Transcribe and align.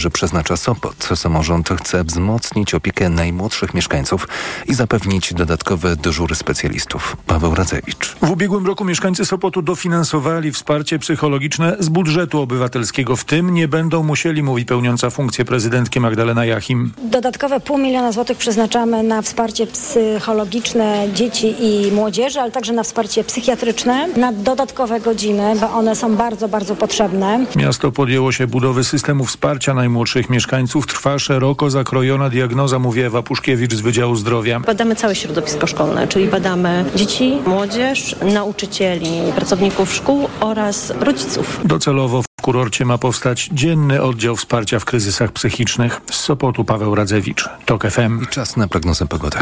że 0.00 0.10
przeznacza 0.10 0.56
Sopot. 0.56 1.08
Samorząd 1.14 1.68
chce 1.68 2.04
wzmocnić 2.04 2.74
opiekę 2.74 3.08
najmłodszych 3.08 3.74
mieszkańców 3.74 4.28
i 4.66 4.74
zapewnić 4.74 5.34
dodatkowe 5.34 5.96
dyżury 5.96 6.34
specjalistów. 6.34 7.16
Paweł 7.26 7.54
Radzewicz. 7.54 8.16
W 8.22 8.30
ubiegłym 8.30 8.66
roku 8.66 8.84
mieszkańcy 8.84 9.24
Sopotu 9.24 9.62
dofinansowali 9.62 10.52
wsparcie 10.52 10.98
psychologiczne 10.98 11.76
z 11.78 11.88
budżetu 11.88 12.40
obywatelskiego. 12.40 13.16
W 13.16 13.24
tym 13.24 13.54
nie 13.54 13.68
będą 13.68 14.02
musieli, 14.02 14.42
mówi 14.42 14.64
pełniąca 14.64 15.10
funkcję 15.10 15.44
prezydentki 15.44 16.00
Magdalena 16.00 16.44
Jachim. 16.44 16.92
Dodatkowe 17.04 17.60
pół 17.60 17.78
miliona 17.78 18.12
złotych 18.12 18.38
przeznaczamy 18.38 19.02
na 19.02 19.22
wsparcie 19.22 19.66
psychologiczne 19.66 21.08
dzieci 21.14 21.54
i 21.60 21.92
młodzieży, 21.92 22.40
ale 22.40 22.50
także 22.50 22.72
na 22.72 22.82
wsparcie 22.82 23.24
psychiatryczne, 23.24 24.08
na 24.16 24.32
dodatkowe 24.32 25.00
godziny, 25.00 25.54
bo 25.60 25.70
one 25.70 25.96
są 25.96 26.16
bardzo, 26.16 26.48
bardzo 26.48 26.76
potrzebne. 26.76 27.46
Miasto 27.56 27.92
podjęło 27.92 28.32
się 28.32 28.46
budowy 28.46 28.84
systemu 28.84 29.24
wsparcia 29.24 29.74
najmłodszych 29.74 29.89
mieszkańców. 30.30 30.86
Trwa 30.86 31.18
szeroko 31.18 31.70
zakrojona 31.70 32.30
diagnoza, 32.30 32.78
mówi 32.78 33.00
Ewa 33.00 33.22
Puszkiewicz 33.22 33.74
z 33.74 33.80
Wydziału 33.80 34.16
Zdrowia. 34.16 34.60
Badamy 34.60 34.96
całe 34.96 35.14
środowisko 35.14 35.66
szkolne, 35.66 36.08
czyli 36.08 36.28
badamy 36.28 36.84
dzieci, 36.94 37.38
młodzież, 37.46 38.16
nauczycieli, 38.34 39.32
pracowników 39.36 39.94
szkół 39.94 40.28
oraz 40.40 40.92
rodziców. 41.00 41.60
Docelowo 41.64 42.22
w 42.22 42.42
kurorcie 42.42 42.84
ma 42.84 42.98
powstać 42.98 43.50
dzienny 43.52 44.02
oddział 44.02 44.36
wsparcia 44.36 44.78
w 44.78 44.84
kryzysach 44.84 45.32
psychicznych. 45.32 46.00
Z 46.10 46.16
Sopotu 46.16 46.64
Paweł 46.64 46.94
Radzewicz, 46.94 47.48
TOK 47.66 47.90
FM. 47.90 48.22
I 48.22 48.26
czas 48.26 48.56
na 48.56 48.68
prognozę 48.68 49.06
pogody. 49.06 49.38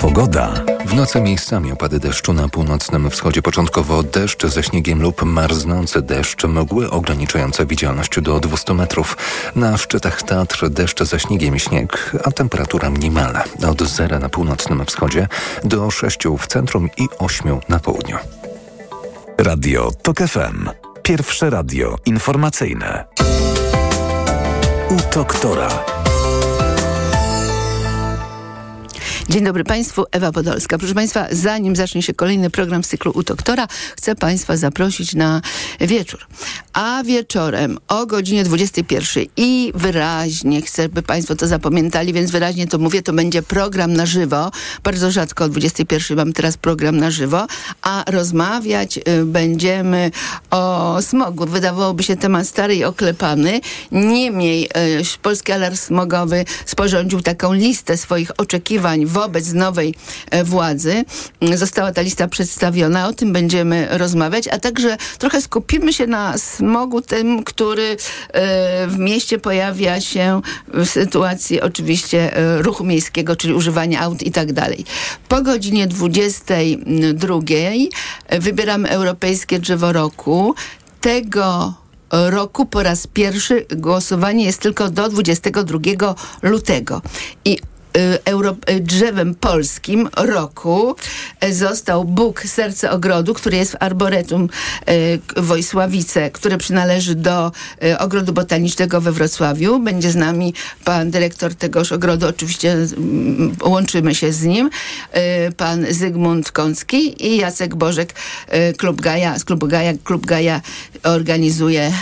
Pogoda. 0.00 0.71
W 0.92 0.94
nocy 0.94 1.20
miejscami 1.20 1.72
opady 1.72 1.98
deszczu 2.00 2.32
na 2.32 2.48
północnym 2.48 3.10
wschodzie. 3.10 3.42
Początkowo 3.42 4.02
deszcz 4.02 4.46
ze 4.46 4.62
śniegiem 4.62 5.02
lub 5.02 5.22
marznący 5.22 6.02
deszcz, 6.02 6.44
mgły 6.44 6.90
ograniczające 6.90 7.66
widzialność 7.66 8.20
do 8.20 8.40
200 8.40 8.74
metrów. 8.74 9.16
Na 9.56 9.76
szczytach 9.76 10.22
Tatr 10.22 10.68
deszcz 10.68 11.02
ze 11.02 11.20
śniegiem 11.20 11.56
i 11.56 11.60
śnieg, 11.60 12.16
a 12.24 12.30
temperatura 12.30 12.90
minimalna 12.90 13.44
od 13.68 13.82
zera 13.82 14.18
na 14.18 14.28
północnym 14.28 14.86
wschodzie 14.86 15.28
do 15.64 15.90
6 15.90 16.18
w 16.38 16.46
centrum 16.46 16.88
i 16.96 17.08
8 17.18 17.60
na 17.68 17.80
południu. 17.80 18.16
Radio 19.38 19.90
TOK 20.02 20.18
FM. 20.18 20.70
Pierwsze 21.02 21.50
radio 21.50 21.96
informacyjne. 22.06 23.04
U 24.90 25.14
doktora. 25.14 26.01
Dzień 29.28 29.44
dobry 29.44 29.64
Państwu, 29.64 30.04
Ewa 30.12 30.32
Podolska. 30.32 30.78
Proszę 30.78 30.94
Państwa, 30.94 31.26
zanim 31.30 31.76
zacznie 31.76 32.02
się 32.02 32.14
kolejny 32.14 32.50
program 32.50 32.84
z 32.84 32.88
cyklu 32.88 33.12
U 33.14 33.22
Doktora, 33.22 33.68
chcę 33.96 34.14
Państwa 34.14 34.56
zaprosić 34.56 35.14
na 35.14 35.40
wieczór. 35.80 36.26
A 36.72 37.02
wieczorem 37.04 37.78
o 37.88 38.06
godzinie 38.06 38.44
21 38.44 39.24
i 39.36 39.72
wyraźnie 39.74 40.62
chcę, 40.62 40.88
by 40.88 41.02
Państwo 41.02 41.36
to 41.36 41.46
zapamiętali, 41.46 42.12
więc 42.12 42.30
wyraźnie 42.30 42.66
to 42.66 42.78
mówię, 42.78 43.02
to 43.02 43.12
będzie 43.12 43.42
program 43.42 43.92
na 43.92 44.06
żywo. 44.06 44.50
Bardzo 44.84 45.10
rzadko 45.10 45.44
o 45.44 45.48
21 45.48 46.16
mam 46.16 46.32
teraz 46.32 46.56
program 46.56 46.96
na 46.96 47.10
żywo, 47.10 47.46
a 47.82 48.04
rozmawiać 48.06 48.98
y, 48.98 49.24
będziemy 49.24 50.10
o 50.50 50.96
smogu. 51.02 51.46
Wydawałoby 51.46 52.02
się 52.02 52.16
temat 52.16 52.48
stary 52.48 52.76
i 52.76 52.84
oklepany. 52.84 53.60
Niemniej 53.92 54.64
y, 54.64 55.18
Polski 55.22 55.52
Alarm 55.52 55.76
Smogowy 55.76 56.44
sporządził 56.66 57.20
taką 57.20 57.52
listę 57.52 57.96
swoich 57.96 58.30
oczekiwań 58.40 59.06
wobec 59.12 59.52
nowej 59.52 59.94
e, 60.30 60.44
władzy. 60.44 61.04
Została 61.54 61.92
ta 61.92 62.02
lista 62.02 62.28
przedstawiona, 62.28 63.08
o 63.08 63.12
tym 63.12 63.32
będziemy 63.32 63.88
rozmawiać, 63.90 64.48
a 64.48 64.58
także 64.58 64.96
trochę 65.18 65.40
skupimy 65.40 65.92
się 65.92 66.06
na 66.06 66.38
smogu 66.38 67.00
tym, 67.00 67.44
który 67.44 67.96
e, 68.32 68.86
w 68.86 68.98
mieście 68.98 69.38
pojawia 69.38 70.00
się 70.00 70.40
w 70.68 70.86
sytuacji 70.86 71.60
oczywiście 71.60 72.36
e, 72.36 72.62
ruchu 72.62 72.84
miejskiego, 72.84 73.36
czyli 73.36 73.54
używania 73.54 74.00
aut 74.00 74.22
i 74.22 74.30
tak 74.30 74.52
dalej. 74.52 74.84
Po 75.28 75.42
godzinie 75.42 75.86
22 75.86 77.40
wybieramy 78.40 78.88
Europejskie 78.88 79.58
Drzewo 79.58 79.92
Roku. 79.92 80.54
Tego 81.00 81.74
roku 82.12 82.66
po 82.66 82.82
raz 82.82 83.06
pierwszy 83.06 83.66
głosowanie 83.76 84.44
jest 84.44 84.60
tylko 84.60 84.90
do 84.90 85.08
22 85.08 86.14
lutego. 86.42 87.02
I 87.44 87.58
Euro, 88.24 88.56
drzewem 88.80 89.34
polskim 89.34 90.08
roku 90.16 90.96
został 91.50 92.04
Bóg 92.04 92.42
Serce 92.42 92.90
Ogrodu, 92.90 93.34
który 93.34 93.56
jest 93.56 93.72
w 93.72 93.76
Arboretum 93.80 94.48
Wojsławice, 95.36 96.30
które 96.30 96.58
przynależy 96.58 97.14
do 97.14 97.52
Ogrodu 97.98 98.32
Botanicznego 98.32 99.00
we 99.00 99.12
Wrocławiu. 99.12 99.78
Będzie 99.78 100.10
z 100.10 100.16
nami 100.16 100.54
pan 100.84 101.10
dyrektor 101.10 101.54
tegoż 101.54 101.92
ogrodu, 101.92 102.28
oczywiście 102.28 102.76
łączymy 103.64 104.14
się 104.14 104.32
z 104.32 104.42
nim, 104.42 104.70
pan 105.56 105.86
Zygmunt 105.90 106.52
Kącki 106.52 107.26
i 107.26 107.36
Jacek 107.36 107.74
Bożek 107.74 108.14
Klub 108.78 109.00
Gaja, 109.00 109.38
z 109.38 109.44
Klubu 109.44 109.66
Gaja. 109.66 109.92
Klub 110.04 110.26
Gaja 110.26 110.60
organizuje 111.02 111.92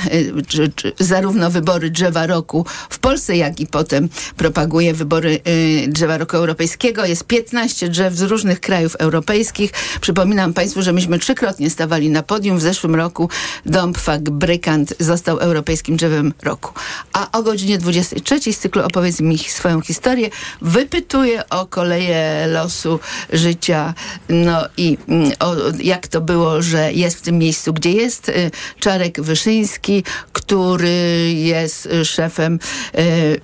zarówno 1.00 1.50
wybory 1.50 1.90
drzewa 1.90 2.26
roku 2.26 2.66
w 2.90 2.98
Polsce, 2.98 3.36
jak 3.36 3.60
i 3.60 3.66
potem 3.66 4.08
propaguje 4.36 4.94
wybory 4.94 5.40
drzewa 5.88 6.18
roku 6.18 6.36
europejskiego. 6.36 7.04
Jest 7.04 7.24
15 7.24 7.88
drzew 7.88 8.14
z 8.14 8.22
różnych 8.22 8.60
krajów 8.60 8.96
europejskich. 8.96 9.72
Przypominam 10.00 10.54
Państwu, 10.54 10.82
że 10.82 10.92
myśmy 10.92 11.18
trzykrotnie 11.18 11.70
stawali 11.70 12.10
na 12.10 12.22
podium. 12.22 12.58
W 12.58 12.62
zeszłym 12.62 12.94
roku 12.94 13.28
dąb 13.66 13.98
fabrykant 13.98 14.94
został 14.98 15.38
europejskim 15.38 15.96
drzewem 15.96 16.32
roku. 16.42 16.72
A 17.12 17.38
o 17.38 17.42
godzinie 17.42 17.78
23 17.78 18.52
z 18.52 18.58
cyklu 18.58 18.82
Opowiedz 18.82 19.20
mi 19.20 19.38
swoją 19.38 19.80
historię 19.80 20.30
wypytuję 20.62 21.48
o 21.48 21.66
koleje 21.66 22.46
losu 22.46 23.00
życia 23.32 23.94
no 24.28 24.68
i 24.76 24.98
o, 25.40 25.54
jak 25.82 26.06
to 26.08 26.20
było, 26.20 26.62
że 26.62 26.92
jest 26.92 27.18
w 27.18 27.22
tym 27.22 27.38
miejscu, 27.38 27.72
gdzie 27.72 27.92
jest 27.92 28.32
Czarek 28.80 29.20
Wyszyński, 29.20 30.04
który 30.32 31.32
jest 31.32 31.88
szefem 32.04 32.58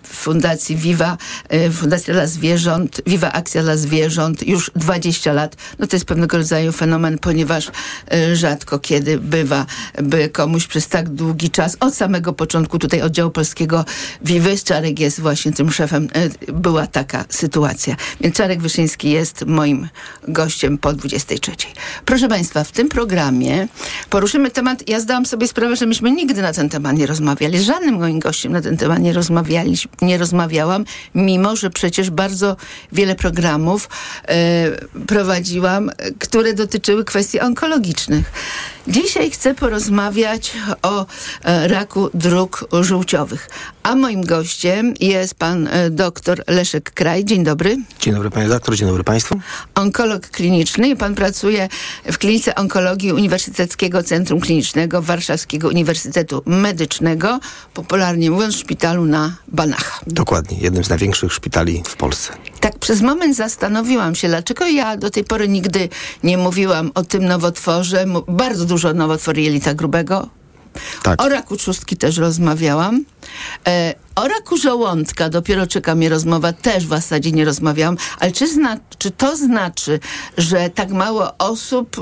Fundacji 0.03 0.77
Viva, 0.77 1.17
Fundacja 1.73 2.15
dla 2.15 2.26
Zwierząt, 2.27 3.01
Viva 3.07 3.33
Akcja 3.33 3.63
dla 3.63 3.77
Zwierząt 3.77 4.47
już 4.47 4.71
20 4.77 5.33
lat. 5.33 5.57
No 5.79 5.87
to 5.87 5.97
jest 5.97 6.07
pewnego 6.07 6.37
rodzaju 6.37 6.73
fenomen, 6.73 7.19
ponieważ 7.19 7.71
rzadko 8.33 8.79
kiedy 8.79 9.19
bywa, 9.19 9.67
by 10.03 10.29
komuś 10.29 10.67
przez 10.67 10.89
tak 10.89 11.09
długi 11.09 11.51
czas, 11.51 11.77
od 11.81 11.95
samego 11.95 12.33
początku 12.33 12.79
tutaj 12.79 13.03
oddziału 13.03 13.31
polskiego 13.31 13.85
Vivy, 14.25 14.57
Czarek 14.65 15.01
jest 15.01 15.21
właśnie 15.21 15.53
tym 15.53 15.73
szefem, 15.73 16.09
była 16.53 16.87
taka 16.87 17.25
sytuacja. 17.29 17.97
Więc 18.21 18.37
Czarek 18.37 18.63
Wyszyński 18.63 19.11
jest 19.11 19.47
moim 19.47 19.89
gościem 20.29 20.79
po 20.79 20.93
23. 20.93 21.53
Proszę 22.05 22.29
Państwa, 22.29 22.65
w 22.65 22.73
tym 22.73 22.89
programie 22.89 23.69
poruszymy 24.11 24.51
temat, 24.51 24.89
ja 24.89 25.01
zdałam 25.01 25.27
sobie 25.27 25.49
sprawę, 25.49 25.77
że 25.77 25.87
myśmy 25.87 26.11
nigdy 26.11 26.43
na 26.43 26.53
ten 26.53 26.69
temat 26.69 26.97
nie 26.97 27.07
rozmawiali. 27.07 27.61
Żadnym 27.61 27.95
moim 27.95 28.19
gościem 28.19 28.53
na 28.53 28.61
ten 28.61 28.77
temat 28.77 28.99
nie, 28.99 29.13
rozmawiali, 29.13 29.77
nie 30.03 30.19
rozmawiałam, 30.19 30.85
mimo 31.15 31.57
że 31.57 31.71
przecież 31.71 32.11
bardzo 32.17 32.57
wiele 32.93 33.15
programów 33.15 33.89
e, 34.29 34.37
prowadziłam, 35.07 35.91
które 36.19 36.55
dotyczyły 36.55 37.05
kwestii 37.05 37.41
onkologicznych. 37.41 38.33
Dzisiaj 38.89 39.31
chcę 39.31 39.55
porozmawiać 39.55 40.53
o 40.83 41.07
e, 41.45 41.69
raku 41.69 42.11
dróg 42.15 42.69
żółciowych. 42.81 43.49
A 43.83 43.97
moim 43.97 44.25
gościem 44.25 44.95
jest 45.01 45.35
pan 45.35 45.69
e, 45.69 45.91
dr 45.91 46.45
Leszek 46.47 46.91
Kraj. 46.91 47.25
Dzień 47.25 47.45
dobry. 47.45 47.77
Dzień 48.01 48.15
dobry 48.15 48.31
panie 48.31 48.49
doktor, 48.49 48.77
dzień 48.77 48.89
dobry 48.89 49.05
państwu. 49.05 49.41
Onkolog 49.75 50.27
kliniczny 50.27 50.89
i 50.89 50.97
pan 50.97 51.15
pracuje 51.15 51.69
w 52.13 52.19
klinice 52.19 52.55
onkologii 52.55 53.13
Uniwersyteckiego 53.13 54.03
Centrum 54.03 54.41
Klinicznego 54.41 55.03
Warszawskiego 55.03 55.69
Uniwersytetu 55.69 56.43
Medycznego, 56.47 57.41
popularnie 57.75 58.31
mówiąc 58.31 58.55
w 58.55 58.59
szpitalu 58.59 59.05
na 59.05 59.37
Banach. 59.49 60.01
Dokładnie, 60.07 60.59
jednym 60.61 60.85
z 60.85 60.89
największych 60.89 61.33
szpitali 61.33 61.83
w 61.87 61.97
Polsce. 61.97 62.33
Tak 62.61 62.79
przez 62.79 63.03
moment 63.03 63.37
zastanowiłam 63.37 64.15
się, 64.15 64.29
dlaczego 64.29 64.67
ja 64.67 64.97
do 64.97 65.11
tej 65.11 65.25
pory 65.25 65.49
nigdy 65.49 65.89
nie 66.23 66.39
mówiłam 66.39 66.91
o 66.95 67.03
tym 67.03 67.25
nowotworze. 67.25 68.07
Bardzo 68.29 68.65
dużo 68.65 68.76
nowotworu 68.95 69.41
jelita 69.41 69.75
grubego. 69.75 70.29
Tak. 71.03 71.23
O 71.23 71.29
raku 71.29 71.57
trzustki 71.57 71.97
też 71.97 72.17
rozmawiałam. 72.17 73.05
E, 73.69 73.95
o 74.17 74.29
raku 74.29 74.57
żołądka 74.57 75.29
dopiero 75.29 75.67
czeka 75.67 75.95
mnie 75.95 76.09
rozmowa, 76.09 76.53
też 76.53 76.87
w 76.87 76.89
zasadzie 76.89 77.33
nie 77.33 77.45
rozmawiałam, 77.45 77.97
ale 78.19 78.33
czy, 78.33 78.49
zna, 78.49 78.77
czy 78.99 79.11
to 79.11 79.37
znaczy, 79.37 80.01
że 80.39 80.71
tak 80.71 80.91
mało 80.91 81.39
osób 81.39 81.97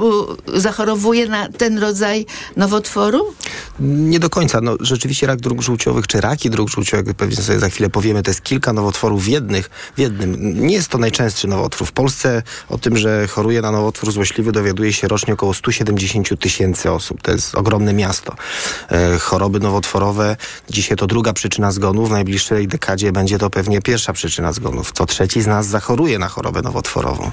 zachorowuje 0.54 1.28
na 1.28 1.48
ten 1.48 1.78
rodzaj 1.78 2.26
nowotworu? 2.56 3.34
Nie 3.80 4.20
do 4.20 4.30
końca. 4.30 4.60
No, 4.60 4.76
rzeczywiście 4.80 5.26
rak 5.26 5.40
dróg 5.40 5.62
żółciowych, 5.62 6.06
czy 6.06 6.20
raki 6.20 6.50
dróg 6.50 6.70
żółciowych, 6.70 7.14
pewnie 7.14 7.36
sobie 7.36 7.58
za 7.58 7.68
chwilę 7.68 7.90
powiemy, 7.90 8.22
to 8.22 8.30
jest 8.30 8.42
kilka 8.42 8.72
nowotworów 8.72 9.24
w, 9.24 9.28
jednych, 9.28 9.70
w 9.96 10.00
jednym. 10.00 10.60
Nie 10.66 10.74
jest 10.74 10.88
to 10.88 10.98
najczęstszy 10.98 11.48
nowotwór. 11.48 11.88
W 11.88 11.92
Polsce 11.92 12.42
o 12.68 12.78
tym, 12.78 12.96
że 12.96 13.26
choruje 13.26 13.62
na 13.62 13.70
nowotwór 13.70 14.12
złośliwy 14.12 14.52
dowiaduje 14.52 14.92
się 14.92 15.08
rocznie 15.08 15.34
około 15.34 15.54
170 15.54 16.40
tysięcy 16.40 16.90
osób. 16.90 17.22
To 17.22 17.32
jest 17.32 17.54
ogromne 17.54 17.92
miasto. 17.92 18.34
E, 18.90 19.18
choroby 19.18 19.60
nowotworowe, 19.60 20.36
dzisiaj 20.70 20.96
to 20.96 21.06
druga 21.14 21.32
przyczyna 21.32 21.72
zgonu, 21.72 22.06
w 22.06 22.10
najbliższej 22.10 22.68
dekadzie 22.68 23.12
będzie 23.12 23.38
to 23.38 23.50
pewnie 23.50 23.82
pierwsza 23.82 24.12
przyczyna 24.12 24.52
zgonów. 24.52 24.92
Co 24.92 25.06
trzeci 25.06 25.42
z 25.42 25.46
nas 25.46 25.66
zachoruje 25.66 26.18
na 26.18 26.28
chorobę 26.28 26.62
nowotworową. 26.62 27.30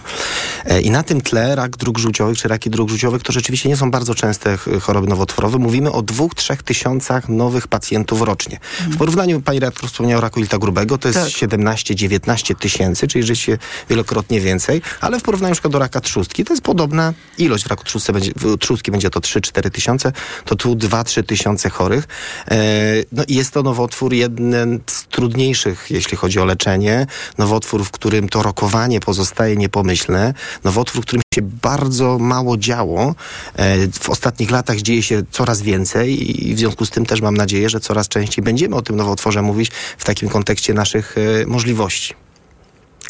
E, 0.66 0.82
I 0.82 0.92
na 0.92 1.04
tym 1.04 1.22
tle 1.22 1.56
rak 1.56 1.78
dróg 1.78 1.98
żółciowych, 2.00 2.38
czy 2.38 2.48
raki 2.48 2.70
dróg 2.70 2.90
żółciowych, 2.90 3.24
to 3.24 3.32
rzeczywiście 3.34 3.70
nie 3.70 3.78
są 3.78 3.92
bardzo 3.92 4.16
częste 4.16 4.58
ch- 4.58 4.82
choroby 4.82 5.08
nowotworowe. 5.08 5.58
Mówimy 5.58 5.92
o 5.92 6.02
dwóch, 6.02 6.36
trzech 6.36 6.64
tysiącach 6.64 7.30
nowych 7.30 7.68
pacjentów 7.68 8.22
rocznie. 8.22 8.60
W 8.90 8.98
porównaniu, 8.98 9.42
pani 9.42 9.60
redaktor 9.60 9.90
wspomniała 9.90 10.18
o 10.18 10.22
raku 10.22 10.40
jelita 10.40 10.58
grubego, 10.58 10.98
to 10.98 11.08
jest 11.08 11.20
Tak. 11.20 11.30
17-19 11.30 12.56
tysięcy, 12.56 13.08
czyli 13.08 13.24
rzeczywiście 13.24 13.58
wielokrotnie 13.90 14.42
więcej, 14.42 14.82
ale 15.02 15.20
w 15.20 15.24
porównaniu 15.24 15.56
do 15.70 15.80
raka 15.80 16.02
trzustki, 16.02 16.46
to 16.46 16.54
jest 16.54 16.64
podobna 16.64 17.14
ilość. 17.38 17.64
W 17.64 17.68
raku 17.68 17.84
trzustki 17.84 18.14
będzie, 18.14 18.32
w 18.36 18.58
trzustki 18.58 18.92
będzie 18.92 19.10
to 19.10 19.20
3-4 19.20 19.70
tysiące, 19.70 20.12
to 20.46 20.56
tu 20.56 20.76
2-3 20.76 21.24
tysiące 21.24 21.70
chorych. 21.70 22.08
E, 22.52 22.58
no 23.12 23.24
i 23.28 23.36
jest 23.36 23.52
to 23.54 23.64
nowotwór 23.72 24.14
jeden 24.14 24.80
z 24.88 25.04
trudniejszych, 25.08 25.88
jeśli 25.90 26.18
chodzi 26.18 26.40
o 26.40 26.46
leczenie. 26.46 27.08
Nowotwór, 27.38 27.84
w 27.84 27.92
którym 27.92 28.30
to 28.30 28.44
rokowanie 28.44 29.00
pozostaje 29.00 29.56
niepomyślne. 29.56 30.34
Nowotwór, 30.64 31.02
w 31.02 31.06
którym 31.06 31.22
się 31.36 31.42
bardzo 31.42 32.20
mało 32.20 32.58
działo. 32.58 33.16
E, 33.56 33.88
w 33.88 34.10
ostatnich 34.10 34.52
latach 34.52 34.78
dzieje 34.78 35.04
się 35.04 35.24
coraz 35.32 35.62
więcej 35.62 36.08
i 36.50 36.56
w 36.56 36.60
związku 36.60 36.86
z 36.86 36.90
tym 36.90 37.06
też 37.06 37.22
mam 37.22 37.38
nadzieję, 37.38 37.70
że 37.70 37.80
coraz 37.80 38.08
częściej 38.08 38.44
będziemy 38.44 38.76
o 38.76 38.82
tym 38.82 38.96
nowotworze 38.96 39.42
mówić 39.42 39.72
w 39.98 40.04
takim 40.04 40.30
kontekście 40.30 40.74
naszych 40.74 41.16
e, 41.18 41.46
możliwości. 41.46 42.14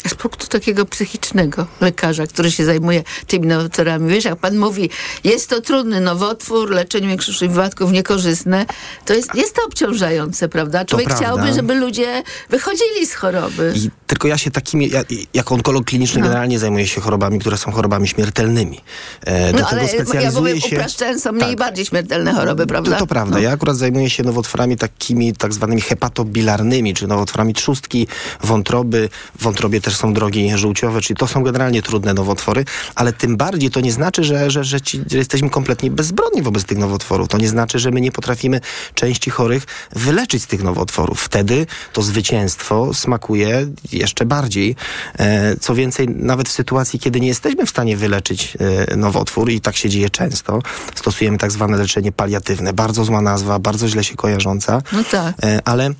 Z 0.06 0.14
punktu 0.14 0.46
takiego 0.46 0.86
psychicznego 0.86 1.66
lekarza, 1.80 2.26
który 2.26 2.50
się 2.50 2.64
zajmuje 2.64 3.02
tymi 3.26 3.46
nowotworami. 3.46 4.10
Wiesz, 4.10 4.24
jak 4.24 4.36
pan 4.36 4.58
mówi, 4.58 4.90
jest 5.24 5.50
to 5.50 5.60
trudny 5.60 6.00
nowotwór, 6.00 6.70
leczenie 6.70 7.08
większości 7.08 7.48
wypadków 7.48 7.92
niekorzystne, 7.92 8.66
to 9.04 9.14
jest, 9.14 9.34
jest 9.34 9.54
to 9.54 9.62
obciążające, 9.66 10.48
prawda? 10.48 10.84
Człowiek 10.84 11.08
prawda. 11.08 11.26
chciałby, 11.26 11.52
żeby 11.54 11.74
ludzie 11.74 12.22
wychodzili 12.50 13.06
z 13.06 13.14
choroby. 13.14 13.72
I 13.76 13.90
tylko 14.06 14.28
ja 14.28 14.38
się 14.38 14.50
takimi, 14.50 14.90
ja, 14.90 15.02
jako 15.34 15.54
onkolog 15.54 15.84
kliniczny 15.84 16.20
No. 16.20 16.26
generalnie 16.26 16.58
zajmuję 16.58 16.86
się 16.86 17.00
chorobami, 17.00 17.38
które 17.38 17.58
są 17.58 17.72
chorobami 17.72 18.08
śmiertelnymi. 18.08 18.80
E, 19.24 19.52
do 19.52 19.58
No 19.58 19.58
tego 19.58 19.68
ale 19.68 19.82
ja 19.82 19.88
specjalizuję 19.88 20.32
powiem, 20.54 20.60
się... 20.60 20.76
upraszczając, 20.76 21.22
są 21.22 21.32
mniej 21.32 21.48
Tak. 21.48 21.58
bardziej 21.58 21.86
śmiertelne 21.86 22.32
choroby, 22.34 22.66
prawda? 22.66 22.90
To, 22.90 22.98
to 22.98 23.06
prawda. 23.06 23.34
No. 23.34 23.40
Ja 23.40 23.50
akurat 23.52 23.76
zajmuję 23.76 24.10
się 24.10 24.22
nowotworami 24.22 24.76
takimi 24.76 25.32
tak 25.32 25.52
zwanymi 25.54 25.80
hepatobilarnymi, 25.80 26.94
czyli 26.94 27.08
nowotworami 27.08 27.54
trzustki, 27.54 28.06
wątroby. 28.42 29.08
Wątrobie 29.40 29.80
też 29.80 29.91
są 29.96 30.14
drogi 30.14 30.50
żółciowe, 30.54 31.00
czyli 31.00 31.16
to 31.16 31.26
są 31.26 31.42
generalnie 31.42 31.82
trudne 31.82 32.14
nowotwory, 32.14 32.64
ale 32.94 33.12
tym 33.12 33.36
bardziej 33.36 33.70
to 33.70 33.80
nie 33.80 33.92
znaczy, 33.92 34.24
że, 34.24 34.50
że, 34.50 34.64
że, 34.64 34.80
ci, 34.80 35.00
że 35.10 35.18
jesteśmy 35.18 35.50
kompletnie 35.50 35.90
bezbronni 35.90 36.42
wobec 36.42 36.64
tych 36.64 36.78
nowotworów. 36.78 37.28
To 37.28 37.38
nie 37.38 37.48
znaczy, 37.48 37.78
że 37.78 37.90
my 37.90 38.00
nie 38.00 38.12
potrafimy 38.12 38.60
części 38.94 39.30
chorych 39.30 39.66
wyleczyć 39.92 40.42
z 40.42 40.46
tych 40.46 40.62
nowotworów. 40.62 41.20
Wtedy 41.20 41.66
to 41.92 42.02
zwycięstwo 42.02 42.94
smakuje 42.94 43.66
jeszcze 43.92 44.26
bardziej. 44.26 44.76
E, 45.18 45.56
co 45.56 45.74
więcej, 45.74 46.08
nawet 46.08 46.48
w 46.48 46.52
sytuacji, 46.52 46.98
kiedy 46.98 47.20
nie 47.20 47.28
jesteśmy 47.28 47.66
w 47.66 47.70
stanie 47.70 47.96
wyleczyć 47.96 48.56
e, 48.90 48.96
nowotwór 48.96 49.50
i 49.50 49.60
tak 49.60 49.76
się 49.76 49.88
dzieje 49.88 50.10
często, 50.10 50.60
stosujemy 50.94 51.38
tak 51.38 51.52
zwane 51.52 51.76
leczenie 51.76 52.12
paliatywne. 52.12 52.72
Bardzo 52.72 53.04
zła 53.04 53.20
nazwa, 53.20 53.58
bardzo 53.58 53.88
źle 53.88 54.04
się 54.04 54.16
kojarząca. 54.16 54.82
No 54.92 55.04
tak. 55.04 55.34
E, 55.42 55.60
ale 55.64 55.90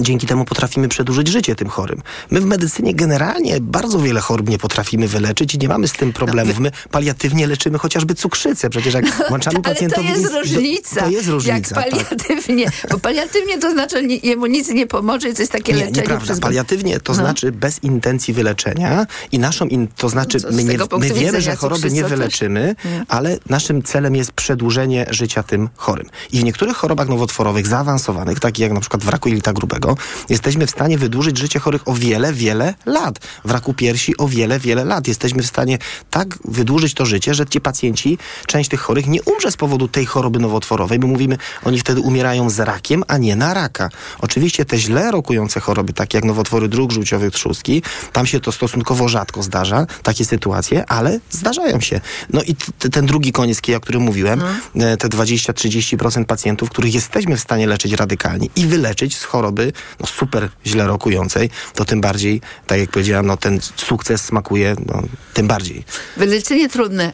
dzięki 0.00 0.26
temu 0.26 0.44
potrafimy 0.44 0.88
przedłużyć 0.88 1.28
życie 1.28 1.54
tym 1.54 1.68
chorym. 1.68 2.02
My 2.30 2.40
w 2.40 2.44
medycynie 2.44 2.94
generalnie 2.94 3.60
bardzo 3.60 3.98
wiele 3.98 4.20
chorób 4.20 4.48
nie 4.48 4.58
potrafimy 4.58 5.08
wyleczyć 5.08 5.54
i 5.54 5.58
nie 5.58 5.68
mamy 5.68 5.88
z 5.88 5.92
tym 5.92 6.12
problemów. 6.12 6.58
My 6.58 6.70
paliatywnie 6.90 7.46
leczymy 7.46 7.78
chociażby 7.78 8.14
cukrzycę. 8.14 8.70
Przecież 8.70 8.94
jak 8.94 9.04
włączamy 9.28 9.56
Ale 9.56 9.62
to 9.64 9.70
pacjentowi... 9.70 10.08
jest 10.08 10.22
nic- 10.22 10.32
różnica. 10.32 11.00
To 11.02 11.08
jest 11.10 11.28
różnica, 11.28 11.54
Jak 11.56 11.68
tak. 11.68 11.90
paliatywnie. 11.90 12.70
Bo 12.90 12.98
paliatywnie 12.98 13.58
to 13.58 13.70
znaczy, 13.70 13.96
że 13.96 14.02
jemu 14.02 14.46
nic 14.46 14.68
nie 14.68 14.86
pomoże 14.86 15.28
i 15.28 15.34
to 15.34 15.42
jest 15.42 15.52
takie 15.52 15.72
Nie, 15.72 15.78
leczenie 15.78 16.00
nieprawda. 16.00 16.24
przez... 16.24 16.40
Paliatywnie 16.40 17.00
to 17.00 17.12
No. 17.12 17.18
znaczy 17.18 17.52
bez 17.52 17.82
intencji 17.84 18.34
wyleczenia 18.34 19.06
i 19.32 19.38
naszą, 19.38 19.66
in, 19.66 19.88
to 19.96 20.08
znaczy 20.08 20.38
No 20.44 20.56
my, 20.56 20.64
nie, 20.64 20.78
my 20.98 21.10
wiemy, 21.14 21.40
że 21.40 21.56
choroby 21.56 21.90
nie 21.90 22.04
wyleczymy, 22.04 22.74
Nie. 22.84 23.04
ale 23.08 23.38
naszym 23.48 23.82
celem 23.82 24.16
jest 24.16 24.32
przedłużenie 24.32 25.06
życia 25.10 25.42
tym 25.42 25.68
chorym. 25.76 26.06
I 26.32 26.40
w 26.40 26.44
niektórych 26.44 26.76
chorobach 26.76 27.08
nowotworowych 27.08 27.66
zaawansowanych, 27.66 28.40
takich 28.40 28.62
jak 28.62 28.72
na 28.72 28.80
przykład 28.80 29.04
w 29.04 29.08
raku 29.08 29.28
jelita 29.28 29.52
grubego, 29.52 29.85
jesteśmy 30.28 30.66
w 30.66 30.70
stanie 30.70 30.98
wydłużyć 30.98 31.38
życie 31.38 31.58
chorych 31.58 31.88
o 31.88 31.94
wiele, 31.94 32.32
wiele 32.32 32.74
lat. 32.86 33.18
W 33.44 33.50
raku 33.50 33.74
piersi 33.74 34.16
o 34.16 34.28
wiele, 34.28 34.58
wiele 34.58 34.84
lat. 34.84 35.08
Jesteśmy 35.08 35.42
w 35.42 35.46
stanie 35.46 35.78
tak 36.10 36.38
wydłużyć 36.44 36.94
to 36.94 37.06
życie, 37.06 37.34
że 37.34 37.46
ci 37.46 37.60
pacjenci, 37.60 38.18
część 38.46 38.70
tych 38.70 38.80
chorych 38.80 39.06
nie 39.06 39.22
umrze 39.22 39.52
z 39.52 39.56
powodu 39.56 39.88
tej 39.88 40.06
choroby 40.06 40.38
nowotworowej. 40.38 40.98
My 40.98 41.06
mówimy, 41.06 41.38
oni 41.64 41.78
wtedy 41.78 42.00
umierają 42.00 42.50
z 42.50 42.60
rakiem, 42.60 43.04
a 43.08 43.18
nie 43.18 43.36
na 43.36 43.54
raka. 43.54 43.88
Oczywiście 44.20 44.64
te 44.64 44.78
źle 44.78 45.10
rokujące 45.10 45.60
choroby, 45.60 45.92
takie 45.92 46.18
jak 46.18 46.24
nowotwory 46.24 46.68
dróg 46.68 46.92
żółciowych 46.92 47.32
trzustki, 47.32 47.82
tam 48.12 48.26
się 48.26 48.40
to 48.40 48.52
stosunkowo 48.52 49.08
rzadko 49.08 49.42
zdarza, 49.42 49.86
takie 50.02 50.24
sytuacje, 50.24 50.86
ale 50.90 51.20
zdarzają 51.30 51.80
się. 51.80 52.00
No 52.30 52.42
i 52.42 52.56
ten 52.92 53.06
drugi 53.06 53.32
koniec 53.32 53.60
kija, 53.60 53.78
o 53.78 53.80
którym 53.80 54.02
mówiłem, 54.02 54.42
e, 54.74 54.96
te 54.96 55.08
20-30% 55.08 56.24
pacjentów, 56.24 56.70
których 56.70 56.94
jesteśmy 56.94 57.36
w 57.36 57.40
stanie 57.40 57.66
leczyć 57.66 57.92
radykalnie 57.92 58.48
i 58.56 58.66
wyleczyć 58.66 59.16
z 59.16 59.24
choroby 59.24 59.72
no, 60.00 60.06
super 60.06 60.48
źle 60.66 60.86
rokującej, 60.86 61.50
to 61.74 61.84
tym 61.84 62.00
bardziej, 62.00 62.40
tak 62.66 62.78
jak 62.78 62.90
powiedziałam, 62.90 63.26
no, 63.26 63.36
ten 63.36 63.60
sukces 63.76 64.24
smakuje 64.24 64.76
no, 64.86 65.02
tym 65.34 65.46
bardziej. 65.46 65.84
Wyleczenie 66.16 66.68
trudne 66.68 67.12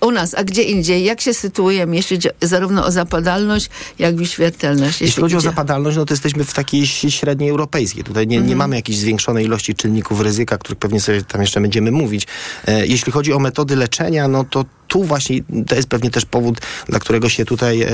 u 0.00 0.10
nas, 0.10 0.34
a 0.34 0.44
gdzie 0.44 0.62
indziej? 0.62 1.04
Jak 1.04 1.20
się 1.20 1.34
sytuujemy, 1.34 1.96
jeśli 1.96 2.16
chodzi 2.16 2.28
zarówno 2.40 2.84
o 2.86 2.90
zapadalność, 2.90 3.70
jak 3.98 4.20
i 4.20 4.26
śmiertelność? 4.26 5.00
Jeśli 5.00 5.22
chodzi 5.22 5.36
o 5.36 5.38
idzie- 5.38 5.48
zapadalność, 5.48 5.96
no 5.96 6.04
to 6.04 6.14
jesteśmy 6.14 6.44
w 6.44 6.52
takiej 6.54 6.86
średniej 6.86 7.50
europejskiej. 7.50 8.04
Tutaj 8.04 8.26
nie, 8.26 8.36
Mhm. 8.36 8.48
nie 8.50 8.56
mamy 8.56 8.76
jakiejś 8.76 8.98
zwiększonej 8.98 9.44
ilości 9.44 9.74
czynników 9.74 10.20
ryzyka, 10.20 10.58
których 10.58 10.78
pewnie 10.78 11.00
sobie 11.00 11.22
tam 11.22 11.40
jeszcze 11.40 11.60
będziemy 11.60 11.90
mówić. 11.90 12.26
E, 12.66 12.86
jeśli 12.86 13.12
chodzi 13.12 13.32
o 13.32 13.38
metody 13.38 13.76
leczenia, 13.76 14.28
no 14.28 14.44
to 14.44 14.64
tu 14.88 15.04
właśnie 15.04 15.38
to 15.68 15.74
jest 15.76 15.88
pewnie 15.88 16.10
też 16.10 16.24
powód, 16.24 16.60
dla 16.88 16.98
którego 16.98 17.28
się 17.28 17.44
tutaj 17.44 17.82
e, 17.82 17.88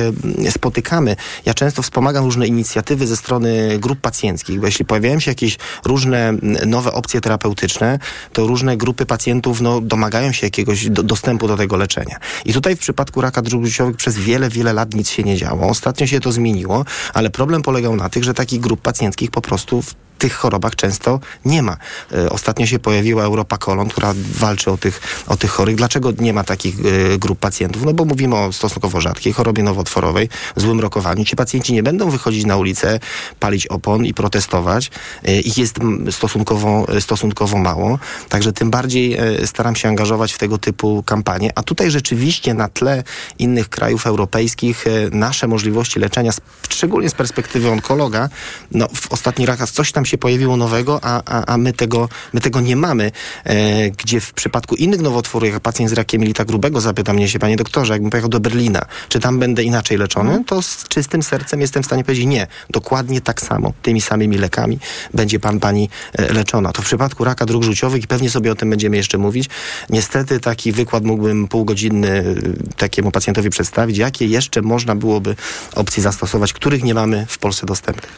spotykamy. 0.50 1.16
Ja 1.46 1.54
często 1.54 1.82
wspomagam 1.82 2.24
różne 2.24 2.46
inicjatywy 2.46 3.06
ze 3.06 3.16
strony 3.16 3.78
grup 3.78 4.00
pacjenckich, 4.00 4.60
bo 4.60 4.66
jeśli 4.66 4.84
pojawiają 4.84 5.20
się 5.20 5.30
jakieś 5.30 5.58
różne 5.84 6.32
nowe 6.66 6.92
opcje 6.92 7.20
terapeutyczne, 7.20 7.98
to 8.32 8.46
różne 8.46 8.76
grupy 8.76 9.06
pacjentów 9.06 9.60
no, 9.60 9.80
domagają 9.80 10.32
się 10.32 10.46
jakiegoś 10.46 10.88
do, 10.90 11.02
dostępu 11.02 11.48
do 11.48 11.56
tego 11.56 11.76
leczenia. 11.76 11.95
I 12.44 12.52
tutaj 12.52 12.76
w 12.76 12.78
przypadku 12.78 13.20
raka 13.20 13.42
dróg 13.42 13.64
żółciowych 13.64 13.96
przez 13.96 14.18
wiele, 14.18 14.48
wiele 14.48 14.72
lat 14.72 14.94
nic 14.94 15.10
się 15.10 15.22
nie 15.22 15.36
działo. 15.36 15.68
Ostatnio 15.68 16.06
się 16.06 16.20
to 16.20 16.32
zmieniło, 16.32 16.84
ale 17.14 17.30
problem 17.30 17.62
polegał 17.62 17.96
na 17.96 18.08
tych, 18.08 18.24
że 18.24 18.34
takich 18.34 18.60
grup 18.60 18.80
pacjenckich 18.80 19.30
po 19.30 19.40
prostu 19.40 19.82
w 19.82 19.94
tych 20.18 20.34
chorobach 20.34 20.76
często 20.76 21.20
nie 21.44 21.62
ma. 21.62 21.76
E, 22.12 22.30
Ostatnio 22.30 22.66
się 22.66 22.78
pojawiła 22.78 23.24
Europa 23.24 23.58
Kolon, 23.58 23.88
która 23.88 24.14
walczy 24.34 24.70
o 24.70 24.76
tych, 24.76 25.00
o 25.26 25.36
tych 25.36 25.50
chorych. 25.50 25.76
Dlaczego 25.76 26.12
nie 26.18 26.32
ma 26.32 26.44
takich 26.44 26.74
e, 26.80 27.18
grup 27.18 27.38
pacjentów? 27.38 27.84
No 27.84 27.92
bo 27.92 28.04
mówimy 28.04 28.36
o 28.36 28.52
stosunkowo 28.52 29.00
rzadkiej 29.00 29.32
chorobie 29.32 29.62
nowotworowej, 29.62 30.28
złym 30.56 30.80
rokowaniu. 30.80 31.24
Ci 31.24 31.36
pacjenci 31.36 31.72
nie 31.72 31.82
będą 31.82 32.10
wychodzić 32.10 32.44
na 32.44 32.56
ulicę, 32.56 33.00
palić 33.40 33.66
opon 33.66 34.04
i 34.06 34.14
protestować. 34.14 34.90
E, 35.24 35.40
Ich 35.40 35.58
jest 35.58 35.76
stosunkowo, 36.10 36.86
stosunkowo 37.00 37.58
mało. 37.58 37.98
Także 38.28 38.52
tym 38.52 38.70
bardziej 38.70 39.16
staram 39.44 39.76
się 39.76 39.88
angażować 39.88 40.32
w 40.32 40.38
tego 40.38 40.58
typu 40.58 41.02
kampanie. 41.02 41.52
A 41.54 41.62
tutaj 41.62 41.90
rzeczywiście 41.90 42.54
na 42.54 42.68
tle 42.68 43.04
innych 43.38 43.68
krajów 43.68 44.06
europejskich 44.06 44.84
nasze 45.12 45.46
możliwości 45.48 46.00
leczenia, 46.00 46.32
szczególnie 46.68 47.10
z 47.10 47.14
perspektywy 47.14 47.70
onkologa, 47.70 48.28
no 48.72 48.88
w 48.94 49.12
ostatnich 49.12 49.48
latach 49.48 49.70
coś 49.70 49.92
tam 49.92 50.05
się 50.06 50.18
pojawiło 50.18 50.56
nowego, 50.56 51.00
a, 51.02 51.22
a, 51.24 51.44
a 51.46 51.58
my, 51.58 51.72
tego, 51.72 52.08
my 52.32 52.40
tego 52.40 52.60
nie 52.60 52.76
mamy. 52.76 53.12
E, 53.44 53.90
gdzie 53.90 54.20
w 54.20 54.32
przypadku 54.32 54.74
innych 54.74 55.00
nowotworów, 55.00 55.48
jak 55.52 55.60
pacjent 55.60 55.90
z 55.90 55.92
rakiem 55.92 56.22
jelita 56.22 56.44
grubego 56.44 56.80
zapyta 56.80 57.12
mnie 57.12 57.28
się, 57.28 57.38
panie 57.38 57.56
doktorze, 57.56 57.92
jakbym 57.92 58.10
pojechał 58.10 58.30
do 58.30 58.40
Berlina, 58.40 58.82
czy 59.08 59.20
tam 59.20 59.38
będę 59.38 59.64
inaczej 59.64 59.98
leczony, 59.98 60.44
to 60.46 60.62
z 60.62 60.88
czystym 60.88 61.22
sercem 61.22 61.60
jestem 61.60 61.82
w 61.82 61.86
stanie 61.86 62.04
powiedzieć 62.04 62.26
nie. 62.26 62.46
Dokładnie 62.70 63.20
tak 63.20 63.40
samo, 63.40 63.72
tymi 63.82 64.00
samymi 64.00 64.38
lekami 64.38 64.78
będzie 65.14 65.40
pan, 65.40 65.60
pani 65.60 65.88
e, 66.12 66.32
leczona. 66.32 66.72
To 66.72 66.82
w 66.82 66.84
przypadku 66.84 67.24
raka 67.24 67.46
dróg 67.46 67.62
żółciowych 67.62 68.04
i 68.04 68.06
pewnie 68.06 68.30
sobie 68.30 68.52
o 68.52 68.54
tym 68.54 68.70
będziemy 68.70 68.96
jeszcze 68.96 69.18
mówić. 69.18 69.48
Niestety 69.90 70.40
taki 70.40 70.72
wykład 70.72 71.04
mógłbym 71.04 71.48
półgodzinny 71.48 72.08
e, 72.08 72.74
takiemu 72.76 73.10
pacjentowi 73.10 73.50
przedstawić, 73.50 73.98
jakie 73.98 74.26
jeszcze 74.26 74.62
można 74.62 74.94
byłoby 74.94 75.36
opcji 75.74 76.02
zastosować, 76.02 76.52
których 76.52 76.84
nie 76.84 76.94
mamy 76.94 77.26
w 77.28 77.38
Polsce 77.38 77.66
dostępnych. 77.66 78.12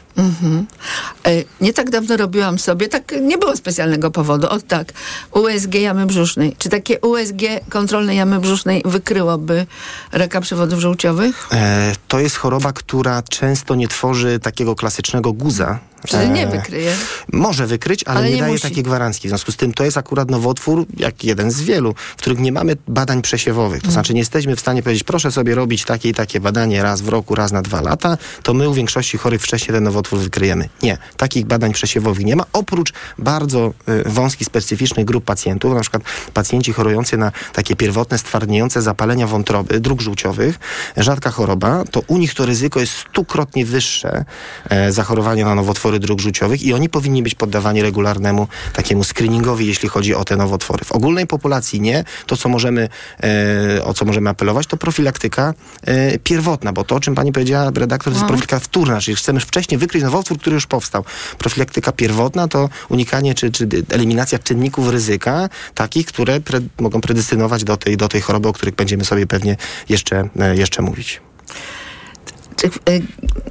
E, 1.27 1.45
Nie 1.61 1.73
tak 1.79 1.91
dawno 1.91 2.17
robiłam 2.17 2.59
sobie, 2.59 2.89
tak 2.89 3.15
nie 3.23 3.39
było 3.39 3.57
specjalnego 3.57 4.11
powodu, 4.11 4.49
o 4.49 4.61
tak, 4.61 4.93
USG 5.33 5.75
jamy 5.75 6.07
brzusznej. 6.07 6.57
Czy 6.59 6.69
takie 6.69 7.01
USG 7.01 7.43
kontrolne 7.69 8.15
jamy 8.15 8.41
brzusznej 8.41 8.83
wykryłoby 8.85 9.67
raka 10.13 10.41
przewodów 10.41 10.81
żółciowych? 10.81 11.49
E, 11.53 11.93
to 12.09 12.21
jest 12.21 12.37
choroba, 12.37 12.73
która 12.73 13.23
często 13.23 13.75
nie 13.75 13.89
tworzy 13.89 14.39
takiego 14.41 14.75
klasycznego 14.75 15.33
guza. 15.33 15.79
Czyli 16.07 16.31
nie 16.31 16.49
E, 16.49 16.51
wykryje. 16.51 16.95
Może 17.33 17.67
wykryć, 17.67 18.05
ale, 18.05 18.19
Ale 18.19 18.29
nie, 18.29 18.35
nie 18.35 18.41
daje 18.41 18.53
musi. 18.53 18.63
takiej 18.63 18.83
gwarancji. 18.83 19.29
W 19.29 19.31
związku 19.31 19.53
z 19.53 19.57
tym 19.57 19.75
to 19.75 19.85
jest 19.85 19.97
akurat 19.97 20.31
nowotwór, 20.31 20.87
jak 20.97 21.25
jeden 21.25 21.51
z 21.51 21.61
wielu, 21.61 21.95
w 21.95 22.17
których 22.17 22.39
nie 22.39 22.53
mamy 22.53 22.77
badań 22.89 23.23
przesiewowych. 23.23 23.83
To 23.83 23.91
znaczy 23.91 24.15
nie 24.15 24.21
jesteśmy 24.21 24.57
w 24.57 24.61
stanie 24.61 24.83
powiedzieć, 24.83 25.05
proszę 25.05 25.33
sobie 25.33 25.55
robić 25.55 25.85
takie 25.85 26.09
i 26.09 26.15
takie 26.15 26.41
badanie 26.41 26.83
raz 26.83 27.01
w 27.03 27.09
roku, 27.09 27.35
raz 27.35 27.53
na 27.53 27.63
dwa 27.63 27.81
lata, 27.81 28.19
to 28.43 28.55
my 28.55 28.69
u 28.69 28.75
większości 28.75 29.19
chorych 29.19 29.43
wcześniej 29.43 29.75
ten 29.75 29.85
nowotwór 29.85 30.19
wykryjemy. 30.19 30.69
Nie. 30.83 30.99
Takich 31.17 31.47
badań 31.47 31.68
przesiewowych 31.73 32.25
nie 32.25 32.37
ma, 32.37 32.45
oprócz 32.53 32.93
bardzo 33.19 33.73
y, 33.89 34.03
wąskich, 34.07 34.47
specyficznych 34.47 35.07
grup 35.07 35.25
pacjentów, 35.25 35.75
na 35.75 35.81
przykład 35.81 36.03
pacjenci 36.35 36.73
chorujący 36.73 37.17
na 37.17 37.33
takie 37.53 37.77
pierwotne, 37.77 38.19
stwardniejące 38.19 38.83
zapalenia 38.83 39.27
wątroby, 39.27 39.81
dróg 39.81 40.01
żółciowych, 40.01 40.59
rzadka 40.97 41.31
choroba, 41.31 41.85
to 41.91 42.03
u 42.07 42.19
nich 42.19 42.35
to 42.35 42.47
ryzyko 42.47 42.81
jest 42.81 42.93
stukrotnie 42.93 43.65
wyższe 43.65 44.25
e, 44.69 44.93
zachorowania 44.93 45.45
na 45.45 45.55
nowotwory 45.55 45.99
dróg 45.99 46.21
żółciowych 46.21 46.63
i 46.63 46.75
oni 46.75 46.89
powinni 46.89 47.23
być 47.23 47.35
poddawani 47.35 47.83
regularnemu 47.83 48.49
takiemu 48.73 49.05
screeningowi, 49.05 49.67
jeśli 49.67 49.89
chodzi 49.89 50.15
o 50.15 50.25
te 50.25 50.37
nowotwory. 50.37 50.85
W 50.85 50.93
ogólnej 50.93 51.27
populacji 51.27 51.81
nie. 51.81 52.05
To, 52.27 52.37
co 52.37 52.49
możemy, 52.49 52.89
e, 53.23 53.85
o 53.85 53.95
co 53.95 54.05
możemy 54.05 54.31
apelować, 54.31 54.67
to 54.67 54.77
profilaktyka 54.77 55.55
e, 55.83 56.19
pierwotna, 56.19 56.73
bo 56.73 56.85
to, 56.85 56.95
o 56.95 57.01
czym 57.01 57.15
pani 57.15 57.33
powiedziała, 57.33 57.71
redaktor, 57.75 58.13
to 58.13 58.19
jest 58.19 58.27
profilaktyka 58.27 58.61
wtórna, 58.61 59.01
czyli 59.01 59.17
chcemy 59.17 59.41
wcześniej 59.41 59.79
wykryć 59.79 60.03
nowotwór, 60.03 60.39
który 60.39 60.55
już 60.55 60.67
powstał. 60.67 61.05
Profilaktyka 61.39 61.58
pierwotna 61.97 62.49
to 62.49 62.69
unikanie 62.89 63.35
czy, 63.35 63.51
czy 63.51 63.69
eliminacja 63.91 64.39
czynników 64.39 64.89
ryzyka, 64.89 65.49
takich, 65.75 66.07
które 66.07 66.41
pre, 66.41 66.61
mogą 66.81 67.01
predestynować 67.01 67.65
do 67.65 67.77
tej, 67.77 67.97
do 67.97 68.09
tej 68.09 68.21
choroby, 68.21 68.49
o 68.49 68.53
których 68.53 68.75
będziemy 68.75 69.05
sobie 69.05 69.27
pewnie 69.27 69.57
jeszcze, 69.89 70.29
e, 70.41 70.57
jeszcze 70.57 70.83
mówić. 70.83 71.21
Czy, 72.61 72.67
y, 72.67 73.03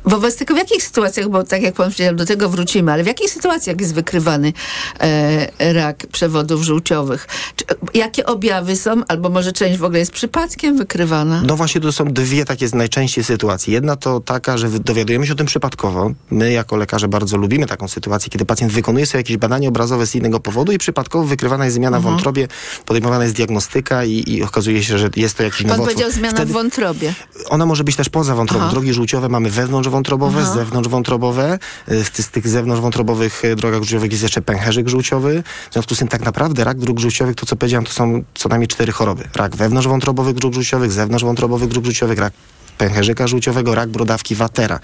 wobec 0.06 0.36
tego 0.36 0.54
w 0.54 0.58
jakich 0.58 0.84
sytuacjach, 0.84 1.30
bo 1.30 1.44
tak 1.44 1.62
jak 1.62 1.76
pan 1.76 1.92
powiedział, 1.92 2.16
do 2.16 2.26
tego 2.26 2.50
wrócimy, 2.50 2.92
ale 2.92 3.04
w 3.04 3.08
jakich 3.08 3.30
sytuacjach 3.30 3.82
jest 3.82 3.94
wykrywany 3.94 4.54
e, 5.00 5.74
rak 5.74 6.08
przewodów 6.12 6.62
żółciowych? 6.64 7.28
Czy, 7.56 7.66
jakie 7.94 8.26
objawy 8.26 8.76
są, 8.76 9.02
albo 9.08 9.30
może 9.30 9.52
część 9.52 9.80
w 9.80 9.84
ogóle 9.84 10.00
jest 10.00 10.12
przypadkiem 10.12 10.78
wykrywana? 10.78 11.42
No 11.46 11.56
właśnie 11.56 11.82
to 11.82 11.92
są 11.92 12.06
dwie 12.06 12.46
takie 12.46 12.68
najczęściej 12.74 13.24
sytuacje. 13.24 13.74
Jedna 13.74 13.96
to 13.96 14.20
taka, 14.20 14.58
że 14.58 14.70
dowiadujemy 14.70 15.28
się 15.28 15.34
o 15.34 15.36
tym 15.36 15.48
przypadkowo. 15.48 16.12
My 16.32 16.52
jako 16.52 16.76
lekarze 16.78 17.08
bardzo 17.08 17.38
lubimy 17.38 17.66
taką 17.66 17.88
sytuację, 17.88 18.30
kiedy 18.30 18.46
pacjent 18.46 18.74
wykonuje 18.74 19.06
sobie 19.06 19.20
jakieś 19.20 19.38
badanie 19.38 19.70
obrazowe 19.70 20.08
z 20.08 20.16
innego 20.16 20.40
powodu 20.40 20.72
i 20.72 20.78
przypadkowo 20.78 21.26
wykrywana 21.26 21.66
jest 21.66 21.76
zmiana 21.76 22.00
w 22.00 22.04
wątrobie, 22.04 22.48
podejmowana 22.86 23.24
jest 23.24 23.36
diagnostyka 23.36 24.04
i, 24.06 24.24
i 24.28 24.44
okazuje 24.44 24.84
się, 24.84 24.98
że 24.98 25.10
jest 25.16 25.38
to 25.38 25.44
jakiś 25.44 25.58
Pan 25.62 25.68
nowotwór. 25.68 25.94
powiedział 25.94 26.12
zmiana 26.12 26.36
Wtedy 26.36 26.52
w 26.52 26.54
wątrobie. 26.54 27.14
ona 27.50 27.66
może 27.66 27.84
być 27.84 27.96
też 27.96 28.10
poza 28.10 28.36
wątrobą. 28.36 28.64
Aha. 28.64 28.72
Drogi 28.72 28.94
żółciowe 28.98 29.30
mamy 29.30 29.50
wewnątrzwątrobowe, 29.50 30.40
Aha. 30.42 30.54
zewnątrzwątrobowe. 30.54 31.60
Y, 31.92 32.04
W, 32.04 32.10
ty- 32.12 32.24
z 32.24 32.30
tych 32.30 32.48
zewnątrzwątrobowych 32.48 33.46
y, 33.46 33.56
drogach 33.56 33.80
żółciowych 33.80 34.12
jest 34.12 34.24
jeszcze 34.24 34.42
pęcherzyk 34.42 34.90
żółciowy. 34.90 35.44
W 35.70 35.74
związku 35.74 35.96
z 35.96 35.98
tym 36.00 36.08
tak 36.08 36.22
naprawdę 36.22 36.64
rak 36.64 36.78
dróg 36.80 37.00
żółciowych, 37.00 37.36
to 37.36 37.46
co 37.46 37.56
powiedziałem, 37.56 37.86
to 37.86 37.92
są 37.94 38.24
co 38.34 38.50
najmniej 38.50 38.68
cztery 38.68 38.92
choroby. 38.92 39.24
Rak 39.36 39.56
wewnątrzwątrobowych 39.56 40.36
dróg 40.36 40.54
żółciowych, 40.54 40.92
zewnątrzwątrobowych 40.92 41.70
dróg 41.70 41.86
żółciowych, 41.86 42.20
rak 42.20 42.34
pęcherzyka 42.78 43.28
żółciowego, 43.28 43.76
rak 43.76 43.90
brodawki 43.90 44.36
watera. 44.36 44.80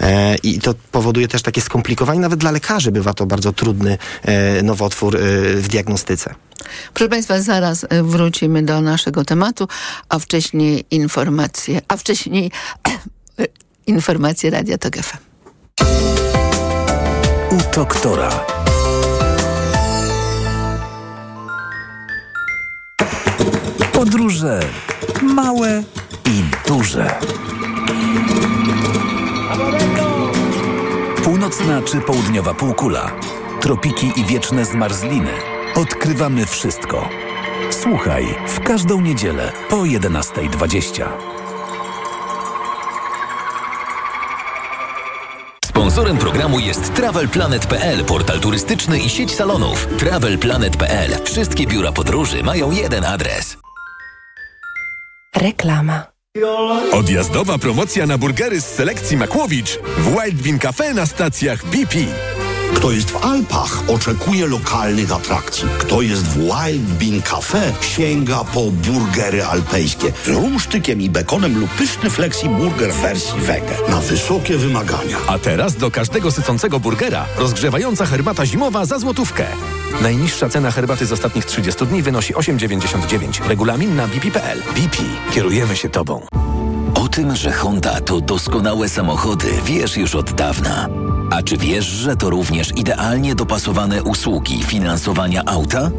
E, 0.00 0.36
I 0.42 0.58
to 0.60 0.74
powoduje 0.92 1.28
też 1.28 1.42
takie 1.42 1.60
skomplikowanie, 1.60 2.20
nawet 2.20 2.40
dla 2.40 2.50
lekarzy 2.50 2.92
bywa 2.92 3.14
to 3.14 3.26
bardzo 3.26 3.52
trudny 3.52 3.98
e, 4.22 4.62
nowotwór 4.62 5.16
e, 5.16 5.20
w 5.56 5.68
diagnostyce. 5.68 6.34
Proszę 6.94 7.08
Państwa, 7.08 7.40
zaraz 7.40 7.86
e, 7.88 8.02
wrócimy 8.02 8.62
do 8.62 8.80
naszego 8.80 9.24
tematu, 9.24 9.68
a 10.08 10.18
wcześniej 10.18 10.84
informacje, 10.90 11.80
a 11.88 11.96
wcześniej 11.96 12.50
informacje 13.86 14.50
Radia 14.50 14.78
TOG 14.78 14.96
FM. 14.96 15.18
U 17.50 17.74
doktora. 17.76 18.30
Podróże 23.92 24.60
małe 25.22 25.82
i 26.26 26.68
duże. 26.68 27.18
Północna 31.24 31.82
czy 31.82 32.00
południowa 32.00 32.54
półkula, 32.54 33.10
tropiki 33.60 34.12
i 34.16 34.24
wieczne 34.24 34.64
zmarzliny. 34.64 35.30
Odkrywamy 35.74 36.46
wszystko. 36.46 37.08
Słuchaj 37.70 38.34
w 38.48 38.60
każdą 38.60 39.00
niedzielę 39.00 39.52
po 39.68 39.76
11.20. 39.76 41.41
Sponsorem 45.92 46.18
programu 46.18 46.58
jest 46.58 46.94
TravelPlanet.pl, 46.94 48.04
portal 48.04 48.40
turystyczny 48.40 48.98
i 48.98 49.08
sieć 49.08 49.34
salonów. 49.34 49.88
TravelPlanet.pl. 49.98 51.10
Wszystkie 51.24 51.66
biura 51.66 51.92
podróży 51.92 52.42
mają 52.42 52.70
jeden 52.70 53.04
adres. 53.04 53.56
Reklama. 55.36 56.06
Odjazdowa 56.92 57.58
promocja 57.58 58.06
na 58.06 58.18
burgery 58.18 58.60
z 58.60 58.64
selekcji 58.64 59.16
Makłowicz 59.16 59.78
w 59.98 60.10
Wild 60.10 60.42
Bean 60.42 60.58
Cafe 60.58 60.94
na 60.94 61.06
stacjach 61.06 61.64
BP. 61.64 61.98
Kto 62.74 62.92
jest 62.92 63.10
w 63.10 63.24
Alpach, 63.24 63.82
oczekuje 63.88 64.46
lokalnych 64.46 65.12
atrakcji. 65.12 65.68
Kto 65.78 66.02
jest 66.02 66.22
w 66.22 66.38
Wild 66.38 66.82
Bean 66.82 67.22
Cafe, 67.22 67.72
sięga 67.80 68.44
po 68.44 68.70
burgery 68.70 69.44
alpejskie 69.44 70.12
z 70.24 70.28
rumsztykiem 70.28 71.00
i 71.00 71.10
bekonem 71.10 71.60
lub 71.60 71.70
pyszny 71.70 72.10
flexi 72.10 72.48
burger 72.48 72.94
wersji 72.94 73.40
wege. 73.40 73.76
Na 73.88 74.00
wysokie 74.00 74.58
wymagania. 74.58 75.16
A 75.26 75.38
teraz 75.38 75.76
do 75.76 75.90
każdego 75.90 76.30
sycącego 76.30 76.80
burgera 76.80 77.26
rozgrzewająca 77.38 78.06
herbata 78.06 78.46
zimowa 78.46 78.86
za 78.86 78.98
złotówkę. 78.98 79.46
Najniższa 80.02 80.48
cena 80.48 80.70
herbaty 80.70 81.06
z 81.06 81.12
ostatnich 81.12 81.44
30 81.44 81.86
dni 81.86 82.02
wynosi 82.02 82.34
8,99. 82.34 83.48
Regulamin 83.48 83.96
na 83.96 84.08
bp.pl. 84.08 84.62
BP. 84.74 84.96
Kierujemy 85.34 85.76
się 85.76 85.88
Tobą. 85.88 86.26
Tym, 87.12 87.36
że 87.36 87.52
Honda 87.52 88.00
to 88.00 88.20
doskonałe 88.20 88.88
samochody, 88.88 89.46
wiesz 89.64 89.96
już 89.96 90.14
od 90.14 90.32
dawna. 90.32 90.88
A 91.30 91.42
czy 91.42 91.56
wiesz, 91.56 91.86
że 91.86 92.16
to 92.16 92.30
również 92.30 92.70
idealnie 92.76 93.34
dopasowane 93.34 94.02
usługi 94.02 94.62
finansowania 94.62 95.42
auta? 95.46 95.90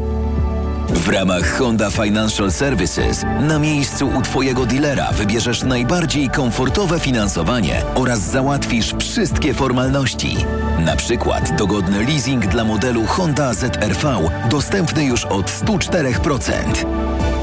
W 0.88 1.08
ramach 1.08 1.58
Honda 1.58 1.90
Financial 1.90 2.52
Services 2.52 3.24
na 3.40 3.58
miejscu 3.58 4.08
u 4.08 4.22
Twojego 4.22 4.66
dealera 4.66 5.12
wybierzesz 5.12 5.62
najbardziej 5.62 6.30
komfortowe 6.30 7.00
finansowanie 7.00 7.82
oraz 7.94 8.20
załatwisz 8.20 8.94
wszystkie 8.98 9.54
formalności. 9.54 10.36
Na 10.78 10.96
przykład 10.96 11.56
dogodny 11.56 12.04
leasing 12.04 12.46
dla 12.46 12.64
modelu 12.64 13.06
Honda 13.06 13.54
ZRV 13.54 14.28
dostępny 14.50 15.04
już 15.04 15.24
od 15.24 15.46
104%. 15.46 16.52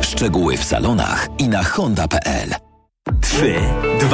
Szczegóły 0.01 0.57
w 0.57 0.63
salonach 0.63 1.27
i 1.37 1.47
na 1.47 1.63
honda.pl. 1.63 2.70
3, 3.03 3.57
2, 3.99 4.07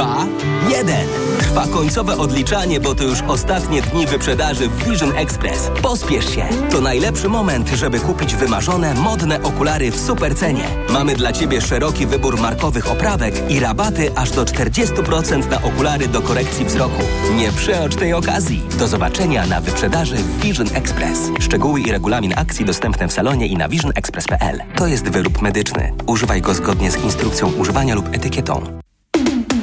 1. 0.70 1.37
Trwa 1.58 1.72
końcowe 1.72 2.18
odliczanie, 2.18 2.80
bo 2.80 2.94
to 2.94 3.04
już 3.04 3.22
ostatnie 3.28 3.82
dni 3.82 4.06
wyprzedaży 4.06 4.68
w 4.68 4.84
Vision 4.84 5.16
Express. 5.16 5.70
Pospiesz 5.82 6.34
się. 6.34 6.48
To 6.70 6.80
najlepszy 6.80 7.28
moment, 7.28 7.68
żeby 7.68 8.00
kupić 8.00 8.34
wymarzone, 8.34 8.94
modne 8.94 9.42
okulary 9.42 9.90
w 9.90 10.00
super 10.00 10.36
cenie. 10.36 10.64
Mamy 10.90 11.16
dla 11.16 11.32
Ciebie 11.32 11.60
szeroki 11.60 12.06
wybór 12.06 12.40
markowych 12.40 12.90
oprawek 12.90 13.50
i 13.50 13.60
rabaty 13.60 14.10
aż 14.16 14.30
do 14.30 14.44
40% 14.44 15.50
na 15.50 15.62
okulary 15.62 16.08
do 16.08 16.22
korekcji 16.22 16.64
wzroku. 16.64 17.02
Nie 17.36 17.52
przeocz 17.52 17.96
tej 17.96 18.12
okazji. 18.12 18.62
Do 18.78 18.88
zobaczenia 18.88 19.46
na 19.46 19.60
wyprzedaży 19.60 20.16
w 20.16 20.40
Vision 20.40 20.68
Express. 20.74 21.18
Szczegóły 21.40 21.80
i 21.80 21.92
regulamin 21.92 22.34
akcji 22.36 22.64
dostępne 22.64 23.08
w 23.08 23.12
salonie 23.12 23.46
i 23.46 23.56
na 23.56 23.68
visionexpress.pl. 23.68 24.60
To 24.76 24.86
jest 24.86 25.08
wyrób 25.08 25.42
medyczny. 25.42 25.92
Używaj 26.06 26.40
go 26.40 26.54
zgodnie 26.54 26.90
z 26.90 27.04
instrukcją 27.04 27.52
używania 27.52 27.94
lub 27.94 28.08
etykietą. 28.14 28.80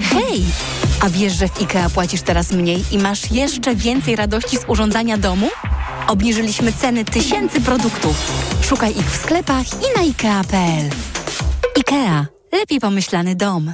Hej! 0.02 0.46
A 1.06 1.10
wiesz, 1.10 1.34
że 1.34 1.48
w 1.48 1.62
IKEA 1.62 1.90
płacisz 1.94 2.22
teraz 2.22 2.52
mniej 2.52 2.84
i 2.92 2.98
masz 2.98 3.32
jeszcze 3.32 3.76
więcej 3.76 4.16
radości 4.16 4.58
z 4.58 4.66
urządzania 4.68 5.18
domu? 5.18 5.50
Obniżyliśmy 6.08 6.74
ceny 6.74 7.06
tysięcy 7.06 7.62
produktów. 7.62 8.32
Szukaj 8.62 8.92
ich 8.92 9.12
w 9.12 9.16
sklepach 9.16 9.66
i 9.68 9.98
na 9.98 10.02
IKEA.pl. 10.02 10.90
IKEA. 11.78 12.26
Lepiej 12.52 12.80
pomyślany 12.80 13.36
dom. 13.36 13.74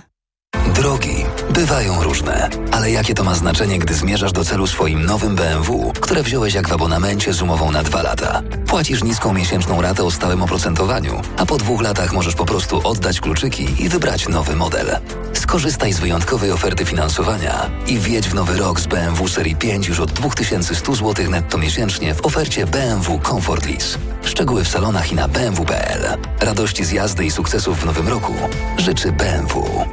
Drogi 0.75 1.15
bywają 1.61 2.03
różne, 2.03 2.49
ale 2.71 2.91
jakie 2.91 3.13
to 3.13 3.23
ma 3.23 3.35
znaczenie, 3.35 3.79
gdy 3.79 3.93
zmierzasz 3.93 4.31
do 4.31 4.45
celu 4.45 4.67
swoim 4.67 5.05
nowym 5.05 5.35
BMW, 5.35 5.91
które 6.01 6.23
wziąłeś 6.23 6.53
jak 6.53 6.67
w 6.67 6.73
abonamencie 6.73 7.33
z 7.33 7.41
umową 7.41 7.71
na 7.71 7.83
dwa 7.83 8.01
lata? 8.01 8.41
Płacisz 8.67 9.03
niską 9.03 9.33
miesięczną 9.33 9.81
ratę 9.81 10.03
o 10.03 10.11
stałym 10.11 10.43
oprocentowaniu, 10.43 11.21
a 11.37 11.45
po 11.45 11.57
dwóch 11.57 11.81
latach 11.81 12.13
możesz 12.13 12.35
po 12.35 12.45
prostu 12.45 12.87
oddać 12.87 13.21
kluczyki 13.21 13.83
i 13.83 13.89
wybrać 13.89 14.27
nowy 14.27 14.55
model. 14.55 14.97
Skorzystaj 15.33 15.93
z 15.93 15.99
wyjątkowej 15.99 16.51
oferty 16.51 16.85
finansowania 16.85 17.69
i 17.87 17.99
wjedź 17.99 18.29
w 18.29 18.33
nowy 18.33 18.57
rok 18.57 18.79
z 18.79 18.87
BMW 18.87 19.27
Serii 19.27 19.55
5 19.55 19.87
już 19.87 19.99
od 19.99 20.11
2100 20.11 20.95
zł 20.95 21.29
netto 21.29 21.57
miesięcznie 21.57 22.15
w 22.15 22.25
ofercie 22.25 22.65
BMW 22.65 23.19
Comfort 23.19 23.65
Lease. 23.65 23.97
Szczegóły 24.23 24.63
w 24.63 24.67
salonach 24.67 25.11
i 25.11 25.15
na 25.15 25.27
bmw.pl. 25.27 26.17
Radości 26.39 26.85
z 26.85 26.91
jazdy 26.91 27.25
i 27.25 27.31
sukcesów 27.31 27.79
w 27.79 27.85
nowym 27.85 28.07
roku 28.07 28.33
życzy 28.77 29.11
BMW. 29.11 29.85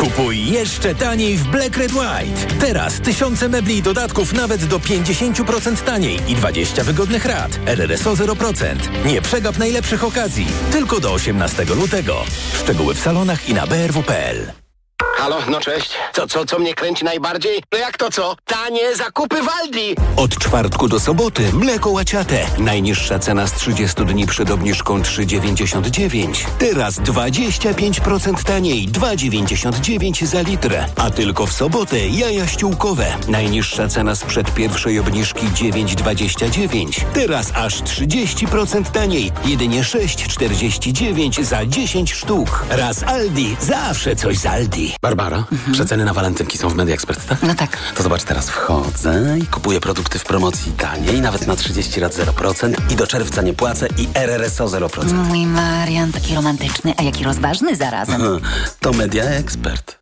Kupuj 0.00 0.46
jeszcze 0.46 0.94
taniej 0.94 1.36
w 1.36 1.48
Black 1.48 1.76
Red 1.76 1.92
White. 1.92 2.54
Teraz 2.60 3.00
tysiące 3.00 3.48
mebli 3.48 3.76
i 3.76 3.82
dodatków 3.82 4.32
nawet 4.32 4.64
do 4.64 4.78
50% 4.78 5.84
taniej 5.84 6.18
i 6.28 6.34
20 6.34 6.84
wygodnych 6.84 7.24
rat. 7.24 7.58
RRSO 7.66 8.14
0%. 8.14 8.76
Nie 9.06 9.22
przegap 9.22 9.58
najlepszych 9.58 10.04
okazji. 10.04 10.46
Tylko 10.72 11.00
do 11.00 11.12
18 11.12 11.64
lutego. 11.64 12.24
Szczegóły 12.54 12.94
w 12.94 13.00
salonach 13.00 13.48
i 13.48 13.54
na 13.54 13.66
brw.pl. 13.66 14.59
Halo, 15.20 15.38
no 15.50 15.60
cześć. 15.60 15.90
Co, 16.12 16.26
co, 16.26 16.44
co 16.44 16.58
mnie 16.58 16.74
kręci 16.74 17.04
najbardziej? 17.04 17.62
No 17.72 17.78
jak 17.78 17.96
to 17.96 18.10
co? 18.10 18.36
Tanie 18.44 18.96
zakupy 18.96 19.42
Waldi! 19.42 19.94
Od 20.16 20.38
czwartku 20.38 20.88
do 20.88 21.00
soboty 21.00 21.52
mleko 21.52 21.90
łaciate. 21.90 22.46
Najniższa 22.58 23.18
cena 23.18 23.46
z 23.46 23.52
30 23.52 24.04
dni 24.04 24.26
przed 24.26 24.50
obniżką 24.50 25.02
3,99. 25.02 26.46
Teraz 26.58 27.00
25% 27.00 28.42
taniej, 28.42 28.88
2,99 28.88 30.26
za 30.26 30.40
litr. 30.40 30.74
A 30.96 31.10
tylko 31.10 31.46
w 31.46 31.52
sobotę 31.52 32.08
jaja 32.08 32.46
ściółkowe. 32.46 33.06
Najniższa 33.28 33.88
cena 33.88 34.14
sprzed 34.14 34.54
pierwszej 34.54 34.98
obniżki 34.98 35.46
9,29. 35.46 37.04
Teraz 37.14 37.52
aż 37.54 37.82
30% 37.82 38.90
taniej, 38.90 39.32
jedynie 39.44 39.82
6,49 39.82 41.44
za 41.44 41.66
10 41.66 42.12
sztuk. 42.12 42.64
Raz 42.70 43.02
Aldi, 43.02 43.56
zawsze 43.60 44.16
coś 44.16 44.38
z 44.38 44.46
Aldi. 44.46 44.92
Barbara, 45.10 45.44
przeceny 45.72 46.04
na 46.04 46.12
walentynki 46.14 46.58
są 46.58 46.68
w 46.68 46.74
Media 46.74 46.94
Expert, 46.94 47.26
tak? 47.26 47.42
No 47.42 47.54
tak. 47.54 47.76
To 47.94 48.02
zobacz, 48.02 48.22
teraz 48.22 48.50
wchodzę 48.50 49.38
i 49.38 49.46
kupuję 49.46 49.80
produkty 49.80 50.18
w 50.18 50.24
promocji 50.24 50.72
taniej, 50.72 51.20
nawet 51.20 51.46
na 51.46 51.56
30 51.56 52.00
lat 52.00 52.14
0% 52.14 52.74
i 52.92 52.96
do 52.96 53.06
czerwca 53.06 53.42
nie 53.42 53.52
płacę 53.54 53.88
i 53.98 54.08
RRSO 54.14 54.66
0%. 54.66 55.12
Mój 55.12 55.46
Marian, 55.46 56.12
taki 56.12 56.34
romantyczny, 56.34 56.94
a 56.96 57.02
jaki 57.02 57.24
rozważny 57.24 57.76
zarazem. 57.76 58.20
To 58.80 58.92
Media 58.92 59.24
Expert. 59.24 59.99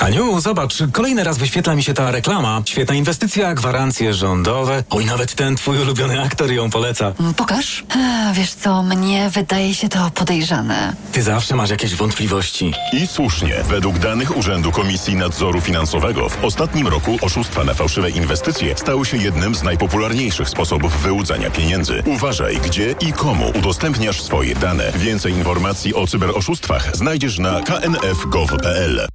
Aniu, 0.00 0.40
zobacz, 0.40 0.74
kolejny 0.92 1.24
raz 1.24 1.38
wyświetla 1.38 1.74
mi 1.74 1.82
się 1.82 1.94
ta 1.94 2.10
reklama. 2.10 2.62
Świetna 2.64 2.94
inwestycja, 2.94 3.54
gwarancje 3.54 4.14
rządowe. 4.14 4.84
Oj, 4.90 5.04
nawet 5.04 5.34
ten 5.34 5.56
twój 5.56 5.78
ulubiony 5.78 6.22
aktor 6.22 6.50
ją 6.52 6.70
poleca. 6.70 7.12
Pokaż. 7.36 7.84
A, 7.88 8.32
wiesz 8.32 8.54
co, 8.54 8.82
mnie 8.82 9.30
wydaje 9.30 9.74
się 9.74 9.88
to 9.88 10.10
podejrzane. 10.14 10.96
Ty 11.12 11.22
zawsze 11.22 11.54
masz 11.56 11.70
jakieś 11.70 11.94
wątpliwości. 11.94 12.72
I 12.92 13.06
słusznie. 13.06 13.54
Według 13.68 13.98
danych 13.98 14.36
Urzędu 14.36 14.72
Komisji 14.72 15.16
Nadzoru 15.16 15.60
Finansowego 15.60 16.28
w 16.28 16.44
ostatnim 16.44 16.88
roku 16.88 17.16
oszustwa 17.22 17.64
na 17.64 17.74
fałszywe 17.74 18.10
inwestycje 18.10 18.74
stały 18.76 19.06
się 19.06 19.16
jednym 19.16 19.54
z 19.54 19.62
najpopularniejszych 19.62 20.48
sposobów 20.48 21.02
wyłudzania 21.02 21.50
pieniędzy. 21.50 22.02
Uważaj, 22.06 22.56
gdzie 22.56 22.94
i 23.00 23.12
komu 23.12 23.52
udostępniasz 23.58 24.22
swoje 24.22 24.54
dane. 24.54 24.92
Więcej 24.96 25.32
informacji 25.32 25.94
o 25.94 26.06
cyberoszustwach 26.06 26.96
znajdziesz 26.96 27.38
na 27.38 27.60
knf.gov.pl. 27.62 29.08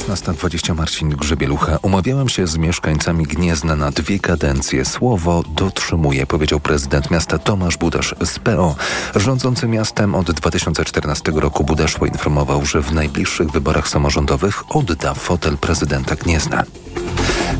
16.20 0.00 0.74
Marcin 0.74 1.08
Grzebielucha. 1.08 1.78
Umawiałem 1.82 2.28
się 2.28 2.46
z 2.46 2.56
mieszkańcami 2.56 3.24
Gniezna 3.24 3.76
na 3.76 3.90
dwie 3.90 4.18
kadencje. 4.18 4.84
Słowo 4.84 5.42
dotrzymuje, 5.56 6.26
powiedział 6.26 6.60
prezydent 6.60 7.10
miasta 7.10 7.38
Tomasz 7.38 7.76
Budasz 7.76 8.14
z 8.24 8.38
PO. 8.38 8.76
Rządzący 9.16 9.68
miastem 9.68 10.14
od 10.14 10.30
2014 10.30 11.32
roku 11.34 11.64
Budasz 11.64 11.94
poinformował, 11.94 12.66
że 12.66 12.82
w 12.82 12.92
najbliższych 12.92 13.50
wyborach 13.50 13.88
samorządowych 13.88 14.76
odda 14.76 15.14
fotel 15.14 15.58
prezydenta 15.58 16.16
Gniezna. 16.16 16.64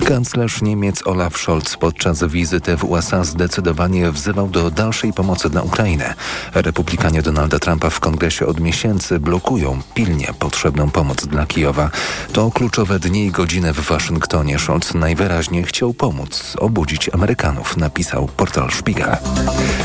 Kanclerz 0.04 0.62
Niemiec 0.62 1.06
Olaf 1.06 1.36
Scholz 1.36 1.76
podczas 1.76 2.24
wizyty 2.24 2.76
w 2.76 2.84
USA 2.84 3.24
zdecydowanie 3.24 4.12
wzywał 4.12 4.48
do 4.48 4.70
dalszej 4.70 5.12
pomocy 5.12 5.50
dla 5.50 5.62
Ukrainy. 5.62 6.14
Republikanie 6.54 7.22
Donalda 7.22 7.58
Trumpa 7.58 7.90
w 7.90 8.00
kongresie 8.00 8.46
od 8.46 8.60
miesięcy 8.60 9.18
blokują 9.18 9.78
pilnie 9.94 10.28
potrzebną 10.38 10.90
pomoc 10.90 11.26
dla 11.26 11.46
Kijowa. 11.46 11.90
To 12.32 12.50
kluczowe 12.50 12.98
dni 12.98 13.26
i 13.26 13.30
godziny 13.30 13.72
w 13.72 13.80
Waszyngtonie. 13.80 14.58
Scholz 14.58 14.94
najwyraźniej 14.94 15.64
chciał 15.64 15.94
pomóc 15.94 16.56
obudzić 16.58 17.08
Amerykanów, 17.08 17.76
napisał 17.76 18.26
portal 18.26 18.70
Spiegel. 18.70 19.16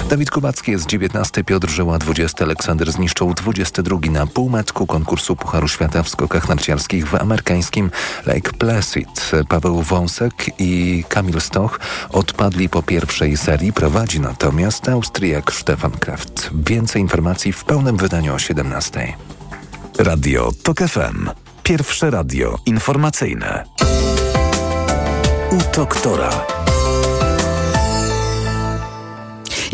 Dawid 0.09 0.31
Kubacki 0.31 0.71
jest 0.71 0.85
19, 0.85 1.43
Piotr 1.43 1.69
Żyła 1.69 1.97
20, 1.97 2.45
Aleksander 2.45 2.91
zniszczył 2.91 3.33
22 3.33 3.97
na 4.11 4.27
półmetku 4.27 4.87
konkursu 4.87 5.35
Pucharu 5.35 5.67
Świata 5.67 6.03
w 6.03 6.09
skokach 6.09 6.49
narciarskich 6.49 7.07
w 7.07 7.15
amerykańskim 7.15 7.91
Lake 8.25 8.53
Placid. 8.53 9.31
Paweł 9.49 9.81
Wąsek 9.81 10.33
i 10.59 11.03
Kamil 11.09 11.41
Stoch 11.41 11.79
odpadli 12.09 12.69
po 12.69 12.83
pierwszej 12.83 13.37
serii, 13.37 13.73
prowadzi 13.73 14.19
natomiast 14.19 14.89
Austriak 14.89 15.53
Stefan 15.53 15.91
Kraft. 15.91 16.49
Więcej 16.53 17.01
informacji 17.01 17.53
w 17.53 17.63
pełnym 17.63 17.97
wydaniu 17.97 18.33
o 18.33 18.39
17. 18.39 19.13
Radio 19.99 20.51
TOK 20.63 20.79
FM. 20.79 21.44
Pierwsze 21.65 22.09
radio 22.09 22.57
informacyjne. 22.65 23.63
U 25.51 25.75
doktora. 25.75 26.64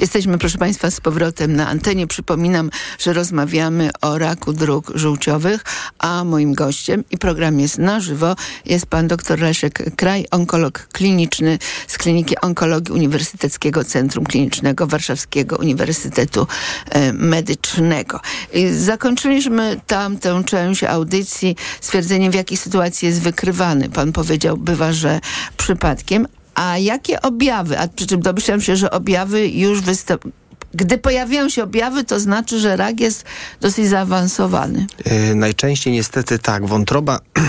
Jesteśmy, 0.02 0.38
proszę 0.38 0.58
Państwa, 0.58 0.92
z 0.92 1.02
powrotem 1.02 1.56
na 1.56 1.68
antenie. 1.68 2.08
Przypominam, 2.08 2.70
że 3.00 3.14
rozmawiamy 3.14 3.90
o 4.02 4.18
raku 4.18 4.54
dróg 4.54 4.92
żółciowych, 4.96 5.64
a 6.00 6.24
moim 6.24 6.54
gościem 6.54 7.04
i 7.12 7.18
program 7.18 7.60
jest 7.60 7.78
na 7.78 8.00
żywo 8.00 8.36
jest 8.66 8.86
pan 8.86 9.08
dr 9.08 9.40
Leszek 9.40 9.96
Kraj, 9.96 10.26
onkolog 10.32 10.88
kliniczny 10.92 11.60
z 11.88 11.98
Kliniki 11.98 12.36
Onkologii 12.42 12.94
Uniwersyteckiego 12.94 13.84
Centrum 13.84 14.26
Klinicznego 14.26 14.88
Warszawskiego 14.88 15.56
Uniwersytetu 15.56 16.48
e, 16.90 17.14
Medycznego. 17.14 18.20
Zakończyliśmy 18.72 19.82
tamtą 19.88 20.44
część 20.44 20.84
audycji 20.84 21.56
stwierdzeniem, 21.82 22.32
w 22.32 22.36
jakiej 22.36 22.58
sytuacji 22.58 23.06
jest 23.06 23.22
wykrywany. 23.22 23.90
Pan 23.90 24.12
powiedział, 24.12 24.58
bywa, 24.58 24.94
że 24.94 25.20
przypadkiem, 25.58 26.28
a 26.56 26.78
jakie 26.78 27.22
objawy? 27.22 27.80
A 27.80 27.88
przy 27.88 28.08
czym 28.08 28.22
domyślam 28.22 28.62
się, 28.62 28.76
że 28.76 28.92
objawy 28.92 29.48
już 29.48 29.82
występują. 29.82 30.41
Gdy 30.74 30.98
pojawiają 30.98 31.50
się 31.50 31.64
objawy, 31.64 32.04
to 32.04 32.20
znaczy, 32.20 32.60
że 32.60 32.76
rak 32.76 33.00
jest 33.00 33.26
dosyć 33.62 33.88
zaawansowany. 33.88 34.88
Yy, 35.06 35.36
najczęściej 35.36 35.94
niestety 35.94 36.40
tak, 36.40 36.66
wątroba, 36.66 37.20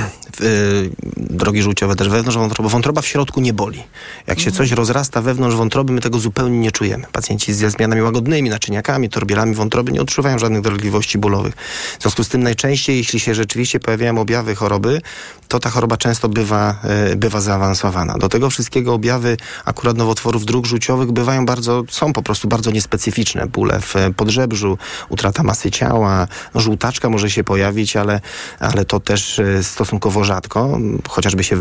yy, 0.41 0.91
drogi 1.17 1.63
żółciowe 1.63 1.97
też 1.97 2.09
wewnątrz 2.09 2.39
wątroby, 2.39 2.71
wątroba 2.71 3.03
w 3.03 3.07
środku 3.07 3.41
nie 3.41 3.53
boli. 3.53 3.83
Jak 4.27 4.41
się 4.41 4.53
coś 4.53 4.71
rozrasta 4.71 5.23
wewnątrz 5.23 5.57
wątroby, 5.57 5.93
my 5.93 6.01
tego 6.01 6.19
zupełnie 6.19 6.59
nie 6.59 6.73
czujemy. 6.73 7.05
Pacjenci 7.13 7.55
ze 7.55 7.71
zmianami 7.71 8.03
łagodnymi, 8.03 8.51
naczyniakami, 8.51 9.09
torbielami 9.09 9.55
wątroby 9.55 9.93
nie 9.93 10.01
odczuwają 10.01 10.39
żadnych 10.39 10.63
dolegliwości 10.63 11.19
bólowych. 11.19 11.55
W 11.99 12.03
związku 12.03 12.25
z 12.25 12.29
tym 12.29 12.43
najczęściej, 12.43 12.97
jeśli 12.97 13.21
się 13.21 13.35
rzeczywiście 13.35 13.81
pojawiają 13.81 14.19
objawy 14.19 14.55
choroby, 14.55 15.01
to 15.49 15.59
ta 15.59 15.71
choroba 15.71 15.97
często 15.97 16.29
bywa, 16.29 16.81
yy, 17.09 17.17
bywa 17.17 17.41
zaawansowana. 17.41 18.19
Do 18.19 18.29
tego 18.29 18.51
wszystkiego 18.51 18.95
objawy 18.95 19.37
akurat 19.65 19.97
nowotworów 19.97 20.47
dróg 20.47 20.67
żółciowych 20.67 21.13
bywają 21.13 21.47
bardzo, 21.47 21.85
są 21.91 22.13
po 22.13 22.23
prostu 22.23 22.49
bardzo 22.49 22.71
niespecyficzne 22.71 23.12
specyficzne 23.13 23.47
bóle 23.47 23.81
w 23.81 23.95
podżebrzu, 24.17 24.79
utrata 25.09 25.43
masy 25.43 25.71
ciała, 25.71 26.29
żółtaczka 26.55 27.11
może 27.11 27.31
się 27.31 27.45
pojawić, 27.45 27.97
ale, 27.97 28.21
ale 28.59 28.85
to 28.85 29.01
też 29.01 29.41
stosunkowo 29.63 30.13
stosunkowo 30.13 30.25
rzadko, 30.25 30.79
chociażby 31.09 31.45
się 31.45 31.57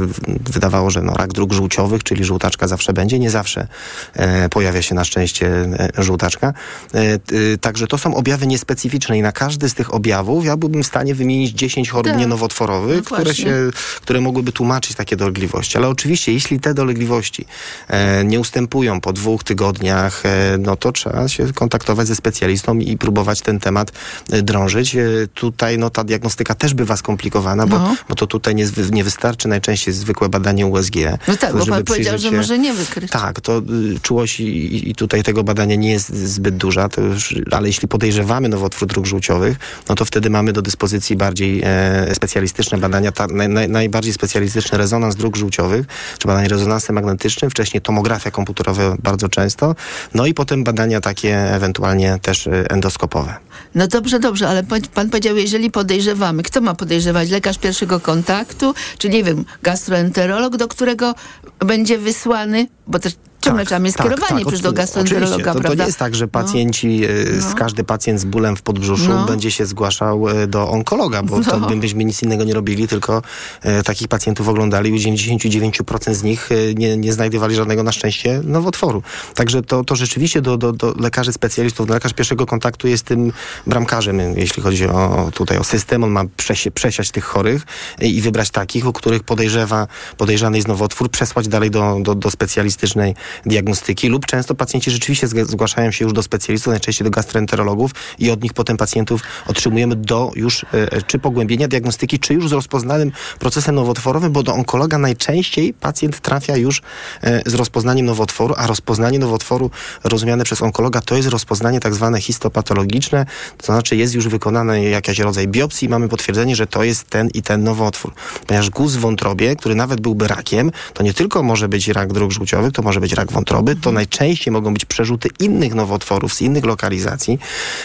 wydawało, 0.49 0.89
że 0.89 1.01
no, 1.01 1.13
rak 1.13 1.33
dróg 1.33 1.53
żółciowych, 1.53 2.03
czyli 2.03 2.23
żółtaczka 2.23 2.67
zawsze 2.67 2.93
będzie, 2.93 3.19
nie 3.19 3.29
zawsze 3.29 3.67
e, 4.13 4.49
pojawia 4.49 4.81
się 4.81 4.95
na 4.95 5.03
szczęście 5.03 5.47
e, 5.47 6.03
żółtaczka. 6.03 6.53
E, 6.93 7.57
także 7.57 7.87
to 7.87 7.97
są 7.97 8.15
objawy 8.15 8.47
niespecyficzne 8.47 9.17
i 9.17 9.21
na 9.21 9.31
każdy 9.31 9.69
z 9.69 9.73
tych 9.73 9.93
objawów 9.93 10.45
ja 10.45 10.57
byłbym 10.57 10.83
w 10.83 10.87
stanie 10.87 11.15
wymienić 11.15 11.51
10 11.51 11.89
chorób 11.89 12.07
Tak. 12.07 12.19
nienowotworowych, 12.19 13.11
No 13.11 13.17
które, 13.17 13.35
się, 13.35 13.55
które 14.01 14.21
mogłyby 14.21 14.51
tłumaczyć 14.51 14.95
takie 14.95 15.15
dolegliwości. 15.15 15.77
Ale 15.77 15.87
oczywiście, 15.89 16.33
jeśli 16.33 16.59
te 16.59 16.73
dolegliwości 16.73 17.45
e, 17.87 18.23
nie 18.23 18.39
ustępują 18.39 19.01
po 19.01 19.13
dwóch 19.13 19.43
tygodniach, 19.43 20.25
e, 20.25 20.57
no 20.59 20.75
to 20.75 20.91
trzeba 20.91 21.27
się 21.27 21.40
kontaktować 21.56 22.08
ze 22.08 22.15
specjalistą 22.15 22.77
i 22.80 22.97
próbować 22.97 23.41
ten 23.41 23.60
temat 23.60 23.91
e, 24.32 24.41
drążyć. 24.41 24.95
E, 24.95 25.01
tutaj 25.34 25.77
no, 25.77 25.89
ta 25.89 26.04
diagnostyka 26.04 26.56
też 26.56 26.73
bywa 26.73 26.97
skomplikowana, 26.97 27.67
bo, 27.67 27.80
No. 27.80 27.95
bo 28.10 28.15
to 28.15 28.27
tutaj 28.27 28.56
nie, 28.56 28.67
nie 28.91 29.04
wystarczy 29.04 29.47
najczęściej 29.47 29.93
zwykłe 29.93 30.30
badanie 30.30 30.67
USG. 30.67 30.95
No 31.27 31.36
tak, 31.38 31.58
bo 31.58 31.65
pan 31.65 31.84
powiedział, 31.84 32.17
że 32.17 32.30
się- 32.30 32.36
może 32.36 32.60
nie 32.60 32.73
wykryć. 32.73 33.12
tak, 33.12 33.41
to 33.41 33.58
y, 33.95 33.99
czułość 34.01 34.39
i, 34.39 34.89
i- 34.89 34.95
tutaj 34.95 35.23
tego 35.23 35.43
badania 35.43 35.75
nie 35.75 35.91
jest 35.91 36.15
zbyt 36.15 36.58
duża, 36.58 36.89
już, 37.12 37.36
ale 37.51 37.67
jeśli 37.67 37.88
podejrzewamy 37.88 38.49
nowotwór 38.49 38.88
dróg 38.88 39.06
żółciowych, 39.06 39.58
no 39.89 39.95
to 39.95 40.06
wtedy 40.06 40.30
mamy 40.30 40.54
do 40.54 40.62
dyspozycji 40.62 41.15
bardziej 41.15 41.62
e, 41.65 42.15
specjalistyczne 42.15 42.77
badania, 42.77 43.12
ta, 43.12 43.27
naj, 43.27 43.49
naj, 43.49 43.69
najbardziej 43.69 44.13
specjalistyczny 44.13 44.77
rezonans 44.77 45.15
dróg 45.15 45.36
żółciowych, 45.36 45.86
czy 46.17 46.27
badanie 46.27 46.47
rezonansem 46.47 46.95
magnetycznym, 46.95 47.51
wcześniej 47.51 47.82
tomografia 47.82 48.32
komputerowa 48.32 48.95
bardzo 49.04 49.30
często, 49.30 49.75
no 50.13 50.25
i 50.25 50.34
potem 50.34 50.63
badania 50.63 51.01
takie 51.01 51.30
ewentualnie 51.37 52.19
też 52.21 52.47
e, 52.47 52.71
endoskopowe. 52.71 53.35
No 53.75 53.87
dobrze, 53.87 54.19
dobrze, 54.19 54.47
ale 54.47 54.63
pan 54.93 55.09
powiedział, 55.09 55.35
jeżeli 55.35 55.71
podejrzewamy, 55.71 56.43
kto 56.43 56.61
ma 56.61 56.75
podejrzewać? 56.75 57.29
Lekarz 57.29 57.57
pierwszego 57.57 57.99
kontaktu, 57.99 58.73
czy 58.97 59.09
nie 59.09 59.23
wiem, 59.23 59.45
gastroenterolog, 59.63 60.57
do 60.57 60.67
którego 60.67 61.15
będzie 61.59 61.97
wysłany, 61.97 62.67
bo 62.87 62.99
też 62.99 63.13
ciągle 63.41 63.65
trzeba 63.65 63.80
mieć 63.80 63.93
skierowanie 63.93 64.41
przecież 64.45 64.62
do 64.62 64.69
oczy- 64.69 64.75
gastroenterologa, 64.77 65.34
oczywiście. 65.34 65.51
to, 65.51 65.54
to 65.54 65.60
prawda? 65.62 65.84
nie 65.84 65.88
jest 65.88 65.99
tak, 65.99 66.15
że 66.15 66.27
pacjenci, 66.27 67.01
e, 67.06 67.41
z 67.41 67.54
każdy 67.56 67.84
pacjent 67.84 68.19
z 68.19 68.25
bólem 68.25 68.56
w 68.56 68.62
podbrzuszu 68.62 69.10
No. 69.10 69.25
będzie 69.25 69.51
się 69.51 69.65
zgłaszał 69.65 70.30
e, 70.30 70.47
do 70.47 70.69
onkologa, 70.69 71.23
bo 71.23 71.39
to 71.43 71.60
No. 71.60 71.67
by- 71.67 71.75
byśmy 71.75 72.04
nic 72.06 72.23
innego 72.23 72.43
nie 72.43 72.54
robili, 72.54 72.88
tylko 72.88 73.21
e, 73.62 73.84
takich 73.84 74.08
pacjentów 74.08 74.47
oglądali 74.47 74.89
i 74.89 74.93
u 74.93 74.97
99% 74.97 76.13
z 76.13 76.23
nich 76.23 76.49
e, 76.51 76.73
nie, 76.73 76.97
nie 76.97 77.13
znajdowali 77.13 77.56
żadnego 77.56 77.84
na 77.84 77.91
szczęście 77.91 78.41
nowotworu. 78.43 79.04
Także 79.36 79.62
to, 79.62 79.84
to 79.84 79.95
rzeczywiście 79.95 80.41
do, 80.41 80.58
do, 80.58 80.71
do 80.71 80.93
lekarzy 80.99 81.34
specjalistów, 81.34 81.88
do 81.88 81.93
lekarz 81.93 82.13
pierwszego 82.13 82.45
kontaktu 82.45 82.88
jest 82.88 83.06
tym 83.06 83.32
bramkarzem, 83.67 84.19
jeśli 84.38 84.63
chodzi 84.63 84.86
o 84.88 85.30
tutaj 85.34 85.58
o 85.58 85.63
system. 85.63 86.04
On 86.04 86.10
ma 86.12 86.23
przesie, 86.38 86.71
przesiać 86.71 87.12
tych 87.12 87.23
chorych 87.23 87.63
i 88.01 88.21
wybrać 88.21 88.49
takich, 88.49 88.88
u 88.88 88.93
których 88.93 89.23
podejrzewa, 89.23 89.88
podejrzany 90.17 90.58
jest 90.58 90.67
nowotwór, 90.67 91.10
przesłać 91.10 91.47
dalej 91.47 91.71
do, 91.71 91.97
do, 92.01 92.15
do 92.15 92.32
specjalistycznej 92.32 93.15
diagnostyki 93.45 94.07
lub 94.09 94.25
często 94.25 94.55
pacjenci 94.55 94.91
rzeczywiście 94.91 95.27
zg- 95.27 95.45
zgłaszają 95.45 95.91
się 95.91 96.05
już 96.05 96.13
do 96.13 96.23
specjalistów, 96.23 96.71
najczęściej 96.71 97.05
do 97.05 97.11
gastroenterologów 97.11 97.91
i 98.19 98.31
od 98.31 98.43
nich 98.43 98.53
potem 98.53 98.77
pacjentów 98.77 99.21
otrzymujemy 99.47 99.95
do 99.95 100.31
już 100.35 100.65
e, 100.73 101.01
czy 101.01 101.19
pogłębienia 101.19 101.67
diagnostyki, 101.67 102.19
czy 102.19 102.33
już 102.33 102.49
z 102.49 102.51
rozpoznanym 102.51 103.11
procesem 103.39 103.75
nowotworowym, 103.75 104.31
bo 104.31 104.43
do 104.43 104.53
onkologa 104.53 104.97
najczęściej 104.97 105.73
pacjent 105.73 106.19
trafia 106.19 106.57
już 106.57 106.81
e, 107.21 107.41
z 107.45 107.53
rozpoznaniem 107.53 108.05
nowotworu, 108.05 108.53
a 108.57 108.67
rozpoznanie 108.67 109.19
nowotworu 109.19 109.71
rozumiane 110.03 110.43
przez 110.43 110.61
onkologa 110.61 111.01
to 111.01 111.15
jest 111.15 111.29
rozpoznanie 111.29 111.79
tak 111.79 111.93
zwane 111.93 112.21
histopatologiczne, 112.21 113.25
to 113.57 113.65
znaczy 113.65 113.95
jest 113.95 114.15
już 114.15 114.27
wykonany 114.27 114.83
jakiś 114.83 115.19
rodzaj 115.19 115.47
biopsji 115.47 115.85
i 115.85 115.89
mamy 115.89 116.09
potwierdzenie, 116.09 116.55
że 116.55 116.67
to 116.67 116.83
jest 116.83 117.09
ten 117.09 117.29
i 117.33 117.41
ten 117.41 117.63
nowotwór. 117.63 118.13
Ponieważ 118.47 118.69
guz 118.69 118.95
w 118.95 118.99
wątrobie, 118.99 119.55
który 119.55 119.75
nawet 119.75 120.01
byłby 120.01 120.27
rakiem, 120.27 120.71
to 120.93 121.03
nie 121.03 121.13
tylko 121.13 121.43
może 121.43 121.67
być 121.67 121.87
rak 121.87 122.13
dróg 122.13 122.31
żółciowych, 122.31 122.73
to 122.73 122.81
może 122.81 122.99
być 122.99 123.13
rak 123.13 123.20
wątroby, 123.29 123.75
to 123.75 123.91
najczęściej 123.91 124.51
mogą 124.51 124.73
być 124.73 124.86
przerzuty 124.86 125.29
innych 125.39 125.75
nowotworów 125.75 126.34
z 126.34 126.41
innych 126.41 126.65
lokalizacji. 126.65 127.39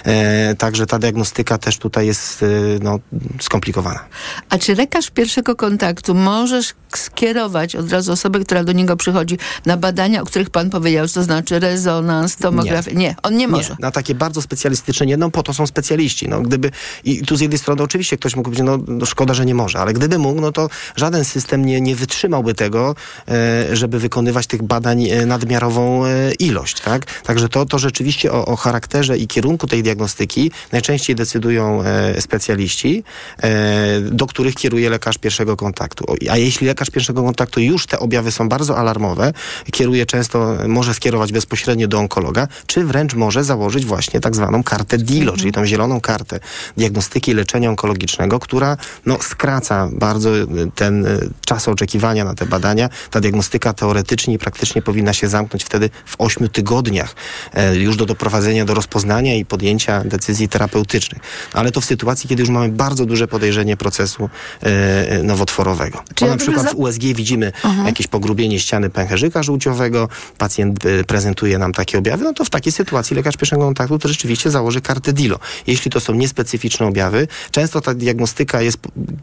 E, 0.04 0.54
także 0.54 0.86
ta 0.86 0.98
diagnostyka 0.98 1.58
też 1.58 1.78
tutaj 1.78 2.06
jest 2.06 2.42
e, 2.42 2.46
no, 2.82 2.98
skomplikowana. 3.40 4.04
A 4.48 4.58
czy 4.58 4.74
lekarz 4.74 5.10
pierwszego 5.10 5.56
kontaktu 5.56 6.14
możesz 6.14 6.74
skierować 6.94 7.76
od 7.76 7.92
razu 7.92 8.12
osobę, 8.12 8.40
która 8.40 8.64
do 8.64 8.72
niego 8.72 8.96
przychodzi 8.96 9.38
na 9.66 9.76
badania, 9.76 10.22
o 10.22 10.24
których 10.24 10.50
pan 10.50 10.70
powiedział, 10.70 11.08
to 11.08 11.22
znaczy 11.22 11.58
rezonans, 11.60 12.36
tomografię? 12.36 12.94
Nie, 12.94 13.16
on 13.22 13.36
nie 13.36 13.48
może. 13.48 13.76
na 13.80 13.90
takie 13.90 14.14
bardzo 14.14 14.42
specjalistyczne 14.42 15.06
nie, 15.06 15.16
no 15.16 15.30
po 15.30 15.42
to 15.42 15.54
są 15.54 15.66
specjaliści. 15.66 16.28
No, 16.28 16.40
gdyby, 16.40 16.70
I 17.04 17.22
tu 17.22 17.36
z 17.36 17.40
jednej 17.40 17.58
strony 17.58 17.82
oczywiście 17.82 18.16
ktoś 18.16 18.36
mógł 18.36 18.50
powiedzieć, 18.50 18.66
no, 18.66 18.78
no 18.88 19.06
szkoda, 19.06 19.34
że 19.34 19.46
nie 19.46 19.54
może, 19.54 19.78
ale 19.78 19.92
gdyby 19.92 20.18
mógł, 20.18 20.40
no 20.40 20.52
to 20.52 20.68
żaden 20.96 21.24
system 21.24 21.64
nie, 21.64 21.80
nie 21.80 21.96
wytrzymałby 21.96 22.54
tego, 22.54 22.94
e, 23.28 23.76
żeby 23.76 23.98
wykonywać 23.98 24.46
tych 24.46 24.62
badań 24.62 25.08
nadmiarową 25.26 26.06
e, 26.06 26.32
ilość. 26.38 26.80
Tak? 26.80 27.22
Także 27.22 27.48
to, 27.48 27.66
to 27.66 27.78
rzeczywiście 27.78 28.32
o, 28.32 28.44
o 28.46 28.56
charakterze 28.56 29.18
i 29.18 29.26
kierunku 29.26 29.66
tej 29.66 29.82
diagnostyki 29.82 30.50
najczęściej 30.72 31.16
decydują 31.16 31.82
e, 31.82 32.20
specjaliści, 32.20 33.04
e, 33.42 34.00
do 34.00 34.26
których 34.26 34.54
kieruje 34.54 34.90
lekarz 34.90 35.18
pierwszego 35.18 35.56
kontaktu. 35.56 36.04
A 36.30 36.36
jeśli 36.36 36.66
lekarz 36.66 36.90
pierwszego 36.90 37.22
kontaktu 37.22 37.60
już 37.60 37.86
te 37.86 37.98
objawy 37.98 38.32
są 38.32 38.48
bardzo 38.48 38.78
alarmowe, 38.78 39.32
kieruje 39.72 40.06
często, 40.06 40.56
może 40.68 40.94
skierować 40.94 41.32
bezpośrednio 41.32 41.88
do 41.88 41.98
onkologa, 41.98 42.48
czy 42.66 42.84
wręcz 42.84 43.14
może 43.14 43.44
założyć 43.44 43.84
właśnie 43.86 44.20
tak 44.20 44.36
zwaną 44.36 44.62
kartę 44.62 44.98
DILO, 44.98 45.36
czyli 45.36 45.52
tą 45.52 45.66
zieloną 45.66 46.00
kartę 46.00 46.40
diagnostyki 46.76 47.34
leczenia 47.34 47.70
onkologicznego, 47.70 48.38
która 48.38 48.76
no, 49.06 49.18
skraca 49.22 49.88
bardzo 49.92 50.30
ten 50.74 51.06
czas 51.46 51.68
oczekiwania 51.68 52.24
na 52.24 52.34
te 52.34 52.46
badania. 52.46 52.88
Ta 53.10 53.20
diagnostyka 53.20 53.72
teoretycznie 53.72 54.34
i 54.34 54.38
praktycznie 54.38 54.82
powinna 54.82 55.14
się 55.16 55.28
zamknąć 55.28 55.64
wtedy 55.64 55.90
w 56.04 56.14
8 56.18 56.48
tygodniach 56.48 57.14
e, 57.54 57.76
już 57.76 57.96
do 57.96 58.06
doprowadzenia 58.06 58.64
do 58.64 58.74
rozpoznania 58.74 59.34
i 59.34 59.44
podjęcia 59.44 60.04
decyzji 60.04 60.48
terapeutycznych. 60.48 61.22
Ale 61.52 61.72
to 61.72 61.80
w 61.80 61.84
sytuacji, 61.84 62.28
kiedy 62.28 62.42
już 62.42 62.50
mamy 62.50 62.68
bardzo 62.68 63.06
duże 63.06 63.28
podejrzenie 63.28 63.76
procesu 63.76 64.30
e, 64.60 65.22
nowotworowego. 65.22 66.02
Czy 66.14 66.24
Bo 66.24 66.26
ja 66.26 66.32
na 66.32 66.38
przykład 66.38 66.66
dobrze 66.66 66.76
w 66.76 66.80
USG 66.80 67.02
widzimy 67.02 67.52
jakieś 67.86 68.06
pogrubienie 68.06 68.60
ściany 68.60 68.90
pęcherzyka 68.90 69.42
żółciowego, 69.42 70.08
pacjent 70.38 70.86
e, 70.86 71.04
prezentuje 71.04 71.58
nam 71.58 71.72
takie 71.72 71.98
objawy, 71.98 72.24
no 72.24 72.32
to 72.32 72.44
w 72.44 72.50
takiej 72.50 72.72
sytuacji 72.72 73.16
lekarz 73.16 73.36
pierwszego 73.36 73.62
kontaktu 73.62 73.98
to 73.98 74.08
rzeczywiście 74.08 74.50
założy 74.50 74.80
kartę 74.80 75.12
DILO. 75.12 75.38
Jeśli 75.66 75.90
to 75.90 76.00
są 76.00 76.14
niespecyficzne 76.14 76.86
objawy, 76.86 77.28
często 77.50 77.80
ta 77.80 77.94
diagnostyka 77.94 78.62
jest 78.62 78.78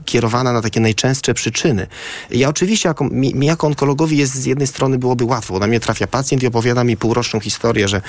kierowana 0.06 0.53
na 0.53 0.62
takie 0.62 0.79
najczęstsze 0.79 1.34
przyczyny. 1.34 1.88
Ja 2.32 2.49
oczywiście 2.49 2.89
jako, 2.89 3.03
mi, 3.03 3.36
mi 3.36 3.47
jako 3.47 3.67
onkologowi 3.67 4.17
jest 4.17 4.34
z 4.36 4.45
jednej 4.45 4.67
strony 4.67 4.97
byłoby 4.97 5.25
łatwo, 5.25 5.53
bo 5.53 5.60
na 5.60 5.67
mnie 5.67 5.79
trafia 5.84 6.08
pacjent 6.08 6.43
i 6.43 6.48
opowiada 6.48 6.84
mi 6.84 6.98
półroczną 6.98 7.39
historię, 7.39 7.88
że 7.88 8.02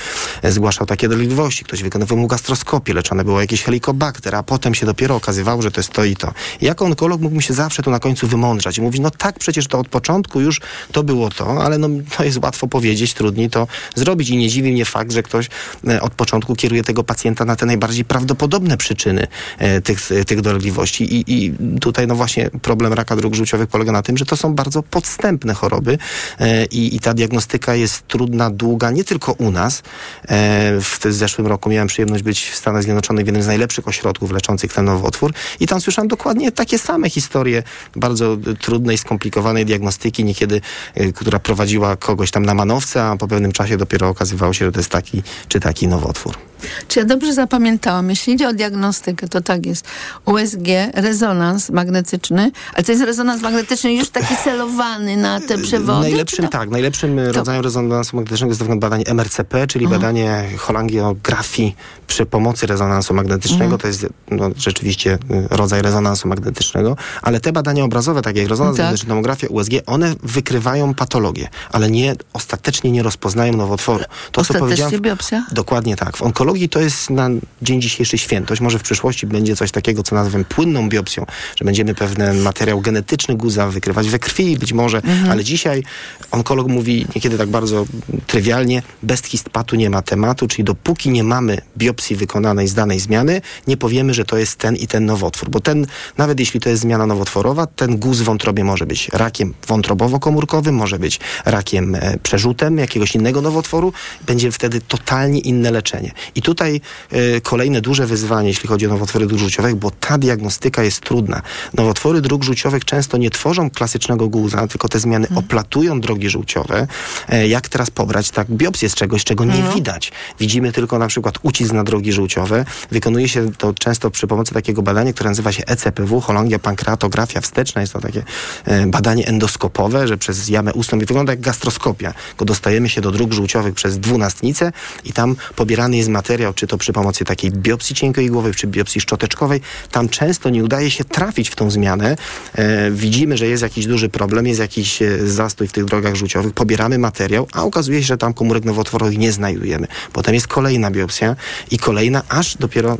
zgłaszał 0.43 0.87
takie 0.87 1.09
dolegliwości, 1.09 1.65
ktoś 1.65 1.83
wykonywał 1.83 2.19
mu 2.19 2.27
gastroskopię, 2.27 2.95
leczone 2.95 3.25
było 3.25 3.41
jakieś 3.41 3.63
helikobakter, 3.63 4.35
a 4.35 4.43
potem 4.43 4.75
się 4.75 4.87
dopiero 4.87 5.17
okazywało, 5.17 5.63
że 5.63 5.71
to 5.71 5.81
jest 5.81 5.91
to 5.91 6.05
i 6.05 6.17
to. 6.17 6.33
Jako 6.61 6.85
onkolog 6.85 7.21
mógłbym 7.21 7.41
się 7.41 7.55
zawsze 7.55 7.83
tu 7.83 7.91
na 7.91 7.99
końcu 7.99 8.27
wymądrzać 8.27 8.79
i 8.79 8.83
mówić, 8.83 9.01
no 9.01 9.11
tak, 9.11 9.39
przecież 9.39 9.67
to 9.67 9.79
od 9.79 9.89
początku 9.89 10.41
już 10.41 10.61
to 10.93 11.03
było 11.03 11.31
to, 11.31 11.65
ale 11.65 11.79
no 11.79 11.89
to 12.17 12.25
jest 12.25 12.39
łatwo 12.43 12.69
powiedzieć, 12.69 13.15
trudniej 13.15 13.51
to 13.51 13.67
zrobić. 13.95 14.31
I 14.31 14.37
nie 14.37 14.49
dziwi 14.49 14.73
mnie 14.73 14.85
fakt, 14.85 15.13
że 15.13 15.23
ktoś 15.23 15.49
e, 15.89 16.01
od 16.01 16.15
początku 16.15 16.55
kieruje 16.55 16.85
tego 16.85 17.05
pacjenta 17.05 17.45
na 17.45 17.57
te 17.57 17.67
najbardziej 17.67 18.05
prawdopodobne 18.05 18.77
przyczyny 18.77 19.27
e, 19.59 19.81
tych, 19.81 20.11
tych 20.27 20.41
dolegliwości. 20.41 21.05
I, 21.05 21.25
i 21.29 21.55
tutaj 21.81 22.07
no 22.07 22.15
właśnie 22.15 22.51
problem 22.63 22.93
raka 22.93 23.17
dróg 23.17 23.35
żółciowych 23.35 23.69
polega 23.69 23.93
na 23.93 24.03
tym, 24.03 24.17
że 24.17 24.27
to 24.27 24.37
są 24.37 24.55
bardzo 24.55 24.83
podstępne 24.83 25.55
choroby 25.55 25.99
e, 26.41 26.65
i, 26.65 26.97
i 26.97 27.01
ta 27.01 27.15
diagnostyka 27.15 27.64
jest 27.73 28.09
trudna, 28.09 28.51
długa, 28.51 28.91
nie 28.91 29.05
tylko 29.05 29.33
u 29.33 29.51
nas. 29.51 29.83
E, 30.29 30.81
w 30.81 30.99
zeszłym 31.09 31.47
roku 31.47 31.69
miałem 31.69 31.89
przyjemność 31.89 32.23
być 32.23 32.51
w 32.51 32.57
Stanach 32.57 32.83
Zjednoczonych 32.83 33.25
w 33.25 33.27
jednym 33.27 33.43
z 33.43 33.47
najlepszych 33.47 33.89
ośrodków 33.89 34.31
leczących 34.31 34.73
ten 34.73 34.85
nowotwór 34.85 35.33
i 35.61 35.67
tam 35.67 35.81
słyszałem 35.81 36.09
dokładnie 36.09 36.53
takie 36.53 36.79
same 36.79 37.11
historie 37.11 37.63
bardzo 37.97 38.37
trudnej, 38.61 38.99
skomplikowanej 38.99 39.67
diagnostyki, 39.67 40.25
niekiedy, 40.25 40.61
e, 40.95 41.13
która 41.13 41.39
prowadziła 41.39 41.97
kogoś 41.97 42.31
tam 42.31 42.47
na 42.47 42.55
manowce, 42.55 43.05
a 43.05 43.17
po 43.17 43.29
pewnym 43.29 43.53
czasie 43.53 43.77
dopiero 43.77 44.09
okazywało 44.09 44.53
się, 44.53 44.65
że 44.65 44.73
to 44.73 44.81
jest 44.81 44.91
taki 44.91 45.23
czy 45.49 45.61
taki 45.61 45.89
nowotwór. 45.89 46.54
Czy 46.89 46.99
ja 46.99 47.05
dobrze 47.05 47.33
zapamiętałam? 47.33 48.11
Jeśli 48.11 48.33
idzie 48.33 48.49
o 48.49 48.53
diagnostykę, 48.53 49.29
to 49.29 49.41
tak 49.41 49.67
jest. 49.67 49.85
USG, 50.25 50.67
rezonans 50.95 51.71
magnetyczny, 51.71 52.51
ale 52.75 52.85
to 52.85 52.93
jest 52.93 53.05
rezonans 53.05 53.43
magnetyczny 53.43 53.95
już 53.95 54.11
taki 54.11 54.37
celowany 54.45 55.17
na 55.17 55.41
te 55.41 55.59
przewody? 55.59 56.01
Najlepszym, 56.01 56.45
to- 56.45 56.51
tak, 56.51 56.71
najlepszym 56.71 57.19
rodzajem 57.19 57.63
rezonansu 57.63 58.17
magnetycznego 58.17 58.51
jest 58.51 58.61
tak 58.61 58.67
zwane 58.67 58.81
badanie 58.81 59.05
MRCP, 59.07 59.67
czyli 59.67 59.89
badanie 59.89 60.49
cholangiografii 60.59 61.77
przy 62.07 62.27
pomocy 62.27 62.67
rezonansu 62.67 63.15
magnetycznego. 63.15 63.65
Mhm. 63.65 63.81
To 63.81 63.89
jest 63.89 64.07
no, 64.31 64.51
rzeczywiście 64.57 65.15
y, 65.15 65.49
rodzaj 65.51 65.83
rezonansu 65.83 66.29
magnetycznego, 66.29 66.97
ale 67.23 67.41
te 67.41 67.53
badania 67.53 67.85
obrazowe, 67.85 68.23
takie 68.23 68.41
jak 68.41 68.49
rezonans 68.49 68.77
Tak. 68.77 68.85
magnetyczny, 68.85 69.09
tomografia, 69.09 69.47
USG, 69.51 69.73
one 69.87 70.15
wykrywają 70.23 70.95
patologię, 70.95 71.49
ale 71.73 71.91
nie, 71.91 72.15
ostatecznie 72.33 72.91
nie 72.93 73.03
rozpoznają 73.03 73.53
nowotworu. 73.53 74.05
To, 74.33 74.45
co 74.45 74.55
powiedziałem, 74.55 75.01
biopsja? 75.01 75.47
Dokładnie 75.53 75.97
tak. 75.97 76.17
W 76.17 76.23
onkologii 76.23 76.54
Drugi 76.55 76.69
to 76.69 76.81
jest 76.81 77.11
na 77.11 77.31
dzień 77.63 77.83
dzisiejszy 77.83 78.19
świętość. 78.19 78.61
Może 78.61 78.79
w 78.79 78.83
przyszłości 78.83 79.27
będzie 79.27 79.57
coś 79.57 79.71
takiego, 79.71 80.03
co 80.03 80.15
nazywam 80.15 80.45
płynną 80.45 80.89
biopsją, 80.89 81.27
że 81.57 81.65
będziemy 81.65 81.95
pewien 81.95 82.41
materiał 82.41 82.81
genetyczny 82.81 83.37
guza 83.37 83.69
wykrywać 83.69 84.09
we 84.09 84.19
krwi 84.19 84.59
być 84.59 84.73
może, 84.73 85.03
ale 85.31 85.45
dzisiaj 85.45 85.83
onkolog 86.31 86.69
mówi 86.69 87.07
niekiedy 87.15 87.39
tak 87.39 87.49
bardzo 87.49 87.87
trywialnie, 88.27 88.83
bez 89.03 89.23
histpatu 89.23 89.77
nie 89.77 89.91
ma 89.91 90.03
tematu, 90.03 90.49
czyli 90.49 90.65
dopóki 90.65 91.11
nie 91.11 91.25
mamy 91.25 91.59
biopsji 91.79 92.17
wykonanej 92.17 92.69
z 92.69 92.75
danej 92.75 93.01
zmiany, 93.01 93.41
nie 93.67 93.77
powiemy, 93.77 94.15
że 94.15 94.25
to 94.25 94.39
jest 94.39 94.57
ten 94.57 94.77
i 94.77 94.87
ten 94.87 95.07
nowotwór, 95.07 95.51
bo 95.51 95.61
ten, 95.61 95.87
nawet 96.19 96.41
jeśli 96.41 96.61
to 96.61 96.69
jest 96.69 96.83
zmiana 96.83 97.07
nowotworowa, 97.07 97.67
ten 97.67 97.97
guz 97.97 98.21
w 98.21 98.25
wątrobie 98.25 98.65
może 98.65 98.87
być 98.87 99.09
rakiem 99.09 99.55
wątrobowo-komórkowym, 99.67 100.73
może 100.73 100.99
być 100.99 101.21
rakiem 101.45 101.95
e, 101.95 102.19
przerzutem 102.23 102.79
jakiegoś 102.79 103.15
innego 103.15 103.41
nowotworu, 103.43 103.93
będzie 104.27 104.53
wtedy 104.53 104.81
totalnie 104.81 105.41
inne 105.41 105.71
leczenie. 105.71 106.13
I 106.35 106.43
tutaj 106.43 106.81
e, 107.11 107.41
kolejne 107.41 107.81
duże 107.81 108.07
wyzwanie, 108.07 108.49
jeśli 108.49 108.69
chodzi 108.69 108.87
o 108.87 108.89
nowotwory 108.89 109.27
dróg 109.27 109.39
żółciowych, 109.41 109.75
bo 109.75 109.91
ta 109.91 110.19
diagnostyka 110.19 110.83
jest 110.83 111.01
trudna. 111.01 111.43
Nowotwory 111.75 112.21
dróg 112.21 112.45
żółciowych 112.45 112.85
często 112.85 113.17
nie 113.17 113.31
tworzą 113.31 113.71
klasycznego 113.71 114.29
guza, 114.29 114.67
tylko 114.67 114.89
te 114.89 115.01
zmiany 115.01 115.27
oplatują 115.35 116.01
drogi 116.01 116.31
żółciowe. 116.31 116.87
E, 117.29 117.49
jak 117.49 117.69
teraz 117.69 117.91
pobrać 117.91 118.31
tak 118.31 118.51
biopsję 118.51 118.89
z 118.89 118.95
czegoś, 118.95 119.25
czego 119.25 119.45
nie 119.45 119.63
widać? 119.75 120.13
Widzimy 120.41 120.73
tylko 120.73 120.99
na 120.99 121.07
przykład 121.07 121.39
ucisk 121.43 121.73
na 121.73 121.85
drogi 121.85 122.13
żółciowe. 122.13 122.65
Wykonuje 122.91 123.29
się 123.29 123.53
to 123.53 123.75
często 123.75 124.11
przy 124.11 124.27
pomocy 124.27 124.55
takiego 124.55 124.83
badania, 124.83 125.13
które 125.13 125.31
nazywa 125.31 125.53
się 125.53 125.65
ECPW, 125.67 126.21
Holongia 126.21 126.59
pankreatografia 126.59 127.41
wsteczna. 127.41 127.81
Jest 127.81 127.93
to 127.93 128.01
takie 128.01 128.23
e, 128.65 128.87
badanie 128.87 129.27
endoskopowe, 129.27 130.09
że 130.09 130.19
przez 130.19 130.49
jamę 130.49 130.73
ustną 130.73 130.99
i 130.99 131.05
wygląda 131.05 131.33
jak 131.33 131.41
gastroskopia. 131.41 132.15
Tylko 132.29 132.45
dostajemy 132.45 132.89
się 132.89 133.01
do 133.01 133.11
dróg 133.11 133.33
żółciowych 133.33 133.75
przez 133.75 133.99
dwunastnicę 133.99 134.73
i 135.05 135.13
tam 135.13 135.37
pobierany 135.57 135.97
jest 135.97 136.09
materiał, 136.09 136.24
czy 136.55 136.67
to 136.67 136.79
przy 136.79 136.93
pomocy 136.93 137.25
takiej 137.25 137.51
biopsji 137.51 137.97
cienkoigłowej, 137.97 138.55
czy 138.55 138.67
biopsji 138.67 139.01
szczoteczkowej. 139.01 139.61
Tam 139.91 140.09
często 140.09 140.51
nie 140.51 140.65
udaje 140.65 140.91
się 140.91 141.05
trafić 141.05 141.51
w 141.51 141.57
tą 141.57 141.71
zmianę. 141.71 142.17
E, 142.55 142.91
widzimy, 142.91 143.37
że 143.37 143.47
jest 143.47 143.63
jakiś 143.63 143.87
duży 143.87 144.09
problem, 144.09 144.47
jest 144.47 144.61
jakiś 144.61 145.03
e, 145.03 145.27
zastój 145.27 145.69
w 145.69 145.73
tych 145.73 145.85
drogach 145.85 146.15
żółciowych. 146.15 146.53
Pobieramy 146.53 146.99
materiał, 146.99 147.47
a 147.53 147.63
okazuje 147.63 148.01
się, 148.01 148.07
że 148.07 148.19
tam 148.19 148.35
komórek 148.35 148.65
nowotworowych 148.65 149.19
nie 149.19 149.33
znajdujemy. 149.33 149.87
Potem 150.13 150.35
jest 150.35 150.49
kolejna 150.49 150.91
biopsja 150.91 151.37
i 151.71 151.79
kolejna, 151.79 152.23
aż 152.29 152.57
dopiero 152.57 152.99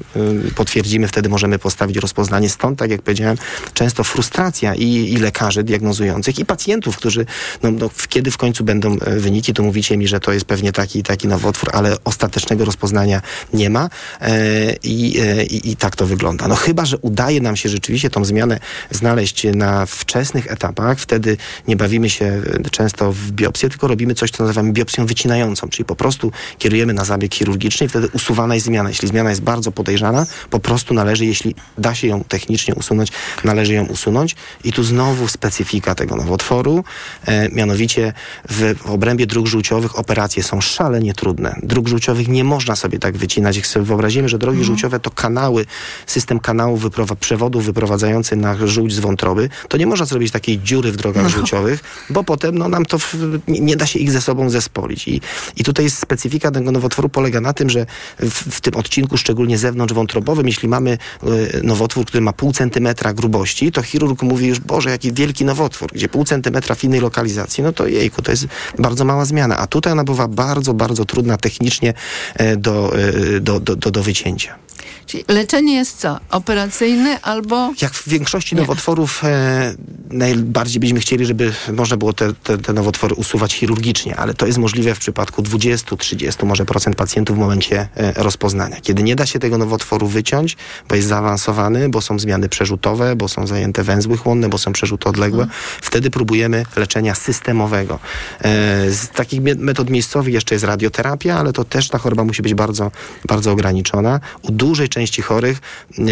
y, 0.49 0.55
potwierdzimy, 0.55 1.09
wtedy 1.09 1.29
możemy 1.29 1.59
postawić 1.59 1.97
rozpoznanie. 1.97 2.49
Stąd, 2.51 2.79
tak 2.79 2.91
jak 2.91 3.03
powiedziałem, 3.03 3.37
często 3.75 4.05
frustracja 4.05 4.75
i, 4.75 5.13
i 5.13 5.17
lekarzy 5.17 5.63
diagnozujących, 5.63 6.39
i 6.39 6.45
pacjentów, 6.45 6.97
którzy, 6.97 7.27
no, 7.63 7.71
no, 7.71 7.91
kiedy 8.09 8.31
w 8.31 8.37
końcu 8.37 8.65
będą 8.65 8.97
e, 8.99 9.21
wyniki, 9.21 9.55
to 9.55 9.63
mówicie 9.63 9.97
mi, 9.97 10.09
że 10.09 10.21
to 10.21 10.33
jest 10.33 10.45
pewnie 10.47 10.73
taki 10.73 11.03
taki 11.03 11.29
nowotwór, 11.29 11.71
ale 11.73 11.97
ostatecznego 12.05 12.65
rozpoznania 12.65 13.14
nie 13.53 13.71
ma 13.71 13.91
e, 14.21 14.73
i, 14.83 15.21
e, 15.21 15.45
i, 15.45 15.71
i 15.71 15.77
tak 15.77 15.97
to 15.97 16.07
wygląda. 16.07 16.49
No 16.49 16.55
chyba, 16.55 16.85
że 16.85 16.99
udaje 16.99 17.41
nam 17.41 17.57
się 17.57 17.69
rzeczywiście 17.69 18.11
tą 18.11 18.25
zmianę 18.25 18.61
znaleźć 18.91 19.47
na 19.55 19.87
wczesnych 19.87 20.53
etapach, 20.53 20.99
wtedy 20.99 21.37
nie 21.69 21.77
bawimy 21.77 22.11
się 22.11 22.25
e, 22.25 22.71
często 22.71 23.13
w 23.13 23.31
biopsję, 23.31 23.69
tylko 23.69 23.87
robimy 23.87 24.15
coś, 24.15 24.31
co 24.31 24.43
nazywamy 24.43 24.73
biopsją 24.73 25.07
wycinającą, 25.07 25.69
czyli 25.69 25.85
po 25.85 25.97
prostu 25.97 26.33
kierujemy 26.59 26.93
na 26.93 27.05
zabieg 27.05 27.35
chirurgiczny 27.35 27.87
i 27.87 27.89
wtedy 27.89 28.09
usuwana 28.13 28.55
jest 28.55 28.67
zmiana. 28.67 28.89
Jeśli 28.89 29.09
zmiana 29.09 29.31
jest 29.31 29.43
bardzo 29.43 29.73
podejrzana, 29.73 30.27
po 30.51 30.61
prostu 30.61 30.95
należy, 30.95 31.27
jeśli 31.27 31.55
da 31.79 31.95
się 31.95 32.09
ją 32.09 32.25
technicznie 32.25 32.75
usunąć, 32.75 33.13
należy 33.45 33.75
ją 33.75 33.87
usunąć. 33.87 34.37
I 34.65 34.73
tu 34.73 34.83
znowu 34.83 35.29
specyfika 35.29 35.95
tego 35.95 36.17
nowotworu, 36.17 36.85
e, 37.27 37.49
mianowicie 37.49 38.13
w, 38.49 38.75
w 38.79 38.91
obrębie 38.91 39.27
dróg 39.27 39.47
żółciowych 39.47 39.99
operacje 39.99 40.43
są 40.43 40.61
szalenie 40.61 41.15
trudne. 41.15 41.57
Dróg 41.63 41.89
żółciowych 41.89 42.29
nie 42.29 42.45
można 42.45 42.77
sobie 42.77 42.99
tak 43.05 43.17
wycinać. 43.17 43.57
Jak 43.57 43.67
sobie 43.67 43.87
wyobrazimy, 43.87 44.29
że 44.29 44.39
drogi 44.39 44.65
żółciowe 44.65 45.01
to 45.01 45.11
kanały, 45.11 45.67
system 46.07 46.41
kanałów, 46.41 46.85
wyprowa- 46.85 47.17
przewodów 47.17 47.65
wyprowadzający 47.65 48.37
na 48.37 48.67
żółć 48.67 48.95
z 48.95 48.99
wątroby, 48.99 49.49
to 49.69 49.77
nie 49.77 49.87
można 49.87 50.07
zrobić 50.07 50.33
takiej 50.33 50.59
dziury 50.59 50.93
w 50.93 50.97
drogach 50.97 51.29
żółciowych, 51.29 51.81
bo 52.11 52.25
potem 52.25 52.59
no, 52.59 52.69
nam 52.69 52.85
to 52.85 52.99
w, 52.99 53.15
nie, 53.49 53.77
da 53.77 53.87
się 53.87 53.99
ich 53.99 54.11
ze 54.11 54.21
sobą 54.21 54.51
zespolić. 54.51 55.09
I, 55.09 55.21
I 55.57 55.65
tutaj 55.65 55.85
jest 55.85 55.99
specyfika 55.99 56.51
tego 56.51 56.73
nowotworu 56.73 57.09
polega 57.09 57.41
na 57.41 57.53
tym, 57.53 57.71
że 57.71 57.87
w, 58.19 58.57
w 58.57 58.61
tym 58.61 58.75
odcinku, 58.77 59.17
szczególnie 59.17 59.59
zewnątrzwątrobowym, 59.59 60.47
jeśli 60.47 60.69
mamy 60.69 60.91
e, 60.91 61.27
nowotwór, 61.63 62.07
który 62.07 62.21
ma 62.21 62.33
pół 62.33 62.53
centymetra 62.53 63.13
grubości, 63.13 63.73
to 63.73 63.83
chirurg 63.83 64.23
mówi 64.23 64.47
już, 64.47 64.61
Boże, 64.61 64.91
jaki 64.91 65.13
wielki 65.13 65.45
nowotwór, 65.45 65.91
gdzie 65.93 66.09
pół 66.09 66.25
centymetra 66.25 66.75
w 66.75 66.85
innej 66.85 67.01
lokalizacji, 67.01 67.65
no 67.65 67.73
to 67.73 67.87
jejku, 67.87 68.23
to 68.23 68.31
jest 68.31 68.47
bardzo 68.79 69.05
mała 69.05 69.25
zmiana. 69.25 69.59
A 69.59 69.67
tutaj 69.67 69.93
ona 69.93 70.05
bywa 70.05 70.29
bardzo, 70.29 70.75
bardzo 70.75 71.05
trudna 71.05 71.37
technicznie 71.37 71.95
e, 72.35 72.57
do, 72.57 72.94
do, 73.41 73.61
do, 73.61 73.77
do, 73.77 73.91
do 73.91 74.03
wycięcia. 74.03 74.64
Czyli 75.07 75.25
leczenie 75.29 75.75
jest 75.75 75.99
co? 75.99 76.21
Operacyjne 76.31 77.21
albo... 77.21 77.73
Jak 77.83 77.93
w 77.93 78.09
większości 78.09 78.57
nowotworów 78.57 79.25
e, 79.25 79.75
najbardziej 80.11 80.81
byśmy 80.81 81.01
chcieli, 81.01 81.27
żeby 81.27 81.53
można 81.73 81.97
było 81.97 82.13
te, 82.13 82.33
te, 82.35 82.59
te 82.59 82.73
nowotwory 82.73 83.15
usuwać 83.15 83.55
chirurgicznie, 83.55 84.17
ale 84.17 84.35
to 84.35 84.47
jest 84.47 84.59
możliwe 84.59 84.95
w 84.95 84.99
przypadku 84.99 85.43
20-30 85.43 86.47
może 86.47 86.65
procent 86.65 86.97
pacjentów 86.97 87.37
w 87.37 87.39
momencie 87.39 87.89
e, 87.97 88.13
rozpoznania. 88.13 88.81
Kiedy 88.81 89.03
nie 89.03 89.17
da 89.17 89.27
się 89.27 89.39
tego 89.39 89.59
nowotworu 89.59 90.09
wyciąć, 90.09 90.57
bo 90.89 90.95
jest 90.95 91.09
zaawansowany, 91.09 91.89
bo 91.89 92.01
są 92.01 92.19
zmiany 92.19 92.49
przerzutowe, 92.49 93.17
bo 93.17 93.29
są 93.29 93.47
zajęte 93.47 93.83
węzły 93.83 94.17
chłonne, 94.17 94.49
bo 94.49 94.59
są 94.59 94.73
przerzuty 94.73 95.09
odległe, 95.09 95.47
wtedy 95.83 96.11
próbujemy 96.11 96.67
leczenia 96.77 97.15
systemowego. 97.15 97.99
E, 98.41 98.91
z 98.91 99.09
takich 99.09 99.41
metod 99.43 99.91
miejscowych 99.91 100.35
jeszcze 100.35 100.55
jest 100.55 100.65
radioterapia, 100.65 101.39
ale 101.39 101.53
to 101.53 101.65
też 101.65 101.89
ta 101.89 101.99
choroba 101.99 102.25
musi 102.25 102.43
być 102.43 102.55
bardzo, 102.55 102.91
bardzo 103.29 103.53
ograniczona. 103.53 104.21
U 104.43 104.53
dużej 104.75 104.89
części 104.89 105.23
chorych 105.23 105.59
e, 105.99 106.03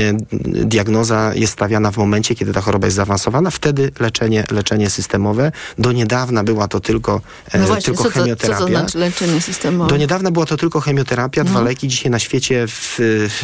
diagnoza 0.64 1.32
jest 1.34 1.52
stawiana 1.52 1.90
w 1.90 1.96
momencie, 1.96 2.34
kiedy 2.34 2.52
ta 2.52 2.60
choroba 2.60 2.86
jest 2.86 2.96
zaawansowana, 2.96 3.50
wtedy 3.50 3.90
leczenie, 4.00 4.44
leczenie 4.50 4.90
systemowe. 4.90 5.52
Do 5.78 5.92
niedawna 5.92 6.44
była 6.44 6.68
to 6.68 6.80
tylko, 6.80 7.20
e, 7.52 7.58
No 7.58 7.66
właśnie, 7.66 7.82
tylko 7.82 8.02
co 8.02 8.08
to, 8.08 8.14
co 8.14 8.20
chemioterapia. 8.20 8.58
to 8.64 8.68
znaczy 8.68 8.98
leczenie 8.98 9.40
systemowe? 9.40 9.90
Do 9.90 9.96
niedawna 9.96 10.30
była 10.30 10.46
to 10.46 10.56
tylko 10.56 10.80
chemioterapia, 10.80 11.44
dwa 11.44 11.58
No. 11.58 11.64
leki. 11.64 11.88
Dzisiaj 11.88 12.10
na 12.10 12.18
świecie 12.18 12.64
w, 12.68 12.98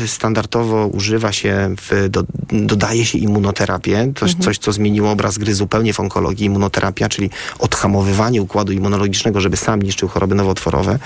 standardowo 0.06 0.86
używa 0.86 1.32
się, 1.32 1.74
w, 1.90 2.08
do, 2.10 2.22
dodaje 2.52 3.04
się 3.06 3.18
immunoterapię. 3.18 4.12
Coś, 4.16 4.30
Mhm. 4.30 4.44
coś, 4.44 4.58
co 4.58 4.72
zmieniło 4.72 5.10
obraz 5.10 5.38
gry 5.38 5.54
zupełnie 5.54 5.92
w 5.92 6.00
onkologii. 6.00 6.46
Immunoterapia, 6.46 7.08
czyli 7.08 7.30
odhamowywanie 7.58 8.42
układu 8.42 8.72
immunologicznego, 8.72 9.40
żeby 9.40 9.56
sam 9.56 9.82
niszczył 9.82 10.08
choroby 10.08 10.34
nowotworowe. 10.34 10.98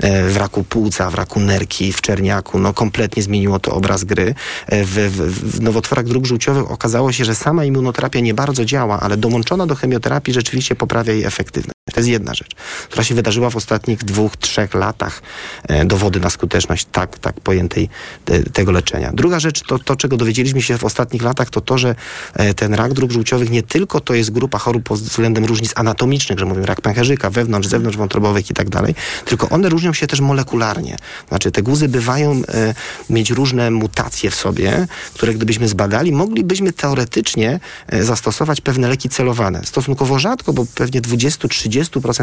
E, 0.00 0.28
w 0.28 0.36
raku 0.36 0.64
płuca, 0.64 1.10
w 1.10 1.14
raku 1.14 1.40
nerki, 1.40 1.92
w 1.92 2.00
czerniaku. 2.00 2.58
No 2.58 2.72
kompletnie 2.74 3.22
zmieniło 3.22 3.55
to 3.58 3.72
obraz 3.72 4.04
gry. 4.04 4.34
E, 4.66 4.84
w, 4.84 4.90
w, 4.90 5.56
w 5.56 5.60
nowotworach 5.60 6.04
dróg 6.04 6.26
żółciowych 6.26 6.70
okazało 6.70 7.12
się, 7.12 7.24
że 7.24 7.34
sama 7.34 7.64
immunoterapia 7.64 8.20
nie 8.20 8.34
bardzo 8.34 8.64
działa, 8.64 9.00
ale 9.00 9.16
dołączona 9.16 9.66
do 9.66 9.74
chemioterapii 9.74 10.34
rzeczywiście 10.34 10.74
poprawia 10.74 11.12
jej 11.12 11.24
efektywność. 11.24 11.75
To 11.92 12.00
jest 12.00 12.08
jedna 12.08 12.34
rzecz, 12.34 12.50
która 12.88 13.04
się 13.04 13.14
wydarzyła 13.14 13.50
w 13.50 13.56
ostatnich 13.56 14.04
dwóch, 14.04 14.36
trzech 14.36 14.74
latach. 14.74 15.22
E, 15.68 15.84
dowody 15.84 16.20
na 16.20 16.30
skuteczność 16.30 16.86
tak, 16.92 17.18
tak 17.18 17.40
pojętej 17.40 17.88
te, 18.24 18.42
tego 18.42 18.72
leczenia. 18.72 19.10
Druga 19.14 19.40
rzecz, 19.40 19.62
to, 19.62 19.78
to 19.78 19.96
czego 19.96 20.16
dowiedzieliśmy 20.16 20.62
się 20.62 20.78
w 20.78 20.84
ostatnich 20.84 21.22
latach, 21.22 21.50
to 21.50 21.60
to, 21.60 21.78
że 21.78 21.94
e, 22.34 22.54
ten 22.54 22.74
rak 22.74 22.92
dróg 22.92 23.12
żółciowych 23.12 23.50
nie 23.50 23.62
tylko 23.62 24.00
to 24.00 24.14
jest 24.14 24.30
grupa 24.30 24.58
chorób 24.58 24.82
pod 24.82 25.00
względem 25.00 25.44
różnic 25.44 25.72
anatomicznych, 25.76 26.38
że 26.38 26.44
mówimy 26.44 26.66
rak 26.66 26.80
pęcherzyka, 26.80 27.30
wewnątrz, 27.30 27.68
zewnątrz 27.68 27.96
wątrobowych 27.96 28.50
i 28.50 28.54
tak 28.54 28.68
dalej, 28.68 28.94
tylko 29.24 29.48
one 29.48 29.68
różnią 29.68 29.92
się 29.92 30.06
też 30.06 30.20
molekularnie. 30.20 30.96
Znaczy 31.28 31.50
te 31.50 31.62
guzy 31.62 31.88
bywają 31.88 32.32
e, 32.32 32.74
mieć 33.10 33.30
różne 33.30 33.70
mutacje 33.70 34.30
w 34.30 34.34
sobie, 34.34 34.86
które 35.14 35.34
gdybyśmy 35.34 35.68
zbadali, 35.68 36.12
moglibyśmy 36.12 36.72
teoretycznie 36.72 37.60
e, 37.86 38.04
zastosować 38.04 38.60
pewne 38.60 38.88
leki 38.88 39.08
celowane. 39.08 39.60
Stosunkowo 39.64 40.18
rzadko, 40.18 40.52
bo 40.52 40.66
pewnie 40.74 41.02
20-30% 41.02 41.75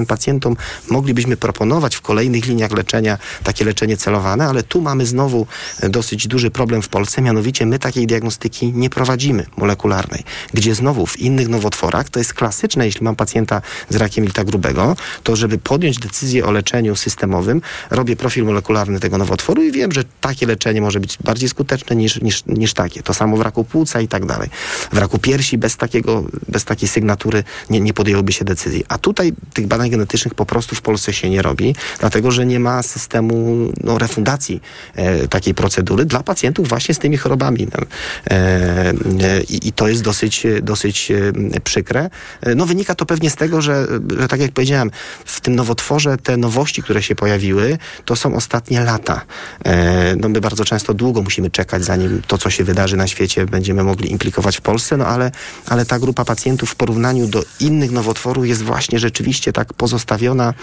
pacjentom 0.08 0.56
moglibyśmy 0.90 1.38
proponować 1.38 1.96
w 1.96 2.02
kolejnych 2.02 2.46
liniach 2.46 2.72
leczenia 2.72 3.18
takie 3.44 3.66
leczenie 3.66 3.98
celowane, 3.98 4.46
ale 4.46 4.64
tu 4.64 4.82
mamy 4.82 5.06
znowu 5.06 5.48
e, 5.82 5.90
dosyć 5.90 6.28
duży 6.28 6.52
problem 6.52 6.82
w 6.82 6.90
Polsce, 6.90 7.22
mianowicie 7.22 7.66
my 7.66 7.80
takiej 7.80 8.08
diagnostyki 8.08 8.74
nie 8.74 8.90
prowadzimy 8.90 9.46
molekularnej, 9.58 10.24
gdzie 10.54 10.76
znowu 10.76 11.06
w 11.06 11.20
innych 11.20 11.48
nowotworach 11.50 12.10
to 12.10 12.20
jest 12.20 12.34
klasyczne, 12.34 12.86
jeśli 12.86 13.04
mam 13.04 13.16
pacjenta 13.16 13.62
z 13.90 13.96
rakiem 13.96 14.24
jelita 14.24 14.44
grubego, 14.44 14.96
to 15.24 15.36
żeby 15.36 15.58
podjąć 15.58 16.00
decyzję 16.00 16.46
o 16.46 16.52
leczeniu 16.52 16.96
systemowym, 16.96 17.62
robię 17.90 18.16
profil 18.16 18.46
molekularny 18.46 19.00
tego 19.00 19.18
nowotworu 19.18 19.64
i 19.64 19.72
wiem, 19.72 19.92
że 19.92 20.04
takie 20.22 20.46
leczenie 20.48 20.82
może 20.82 21.00
być 21.00 21.18
bardziej 21.24 21.50
skuteczne 21.50 21.96
niż, 21.96 22.22
niż, 22.22 22.46
niż 22.46 22.74
takie. 22.74 23.04
To 23.04 23.14
samo 23.14 23.38
w 23.38 23.42
raku 23.42 23.64
płuca 23.64 24.02
i 24.02 24.08
tak 24.08 24.26
dalej. 24.26 24.50
W 24.92 24.98
raku 24.98 25.20
piersi 25.20 25.58
bez, 25.58 25.78
takiego, 25.78 26.24
bez 26.48 26.66
takiej 26.66 26.90
sygnatury 26.90 27.44
nie, 27.70 27.80
nie 27.80 27.94
podjęłoby 27.94 28.34
się 28.34 28.46
decyzji. 28.46 28.84
A 28.88 28.98
tutaj 28.98 29.34
tych 29.54 29.68
badań 29.68 29.90
genetycznych 29.90 30.36
po 30.36 30.46
prostu 30.46 30.76
w 30.76 30.82
Polsce 30.82 31.14
się 31.14 31.30
nie 31.30 31.42
robi, 31.42 31.76
dlatego 32.00 32.32
że 32.32 32.46
nie 32.46 32.60
ma 32.60 32.84
systemu 32.84 33.70
no, 33.84 33.98
refundacji 33.98 34.62
e, 34.96 35.28
takiej 35.28 35.54
procedury 35.54 36.06
dla 36.06 36.24
pacjentów 36.24 36.70
właśnie 36.70 36.96
z 36.96 37.00
tymi 37.00 37.18
chorobami. 37.18 37.68
No. 37.74 37.86
E, 38.32 38.90
e, 38.90 39.42
I 39.42 39.72
to 39.72 39.88
jest 39.88 40.04
dosyć, 40.04 40.44
dosyć 40.62 41.12
e, 41.12 41.60
przykre. 41.64 42.10
E, 42.42 42.56
No 42.56 42.66
wynika 42.66 42.96
to 42.96 43.06
pewnie 43.06 43.30
z 43.30 43.36
tego, 43.36 43.62
że, 43.62 43.88
że 44.20 44.28
tak 44.28 44.40
jak 44.40 44.52
powiedziałem, 44.52 44.92
w 45.26 45.42
tym 45.42 45.56
nowotworze 45.56 46.18
te 46.18 46.38
nowości, 46.38 46.84
które 46.84 47.04
się 47.04 47.16
pojawiły, 47.16 47.78
to 48.06 48.16
są 48.16 48.36
ostatnie 48.36 48.82
lata. 48.82 49.22
E, 49.66 50.16
No 50.16 50.30
my 50.30 50.42
bardzo 50.42 50.66
często 50.66 50.94
długo 50.94 51.22
musimy 51.22 51.52
czekać, 51.52 51.84
zanim 51.84 52.22
to, 52.28 52.38
co 52.38 52.50
się 52.50 52.64
wydarzy 52.64 52.98
na 52.98 53.08
świecie, 53.08 53.46
będziemy 53.46 53.84
mogli 53.84 54.12
implikować 54.12 54.58
w 54.58 54.62
Polsce, 54.62 54.98
no 54.98 55.06
ale, 55.06 55.32
ale 55.68 55.86
ta 55.86 56.00
grupa 56.00 56.26
pacjentów 56.26 56.70
w 56.70 56.76
porównaniu 56.76 57.28
do 57.28 57.44
innych 57.60 57.92
nowotworów 57.92 58.48
jest 58.48 58.62
właśnie 58.62 59.00
rzeczywiście 59.00 59.33
tak 59.42 59.74
pozostawiona. 59.74 60.54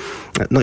No 0.50 0.60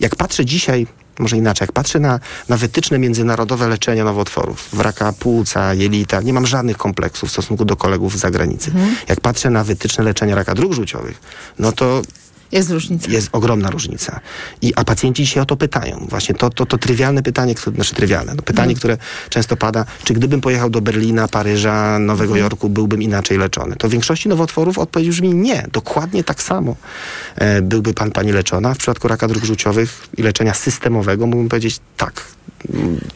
jak 0.00 0.16
patrzę 0.16 0.44
dzisiaj, 0.44 0.86
może 1.18 1.36
inaczej, 1.36 1.64
jak 1.64 1.72
patrzę 1.72 2.00
na, 2.00 2.20
na 2.48 2.56
wytyczne 2.56 2.98
międzynarodowe 2.98 3.68
leczenia 3.68 4.04
nowotworów, 4.04 4.68
w 4.72 4.80
raka 4.80 5.12
płuca, 5.12 5.74
jelita, 5.74 6.20
nie 6.20 6.32
mam 6.32 6.46
żadnych 6.46 6.76
kompleksów 6.76 7.28
w 7.28 7.32
stosunku 7.32 7.64
do 7.64 7.76
kolegów 7.76 8.16
z 8.16 8.20
zagranicy. 8.20 8.72
Jak 9.08 9.20
patrzę 9.20 9.50
na 9.50 9.64
wytyczne 9.64 10.04
leczenia 10.04 10.34
raka 10.34 10.54
dróg 10.54 10.72
żółciowych, 10.72 11.20
no 11.58 11.72
to 11.72 12.02
Jest 12.52 12.70
różnica. 12.70 13.10
jest 13.10 13.28
ogromna 13.32 13.70
różnica. 13.70 14.20
I, 14.62 14.72
a 14.76 14.84
pacjenci 14.84 15.26
się 15.26 15.42
o 15.42 15.46
to 15.46 15.56
pytają. 15.56 16.06
Właśnie 16.08 16.34
to, 16.34 16.50
to, 16.50 16.66
to 16.66 16.78
trywialne 16.78 17.22
pytanie, 17.22 17.54
które, 17.54 17.74
znaczy 17.76 17.94
trywialne, 17.94 18.34
no 18.34 18.42
pytanie, 18.42 18.72
Mhm. 18.72 18.78
które 18.78 18.96
często 19.28 19.56
pada, 19.56 19.84
czy 20.04 20.14
gdybym 20.14 20.40
pojechał 20.40 20.70
do 20.70 20.80
Berlina, 20.80 21.28
Paryża, 21.28 21.98
Nowego 21.98 22.32
Mhm. 22.32 22.40
Jorku, 22.44 22.68
byłbym 22.68 23.02
inaczej 23.02 23.38
leczony? 23.38 23.76
To 23.76 23.88
w 23.88 23.90
większości 23.90 24.28
nowotworów 24.28 24.78
odpowiedź 24.78 25.08
brzmi 25.08 25.34
nie. 25.34 25.66
Dokładnie 25.72 26.24
tak 26.24 26.42
samo 26.42 26.76
e, 27.36 27.62
byłby 27.62 27.94
pan, 27.94 28.10
pani 28.10 28.32
leczona. 28.32 28.74
W 28.74 28.78
przypadku 28.78 29.08
raka 29.08 29.28
dróg 29.28 29.44
żółciowych 29.44 30.08
i 30.16 30.22
leczenia 30.22 30.54
systemowego 30.54 31.26
mógłbym 31.26 31.48
powiedzieć 31.48 31.80
tak. 31.96 32.24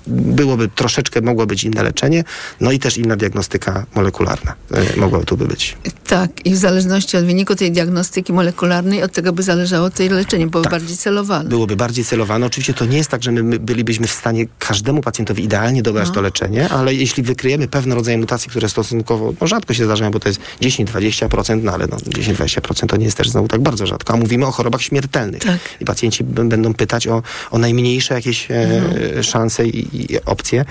Byłoby 0.07 0.69
troszeczkę, 0.69 1.21
mogło 1.21 1.47
być 1.47 1.65
inne 1.65 1.83
leczenie, 1.83 2.25
no 2.61 2.73
i 2.73 2.79
też 2.79 2.97
inna 2.99 3.17
diagnostyka 3.17 3.87
molekularna 3.95 4.55
e, 4.75 5.01
mogłaby 5.01 5.25
tu 5.25 5.37
by 5.37 5.47
być. 5.47 5.77
Tak, 6.07 6.47
i 6.47 6.51
w 6.51 6.57
zależności 6.57 7.17
od 7.17 7.25
wyniku 7.25 7.55
tej 7.55 7.73
diagnostyki 7.73 8.33
molekularnej, 8.33 9.03
od 9.03 9.13
tego 9.13 9.33
by 9.33 9.43
zależało 9.43 9.91
to 9.91 10.03
leczenie, 10.11 10.47
było 10.47 10.63
bardziej 10.65 10.97
celowane. 10.97 11.49
byłoby 11.49 11.77
bardziej 11.77 12.05
celowane. 12.05 12.47
Oczywiście 12.47 12.75
to 12.75 12.85
nie 12.85 12.97
jest 12.97 13.11
tak, 13.11 13.23
że 13.23 13.33
my, 13.33 13.43
my 13.43 13.59
bylibyśmy 13.59 14.07
w 14.07 14.13
stanie 14.13 14.47
każdemu 14.59 15.01
pacjentowi 15.01 15.45
idealnie 15.45 15.83
dobrać 15.83 16.09
No. 16.09 16.15
to 16.15 16.21
leczenie, 16.21 16.69
ale 16.69 16.95
jeśli 16.95 17.23
wykryjemy 17.23 17.69
pewne 17.69 17.95
rodzaje 17.95 18.19
mutacji, 18.19 18.51
które 18.51 18.69
stosunkowo 18.69 19.35
no, 19.41 19.47
rzadko 19.47 19.75
się 19.75 19.85
zdarzają, 19.85 20.11
bo 20.11 20.21
to 20.21 20.29
jest 20.29 20.41
10-20%, 20.63 21.63
no 21.63 21.73
ale 21.73 21.87
no, 21.87 21.97
10-20% 21.97 22.87
to 22.87 22.97
nie 22.97 23.05
jest 23.05 23.17
też 23.17 23.31
znowu 23.31 23.49
tak 23.49 23.61
bardzo 23.61 23.87
rzadko. 23.87 24.15
A 24.15 24.17
mówimy 24.17 24.47
o 24.47 24.51
chorobach 24.51 24.83
śmiertelnych. 24.83 25.43
Tak. 25.43 25.59
I 25.81 25.85
pacjenci 25.85 26.25
będą 26.25 26.75
pytać 26.75 27.07
o, 27.09 27.23
o 27.51 27.59
najmniejsze 27.59 28.15
jakieś 28.15 28.51
e, 28.51 28.55
Mhm. 28.65 29.25
Szanse 29.35 29.67
i, 29.67 30.13
i 30.13 30.25
opcje. 30.25 30.61
E, 30.61 30.65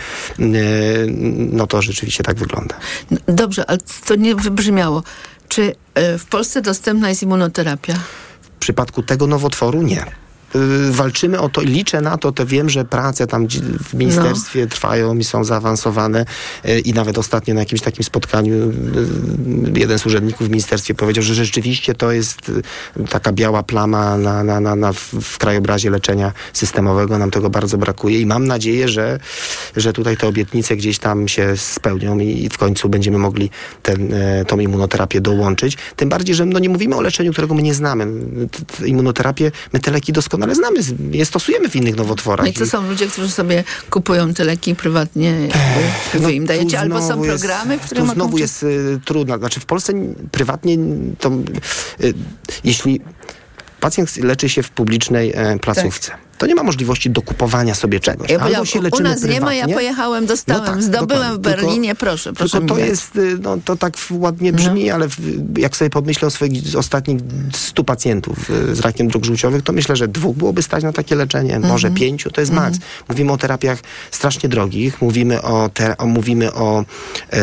no 1.52 1.68
to 1.68 1.82
rzeczywiście 1.82 2.24
tak 2.24 2.38
wygląda. 2.38 2.76
No, 3.12 3.18
Dobrze, 3.28 3.70
ale 3.70 3.78
to 4.06 4.16
nie 4.16 4.36
wybrzmiało. 4.36 5.04
Czy 5.48 5.76
e, 5.94 6.18
w 6.18 6.26
Polsce 6.26 6.62
dostępna 6.62 7.10
jest 7.10 7.24
immunoterapia? 7.24 7.94
W 8.42 8.60
przypadku 8.60 9.04
tego 9.04 9.28
nowotworu 9.28 9.82
nie. 9.82 10.23
Y, 10.56 10.92
Walczymy 10.92 11.40
o 11.40 11.50
to 11.50 11.62
i 11.62 11.68
liczę 11.68 12.02
na 12.02 12.18
to, 12.18 12.32
to 12.32 12.46
wiem, 12.46 12.70
że 12.70 12.86
prace 12.86 13.28
tam 13.28 13.48
w 13.84 13.94
ministerstwie 13.94 14.62
No. 14.62 14.68
trwają 14.68 15.18
i 15.18 15.24
są 15.24 15.44
zaawansowane 15.44 16.26
y, 16.66 16.80
i 16.80 16.94
nawet 16.94 17.18
ostatnio 17.18 17.54
na 17.54 17.60
jakimś 17.60 17.82
takim 17.82 18.04
spotkaniu 18.04 18.54
y, 18.54 19.80
jeden 19.80 20.00
z 20.00 20.06
urzędników 20.06 20.48
w 20.48 20.50
ministerstwie 20.50 20.96
powiedział, 20.96 21.24
że 21.24 21.36
rzeczywiście 21.36 21.96
to 21.96 22.12
jest 22.12 22.52
taka 23.10 23.32
biała 23.32 23.64
plama 23.64 24.18
na, 24.18 24.44
na, 24.44 24.60
na, 24.60 24.76
na 24.76 24.94
w, 24.94 25.38
krajobrazie 25.38 25.90
leczenia 25.90 26.32
systemowego. 26.54 27.18
Nam 27.18 27.32
tego 27.32 27.50
bardzo 27.50 27.78
brakuje 27.78 28.20
i 28.22 28.26
mam 28.26 28.48
nadzieję, 28.48 28.90
że, 28.90 29.20
że 29.76 29.94
tutaj 29.94 30.18
te 30.18 30.28
obietnice 30.28 30.76
gdzieś 30.76 31.00
tam 31.00 31.28
się 31.28 31.58
spełnią 31.58 32.20
i 32.20 32.50
w 32.50 32.58
końcu 32.58 32.90
będziemy 32.90 33.18
mogli 33.18 33.50
ten, 33.82 34.14
tą 34.48 34.60
immunoterapię 34.60 35.22
dołączyć. 35.22 35.78
Tym 35.96 36.10
bardziej, 36.10 36.36
że 36.36 36.46
no 36.46 36.60
nie 36.60 36.70
mówimy 36.70 36.96
o 36.96 37.02
leczeniu, 37.02 37.32
którego 37.32 37.54
my 37.54 37.62
nie 37.62 37.74
znamy. 37.74 38.08
Immunoterapię, 38.86 39.52
my 39.74 39.80
te 39.80 39.92
leki 39.92 40.14
doskonale 40.14 40.43
znamy, 40.52 40.84
z- 40.84 40.94
je 41.12 41.26
stosujemy 41.26 41.70
w 41.70 41.76
innych 41.76 41.96
nowotworach. 41.96 42.46
No 42.46 42.52
i 42.52 42.54
to 42.54 42.66
są 42.66 42.90
ludzie, 42.90 43.08
którzy 43.08 43.32
sobie 43.32 43.64
kupują 43.90 44.34
te 44.34 44.44
leki 44.44 44.76
prywatnie, 44.76 45.32
jakby 46.12 46.20
wy 46.28 46.34
im 46.34 46.46
dajecie, 46.46 46.80
albo 46.80 47.02
są 47.08 47.24
jest- 47.24 47.30
programy, 47.44 47.78
w 47.78 47.82
których 47.82 48.04
Tu 48.06 48.14
znowu 48.14 48.38
jest 48.38 48.64
y, 48.64 49.00
trudno. 49.06 49.38
Znaczy 49.38 49.60
w 49.60 49.66
Polsce 49.66 49.94
prywatnie 50.32 50.78
to 51.20 51.32
y, 52.04 52.14
jeśli 52.64 53.02
pacjent 53.80 54.18
leczy 54.18 54.50
się 54.50 54.64
w 54.64 54.70
publicznej 54.70 55.32
e, 55.36 55.60
placówce, 55.60 56.12
to 56.38 56.46
nie 56.46 56.56
ma 56.56 56.64
możliwości 56.64 57.10
dokupowania 57.10 57.76
sobie 57.76 58.00
czegoś. 58.00 58.30
Ja 58.30 58.40
Albo 58.40 58.66
się 58.66 58.80
u 58.80 58.82
leczymy 58.82 59.10
nas 59.10 59.24
nie 59.24 59.42
ma, 59.42 59.54
ja 59.54 59.64
prywatnie. 59.64 59.74
pojechałem, 59.74 60.26
dostałem, 60.26 60.64
No 60.66 60.72
tak, 60.72 60.84
zdobyłem 60.84 61.08
w 61.34 61.38
dokładnie. 61.38 61.52
Tylko- 61.54 61.68
Berlinie, 61.68 61.96
proszę, 61.96 62.34
proszę 62.34 62.58
Tylko 62.60 62.76
to 62.76 62.80
dać. 62.80 62.90
jest, 62.90 63.16
y, 63.16 63.38
no 63.42 63.58
to 63.66 63.76
tak 63.76 63.94
ładnie 64.12 64.54
brzmi, 64.54 64.90
ale 64.92 65.10
w, 65.10 65.18
jak 65.58 65.76
sobie 65.78 65.90
pomyślę 65.90 66.28
o 66.28 66.32
swoich 66.32 66.64
ostatnich 66.78 67.20
100 67.54 67.84
pacjentów 67.84 68.50
y, 68.50 68.76
z 68.76 68.80
rakiem 68.80 69.08
dróg 69.08 69.26
żółciowych, 69.26 69.62
to 69.64 69.74
myślę, 69.74 69.96
że 69.96 70.08
dwóch 70.08 70.36
byłoby 70.38 70.62
stać 70.64 70.84
na 70.84 70.94
takie 70.94 71.16
leczenie, 71.16 71.60
może 71.60 71.88
Mhm. 71.88 71.94
pięciu, 71.96 72.32
to 72.32 72.42
jest 72.42 72.54
maks. 72.54 72.78
Mówimy 73.10 73.32
o 73.32 73.38
terapiach 73.38 73.80
strasznie 74.12 74.50
drogich, 74.50 75.02
mówimy 75.02 75.42
o, 75.42 75.70
te, 75.74 75.98
o, 75.98 76.06
mówimy 76.06 76.54
o 76.54 76.86
e, 77.34 77.38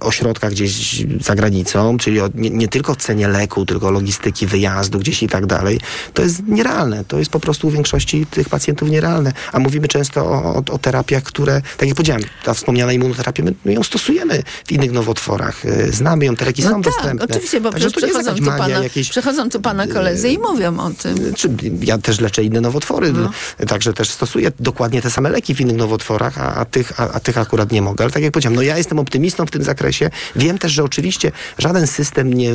ośrodkach 0.00 0.50
gdzieś 0.50 1.04
za 1.20 1.34
granicą, 1.34 1.98
czyli 1.98 2.20
o, 2.20 2.28
nie, 2.34 2.50
nie 2.50 2.68
tylko 2.68 2.96
cenie 2.96 3.28
leku, 3.28 3.66
tylko 3.66 3.90
logistyki 3.90 4.46
wyjazdu 4.46 4.98
gdzieś 4.98 5.22
i 5.22 5.28
tak 5.28 5.46
dalej. 5.46 5.80
To 6.14 6.22
jest 6.22 6.42
nierealne. 6.48 7.04
To 7.04 7.18
jest 7.18 7.30
po 7.30 7.40
prostu 7.40 7.66
u 7.68 7.70
większości 7.70 8.15
tych 8.30 8.48
pacjentów 8.48 8.90
nierealne. 8.90 9.32
A 9.52 9.58
mówimy 9.58 9.88
często 9.88 10.20
o, 10.26 10.54
o, 10.54 10.62
o 10.74 10.78
terapiach, 10.78 11.22
które, 11.22 11.62
tak 11.76 11.88
jak 11.88 11.96
powiedziałem, 11.96 12.22
ta 12.44 12.54
wspomniana 12.54 12.92
immunoterapię, 12.92 13.42
my, 13.42 13.54
my 13.64 13.72
ją 13.72 13.82
stosujemy 13.82 14.42
w 14.66 14.72
innych 14.72 14.92
nowotworach. 14.92 15.66
E, 15.66 15.92
Znamy 15.92 16.24
ją, 16.24 16.36
te 16.36 16.44
leki 16.44 16.62
No 16.62 16.70
są 16.70 16.82
tak, 16.82 16.92
dostępne. 16.92 17.24
oczywiście, 17.30 17.60
bo 17.60 17.70
Także 17.70 17.88
jakaś 18.06 18.38
tu, 18.38 18.44
pana, 18.44 18.68
jakieś 18.68 19.08
przechodzą 19.10 19.50
tu 19.50 19.60
pana 19.60 19.86
koledzy 19.86 20.28
i 20.28 20.38
mówią 20.38 20.78
o 20.80 20.90
tym. 20.90 21.34
czy 21.34 21.48
ja 21.80 21.98
też 21.98 22.20
leczę 22.20 22.42
inne 22.44 22.60
nowotwory, 22.60 23.12
No. 23.12 23.30
także 23.68 23.92
też 23.92 24.10
stosuję 24.10 24.52
dokładnie 24.60 25.02
te 25.02 25.10
same 25.10 25.30
leki 25.30 25.54
w 25.54 25.60
innych 25.60 25.76
nowotworach, 25.76 26.38
a, 26.38 26.54
a, 26.54 26.64
tych, 26.64 27.00
a, 27.00 27.10
a 27.12 27.20
tych 27.20 27.38
akurat 27.38 27.72
nie 27.72 27.82
mogę. 27.82 28.04
Ale 28.04 28.12
tak 28.12 28.22
jak 28.22 28.32
powiedziałem, 28.32 28.56
no 28.56 28.62
ja 28.62 28.78
jestem 28.78 28.98
optymistą 28.98 29.46
w 29.46 29.50
tym 29.50 29.62
zakresie. 29.62 30.10
Wiem 30.36 30.58
też, 30.58 30.72
że 30.72 30.84
oczywiście 30.84 31.32
żaden 31.58 31.86
system 31.86 32.34
nie, 32.34 32.52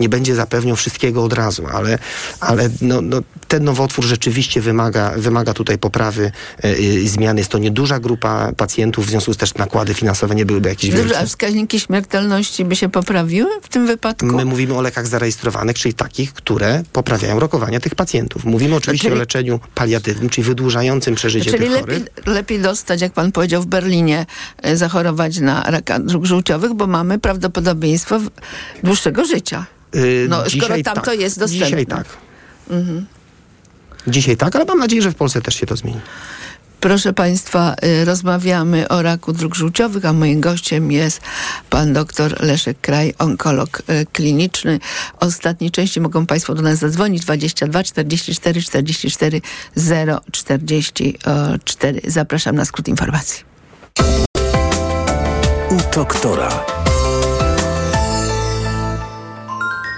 nie 0.00 0.08
będzie 0.08 0.34
zapewniał 0.34 0.76
wszystkiego 0.76 1.24
od 1.24 1.32
razu, 1.32 1.66
ale, 1.72 1.98
ale 2.40 2.70
no, 2.80 3.00
no, 3.00 3.20
ten 3.48 3.64
nowotwór 3.64 4.04
rzeczywiście 4.04 4.53
wymaga, 4.60 5.12
wymaga 5.16 5.54
tutaj 5.54 5.78
poprawy 5.78 6.32
e, 6.62 6.78
i 6.78 7.08
zmiany. 7.08 7.40
Jest 7.40 7.50
to 7.50 7.58
nieduża 7.58 8.00
grupa 8.00 8.52
pacjentów, 8.56 9.06
w 9.06 9.10
związku 9.10 9.34
z 9.34 9.36
też 9.36 9.54
nakłady 9.54 9.94
finansowe 9.94 10.34
nie 10.34 10.46
byłyby 10.46 10.68
jakieś 10.68 10.90
wielkie. 10.90 11.18
a 11.18 11.26
wskaźniki 11.26 11.80
śmiertelności 11.80 12.64
by 12.64 12.76
się 12.76 12.88
poprawiły 12.88 13.50
w 13.62 13.68
tym 13.68 13.86
wypadku? 13.86 14.26
My 14.26 14.44
mówimy 14.44 14.74
o 14.74 14.82
lekach 14.82 15.06
zarejestrowanych, 15.06 15.76
czyli 15.78 15.94
takich, 15.94 16.32
które 16.32 16.82
poprawiają 16.92 17.40
rokowania 17.40 17.80
tych 17.80 17.94
pacjentów. 17.94 18.44
Mówimy 18.44 18.74
oczywiście 18.76 19.08
Czyli- 19.08 19.16
o 19.16 19.18
leczeniu 19.20 19.60
paliatywnym, 19.74 20.30
czyli 20.30 20.44
wydłużającym 20.44 21.14
przeżycie 21.14 21.50
Czyli 21.50 21.62
tych 21.62 21.70
lepiej, 21.72 21.80
chorych. 21.84 22.26
lepiej 22.26 22.60
dostać, 22.60 23.00
jak 23.00 23.12
pan 23.12 23.32
powiedział, 23.32 23.62
w 23.62 23.66
Berlinie 23.66 24.26
e, 24.62 24.76
zachorować 24.76 25.38
na 25.40 25.62
raka 25.62 25.98
dróg 25.98 26.24
żółciowych, 26.26 26.74
bo 26.74 26.86
mamy 26.86 27.18
prawdopodobieństwo 27.18 28.20
dłuższego 28.82 29.24
życia. 29.24 29.66
Yy, 29.94 30.26
No, 30.28 30.50
skoro 30.50 30.74
tam 30.84 30.94
tak. 30.94 31.04
to 31.04 31.12
jest 31.12 31.38
dostępne. 31.38 31.66
Dzisiaj 31.66 31.86
tak. 31.86 32.06
Mhm. 32.70 33.06
Dzisiaj 34.06 34.36
tak, 34.36 34.56
ale 34.56 34.64
mam 34.64 34.78
nadzieję, 34.78 35.02
że 35.02 35.10
w 35.10 35.14
Polsce 35.14 35.42
też 35.42 35.54
się 35.54 35.66
to 35.66 35.76
zmieni. 35.76 36.00
Proszę 36.84 37.12
Państwa, 37.12 37.74
y, 37.84 38.04
rozmawiamy 38.04 38.88
o 38.88 39.02
raku 39.02 39.32
dróg 39.32 39.54
żółciowych, 39.54 40.04
a 40.04 40.12
moim 40.12 40.40
gościem 40.40 40.92
jest 40.92 41.20
pan 41.70 41.92
dr 41.92 42.42
Leszek 42.42 42.80
Kraj, 42.80 43.14
onkolog 43.18 43.82
y, 43.90 44.06
kliniczny. 44.12 44.80
Ostatniej 45.20 45.70
części 45.70 46.00
mogą 46.00 46.26
Państwo 46.26 46.54
do 46.54 46.62
nas 46.62 46.78
zadzwonić 46.78 47.22
22 47.22 47.82
44 47.82 48.62
44 48.62 49.40
044. 50.32 52.00
Zapraszam 52.06 52.56
na 52.56 52.64
skrót 52.64 52.88
informacji. 52.88 53.44
U 55.70 55.94
doktora. 55.94 56.83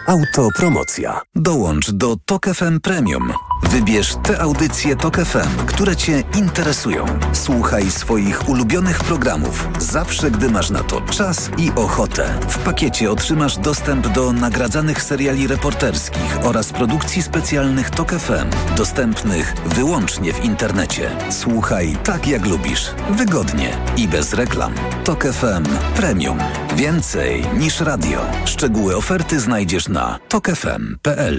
Autopromocja. 0.07 1.21
Dołącz 1.35 1.91
do 1.91 2.17
Tok 2.25 2.47
FM 2.47 2.81
Premium. 2.81 3.33
Wybierz 3.63 4.15
te 4.23 4.41
audycje 4.41 4.97
Tok 4.97 5.17
FM, 5.17 5.67
które 5.67 5.97
Cię 5.97 6.23
interesują. 6.39 7.07
Słuchaj 7.33 7.91
swoich 7.91 8.49
ulubionych 8.49 8.99
programów 8.99 9.69
zawsze, 9.79 10.31
gdy 10.31 10.51
masz 10.51 10.71
na 10.71 10.83
to 10.83 11.01
czas 11.01 11.51
i 11.59 11.71
ochotę. 11.77 12.41
W 12.49 12.59
pakiecie 12.59 13.11
otrzymasz 13.11 13.59
dostęp 13.59 14.09
do 14.09 14.33
nagradzanych 14.33 15.03
seriali 15.03 15.47
reporterskich 15.47 16.39
oraz 16.43 16.73
produkcji 16.73 17.23
specjalnych 17.23 17.91
Tok 17.91 18.13
FM, 18.13 18.77
dostępnych 18.77 19.55
wyłącznie 19.67 20.33
w 20.33 20.45
internecie. 20.45 21.11
Słuchaj 21.31 21.97
tak, 22.05 22.27
jak 22.27 22.47
lubisz. 22.47 22.91
Wygodnie 23.11 23.79
i 23.97 24.09
bez 24.09 24.33
reklam. 24.33 24.75
Tok 25.05 25.25
FM 25.25 25.65
Premium. 25.97 26.39
Więcej 26.77 27.45
niż 27.59 27.81
radio. 27.81 28.21
Szczegóły 28.45 28.97
oferty 28.97 29.41
znajdziesz 29.41 29.89
na 29.89 29.96
tokefm.pl. 30.29 31.39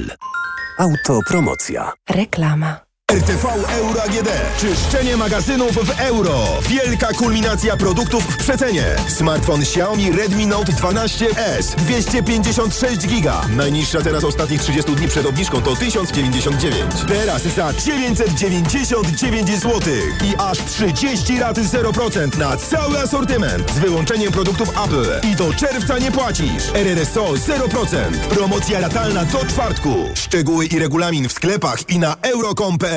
Autopromocja. 0.80 1.94
Reklama. 2.10 2.87
RTV 3.12 3.48
Euro 3.80 4.04
AGD. 4.04 4.30
Czyszczenie 4.60 5.18
magazynów 5.18 5.72
w 5.72 6.00
euro. 6.00 6.46
Wielka 6.70 7.08
kulminacja 7.08 7.78
produktów 7.78 8.24
w 8.24 8.38
przecenie. 8.38 8.86
Smartfon 9.08 9.62
Xiaomi 9.62 10.12
Redmi 10.12 10.48
Note 10.48 10.72
12S. 10.72 11.76
256 11.76 13.08
giga. 13.08 13.42
Najniższa 13.56 14.02
teraz 14.02 14.24
ostatnich 14.24 14.62
30 14.62 14.96
dni 14.96 15.08
przed 15.08 15.26
obniżką 15.26 15.62
to 15.62 15.76
1099. 15.76 16.92
Teraz 17.08 17.42
za 17.44 17.74
999 17.74 19.50
zł. 19.50 19.82
I 20.26 20.36
aż 20.38 20.58
30 20.58 21.40
raty 21.40 21.62
0% 21.62 22.38
na 22.38 22.58
cały 22.58 23.00
asortyment. 23.00 23.72
Z 23.72 23.80
wyłączeniem 23.80 24.32
produktów 24.32 24.70
Apple. 24.70 25.28
I 25.32 25.36
do 25.36 25.54
czerwca 25.54 25.98
nie 25.98 26.12
płacisz. 26.12 26.64
RRSO 26.74 27.26
0%. 27.26 28.18
Promocja 28.30 28.80
latalna 28.80 29.26
do 29.26 29.46
czwartku. 29.46 29.96
Szczegóły 30.16 30.66
i 30.66 30.80
regulamin 30.80 31.30
w 31.30 31.34
sklepach 31.34 31.90
i 31.90 32.00
na 32.00 32.16
euro.com.pl 32.22 32.97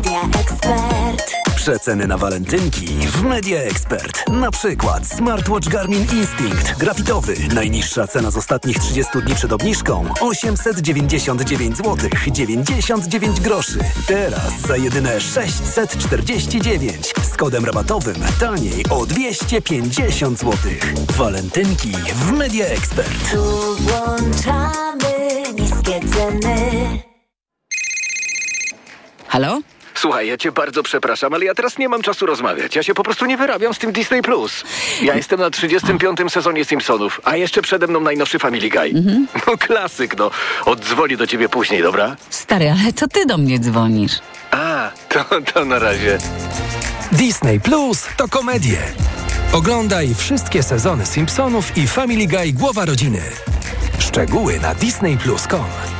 Media 0.00 0.22
Expert. 0.40 1.32
Przeceny 1.56 2.06
na 2.06 2.18
walentynki 2.18 2.86
w 2.86 3.22
Media 3.22 3.58
Expert. 3.60 4.28
Na 4.28 4.50
przykład 4.50 5.06
smartwatch 5.06 5.68
Garmin 5.68 6.00
Instinct 6.00 6.78
grafitowy. 6.78 7.34
Najniższa 7.54 8.06
cena 8.06 8.30
z 8.30 8.36
ostatnich 8.36 8.78
30 8.78 9.22
dni 9.22 9.34
przed 9.34 9.52
obniżką 9.52 10.08
899 10.20 11.76
zł 11.76 12.10
99 12.32 13.40
groszy. 13.40 13.78
Teraz 14.06 14.60
za 14.60 14.76
jedyne 14.76 15.20
649 15.20 17.14
z 17.22 17.36
kodem 17.36 17.64
rabatowym 17.64 18.16
taniej 18.40 18.84
o 18.90 19.06
250 19.06 20.38
zł. 20.38 20.56
Walentynki 21.16 21.92
w 22.14 22.32
Media 22.32 22.66
Expert. 22.66 23.30
Tu 23.30 23.76
włączamy 23.76 25.42
niskie 25.58 26.00
ceny. 26.00 27.02
Halo? 29.28 29.60
Słuchaj, 30.00 30.28
ja 30.28 30.36
cię 30.38 30.52
bardzo 30.52 30.82
przepraszam, 30.82 31.34
ale 31.34 31.44
ja 31.44 31.54
teraz 31.54 31.78
nie 31.78 31.88
mam 31.88 32.02
czasu 32.02 32.26
rozmawiać. 32.26 32.76
Ja 32.76 32.82
się 32.82 32.94
po 32.94 33.02
prostu 33.02 33.26
nie 33.26 33.36
wyrabiam 33.36 33.74
z 33.74 33.78
tym 33.78 33.92
Disney+. 33.92 34.22
Plus. 34.22 34.64
Ja 35.02 35.14
jestem 35.14 35.40
na 35.40 35.50
35. 35.50 36.18
sezonie 36.28 36.64
Simpsonów, 36.64 37.20
a 37.24 37.36
jeszcze 37.36 37.62
przede 37.62 37.86
mną 37.86 38.00
najnowszy 38.00 38.38
Family 38.38 38.70
Guy. 38.70 38.92
No 39.46 39.58
klasyk, 39.58 40.16
no. 40.18 40.30
Oddzwonię 40.64 41.16
do 41.16 41.26
ciebie 41.26 41.48
później, 41.48 41.82
dobra? 41.82 42.16
Stary, 42.30 42.70
ale 42.70 42.92
to 42.92 43.08
ty 43.08 43.26
do 43.26 43.38
mnie 43.38 43.58
dzwonisz. 43.58 44.12
A, 44.50 44.90
to, 45.08 45.24
to 45.52 45.64
na 45.64 45.78
razie. 45.78 46.18
Disney 47.12 47.60
Plus 47.60 48.06
to 48.16 48.28
komedie. 48.28 48.78
Oglądaj 49.52 50.14
wszystkie 50.14 50.62
sezony 50.62 51.06
Simpsonów 51.06 51.76
i 51.76 51.88
Family 51.88 52.26
Guy 52.26 52.52
Głowa 52.52 52.84
Rodziny. 52.84 53.22
Szczegóły 53.98 54.60
na 54.60 54.74
disneyplus.com. 54.74 55.99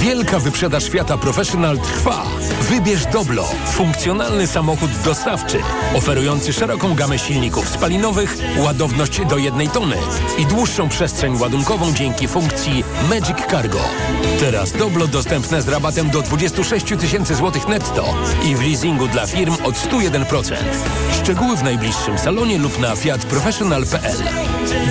Wielka 0.00 0.38
wyprzedaż 0.38 0.88
Fiata 0.88 1.18
Professional 1.18 1.78
trwa. 1.78 2.24
Wybierz 2.60 3.06
Doblo, 3.06 3.44
funkcjonalny 3.66 4.46
samochód 4.46 4.90
dostawczy, 5.04 5.58
oferujący 5.94 6.52
szeroką 6.52 6.94
gamę 6.94 7.18
silników 7.18 7.68
spalinowych, 7.68 8.36
ładowność 8.56 9.26
do 9.26 9.38
jednej 9.38 9.68
tony 9.68 9.96
i 10.38 10.46
dłuższą 10.46 10.88
przestrzeń 10.88 11.38
ładunkową 11.38 11.92
dzięki 11.92 12.28
funkcji 12.28 12.84
Magic 13.08 13.46
Cargo. 13.50 13.80
Teraz 14.40 14.72
Doblo 14.72 15.06
dostępne 15.06 15.62
z 15.62 15.68
rabatem 15.68 16.10
do 16.10 16.22
26 16.22 16.86
tysięcy 17.00 17.34
złotych 17.34 17.68
netto 17.68 18.14
i 18.44 18.56
w 18.56 18.62
leasingu 18.62 19.08
dla 19.08 19.26
firm 19.26 19.56
od 19.64 19.74
101%. 19.74 20.54
Szczegóły 21.22 21.56
w 21.56 21.62
najbliższym 21.62 22.18
salonie 22.18 22.58
lub 22.58 22.78
na 22.78 22.96
fiatprofessional.pl. 22.96 24.18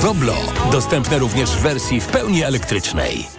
Doblo 0.02 0.36
dostępne 0.72 1.20
również 1.20 1.50
w 1.50 1.60
wersji 1.60 2.02
w 2.02 2.08
pełni 2.08 2.44
elektrycznej. 2.44 3.39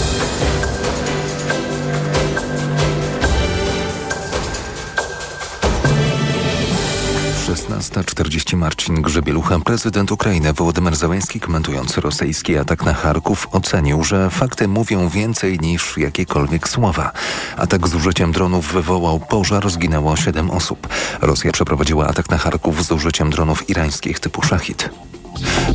16.40 7.51 8.57
Marcin 8.57 9.01
Grzebielucha, 9.01 9.59
prezydent 9.59 10.11
Ukrainy 10.11 10.53
Wołodymyr 10.53 10.95
Załański 10.95 11.39
komentując 11.39 11.97
rosyjski 11.97 12.57
atak 12.57 12.83
na 12.85 12.93
Charków 12.93 13.47
ocenił, 13.51 14.03
że 14.03 14.29
fakty 14.29 14.67
mówią 14.67 15.09
więcej 15.09 15.59
niż 15.59 15.97
jakiekolwiek 15.97 16.69
słowa. 16.69 17.11
Atak 17.57 17.87
z 17.87 17.95
użyciem 17.95 18.31
dronów 18.31 18.73
wywołał 18.73 19.19
pożar, 19.19 19.69
zginęło 19.69 20.15
7 20.15 20.51
osób. 20.51 20.87
Rosja 21.21 21.51
przeprowadziła 21.51 22.07
atak 22.07 22.29
na 22.29 22.37
Charków 22.37 22.85
z 22.85 22.91
użyciem 22.91 23.29
dronów 23.29 23.69
irańskich 23.69 24.19
typu 24.19 24.41
Szachid. 24.41 24.89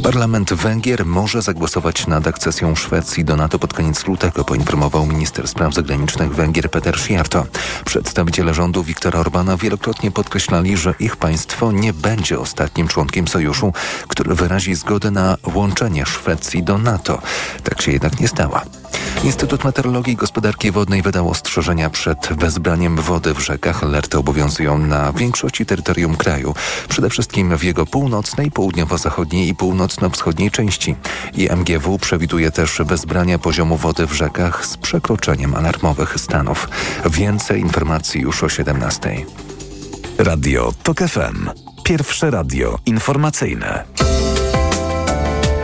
Parlament 0.02 0.54
Węgier 0.54 1.06
może 1.06 1.42
zagłosować 1.42 2.06
nad 2.06 2.26
akcesją 2.26 2.74
Szwecji 2.74 3.24
do 3.24 3.36
NATO 3.36 3.58
pod 3.58 3.74
koniec 3.74 4.06
lutego, 4.06 4.44
poinformował 4.44 5.06
minister 5.06 5.48
spraw 5.48 5.74
zagranicznych 5.74 6.34
Węgier 6.34 6.70
Peter 6.70 6.98
Sziarto. 6.98 7.46
Przedstawiciele 7.84 8.54
rządu 8.54 8.84
Viktora 8.84 9.20
Orbana 9.20 9.56
wielokrotnie 9.56 10.10
podkreślali, 10.10 10.76
że 10.76 10.94
ich 11.00 11.16
państwo 11.16 11.72
nie 11.72 11.92
będzie 11.92 12.38
ostatnim 12.38 12.88
członkiem 12.88 13.28
sojuszu, 13.28 13.72
który 14.08 14.34
wyrazi 14.34 14.74
zgodę 14.74 15.10
na 15.10 15.36
łączenie 15.54 16.06
Szwecji 16.06 16.62
do 16.62 16.78
NATO. 16.78 17.22
Tak 17.62 17.82
się 17.82 17.92
jednak 17.92 18.20
nie 18.20 18.28
stała. 18.28 18.62
Instytut 19.24 19.64
Meteorologii 19.64 20.12
i 20.12 20.16
Gospodarki 20.16 20.70
Wodnej 20.70 21.02
wydał 21.02 21.30
ostrzeżenia 21.30 21.90
przed 21.90 22.28
wezbraniem 22.30 22.96
wody 22.96 23.34
w 23.34 23.40
rzekach. 23.40 23.84
Alerty 23.84 24.18
obowiązują 24.18 24.78
na 24.78 25.12
większości 25.12 25.66
terytorium 25.66 26.16
kraju, 26.16 26.54
przede 26.88 27.10
wszystkim 27.10 27.58
w 27.58 27.64
jego 27.64 27.86
północnej, 27.86 28.50
południowo-zachodniej 28.50 29.48
i 29.48 29.54
północno-wschodniej 29.58 30.50
części. 30.50 30.96
IMGW 31.34 31.98
przewiduje 31.98 32.50
też 32.50 32.80
wezbrania 32.84 33.38
poziomu 33.38 33.76
wody 33.76 34.06
w 34.06 34.12
rzekach 34.12 34.66
z 34.66 34.76
przekroczeniem 34.76 35.54
alarmowych 35.54 36.20
stanów. 36.20 36.68
Więcej 37.10 37.60
informacji 37.60 38.20
już 38.20 38.42
o 38.42 38.48
17. 38.48 39.16
Radio 40.18 40.72
TOK 40.82 40.98
FM. 40.98 41.50
Pierwsze 41.84 42.30
radio 42.30 42.78
informacyjne. 42.86 43.84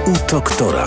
U 0.07 0.31
doktora. 0.31 0.85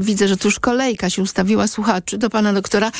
Widzę, 0.00 0.28
że 0.28 0.36
tu 0.36 0.48
już 0.48 0.60
kolejka 0.60 1.10
się 1.10 1.22
ustawiła 1.22 1.66
słuchaczy 1.66 2.18
do 2.18 2.30
pana 2.30 2.52
doktora, 2.52 2.92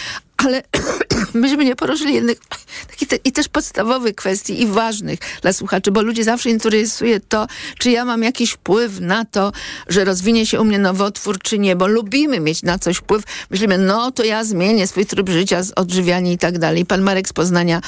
ale 0.44 0.62
myśmy 1.34 1.64
nie 1.64 1.76
poruszyli 1.76 2.14
jednych 2.14 2.38
te, 3.10 3.16
i 3.24 3.32
też 3.32 3.48
podstawowych 3.48 4.14
kwestii 4.14 4.62
i 4.62 4.66
ważnych 4.66 5.18
dla 5.42 5.52
słuchaczy, 5.52 5.90
bo 5.90 6.02
ludzi 6.02 6.22
zawsze 6.22 6.50
interesuje 6.50 7.20
to, 7.20 7.46
czy 7.78 7.90
ja 7.90 8.04
mam 8.04 8.22
jakiś 8.22 8.50
wpływ 8.50 9.00
na 9.00 9.24
to, 9.24 9.52
że 9.88 10.04
rozwinie 10.04 10.46
się 10.46 10.60
u 10.60 10.64
mnie 10.64 10.78
nowotwór, 10.78 11.38
czy 11.38 11.58
nie, 11.58 11.76
bo 11.76 11.86
lubimy 11.86 12.40
mieć 12.40 12.62
na 12.62 12.78
coś 12.78 12.96
wpływ. 12.96 13.22
Myślimy, 13.50 13.78
no 13.78 14.10
to 14.10 14.24
ja 14.24 14.44
zmienię 14.44 14.86
swój 14.86 15.06
tryb 15.06 15.28
życia, 15.28 15.60
odżywianie 15.76 16.32
i 16.32 16.38
tak 16.38 16.58
dalej. 16.58 16.86
Pan 16.86 17.02
Marek 17.02 17.28
z 17.28 17.32
Poznania, 17.32 17.80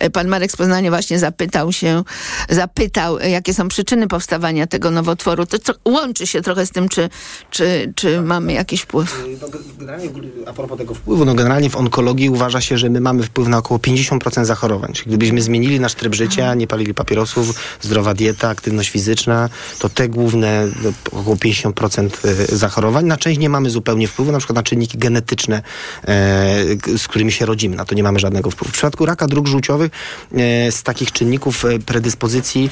e, 0.00 0.10
pan 0.10 0.28
Marek 0.28 0.52
z 0.52 0.56
Poznania 0.56 0.90
właśnie 0.90 1.18
zapytał 1.18 1.72
się, 1.72 2.02
zapytał, 2.48 3.18
e, 3.18 3.30
jakie 3.30 3.54
są 3.54 3.68
przyczyny 3.68 4.08
powstawania 4.08 4.66
tego 4.66 4.90
nowotworu. 4.90 5.46
To, 5.46 5.58
to 5.58 5.74
łączy 5.84 6.26
się 6.26 6.42
trochę 6.42 6.66
z 6.66 6.70
tym, 6.70 6.88
czy, 6.88 7.08
czy, 7.50 7.92
czy 7.96 8.20
mamy 8.20 8.52
jakiś 8.52 8.80
wpływ. 8.80 9.24
Generalnie, 9.78 10.10
a 10.46 10.52
propos 10.52 10.78
tego 10.78 10.94
wpływu, 10.94 11.24
no 11.24 11.34
generalnie 11.34 11.70
w 11.70 11.76
onkologii 11.76 11.97
onkologii 11.98 12.30
uważa 12.30 12.60
się, 12.60 12.78
że 12.78 12.90
my 12.90 13.00
mamy 13.00 13.22
wpływ 13.22 13.48
na 13.48 13.58
około 13.58 13.78
50% 13.78 14.44
zachorowań. 14.44 14.92
Czyli 14.92 15.06
gdybyśmy 15.06 15.42
zmienili 15.42 15.80
nasz 15.80 15.94
tryb 15.94 16.14
życia, 16.14 16.54
nie 16.54 16.66
palili 16.66 16.94
papierosów, 16.94 17.54
zdrowa 17.80 18.14
dieta, 18.14 18.48
aktywność 18.48 18.90
fizyczna, 18.90 19.48
to 19.78 19.88
te 19.88 20.08
główne 20.08 20.68
no, 20.82 21.20
około 21.20 21.36
50% 21.36 22.08
e, 22.24 22.56
zachorowań. 22.56 23.04
Na 23.04 23.16
część 23.16 23.38
nie 23.38 23.48
mamy 23.48 23.70
zupełnie 23.70 24.08
wpływu, 24.08 24.32
na 24.32 24.38
przykład 24.38 24.56
na 24.56 24.62
czynniki 24.62 24.98
genetyczne, 24.98 25.62
e, 26.04 26.64
z 26.98 27.08
którymi 27.08 27.32
się 27.32 27.46
rodzimy. 27.46 27.76
Na 27.76 27.84
to 27.84 27.94
nie 27.94 28.02
mamy 28.02 28.18
żadnego 28.18 28.50
wpływu. 28.50 28.70
W 28.70 28.74
przypadku 28.74 29.06
raka 29.06 29.26
dróg 29.26 29.46
żółciowych 29.46 29.92
e, 30.32 30.72
z 30.72 30.82
takich 30.82 31.12
czynników 31.12 31.64
predyspozycji 31.86 32.70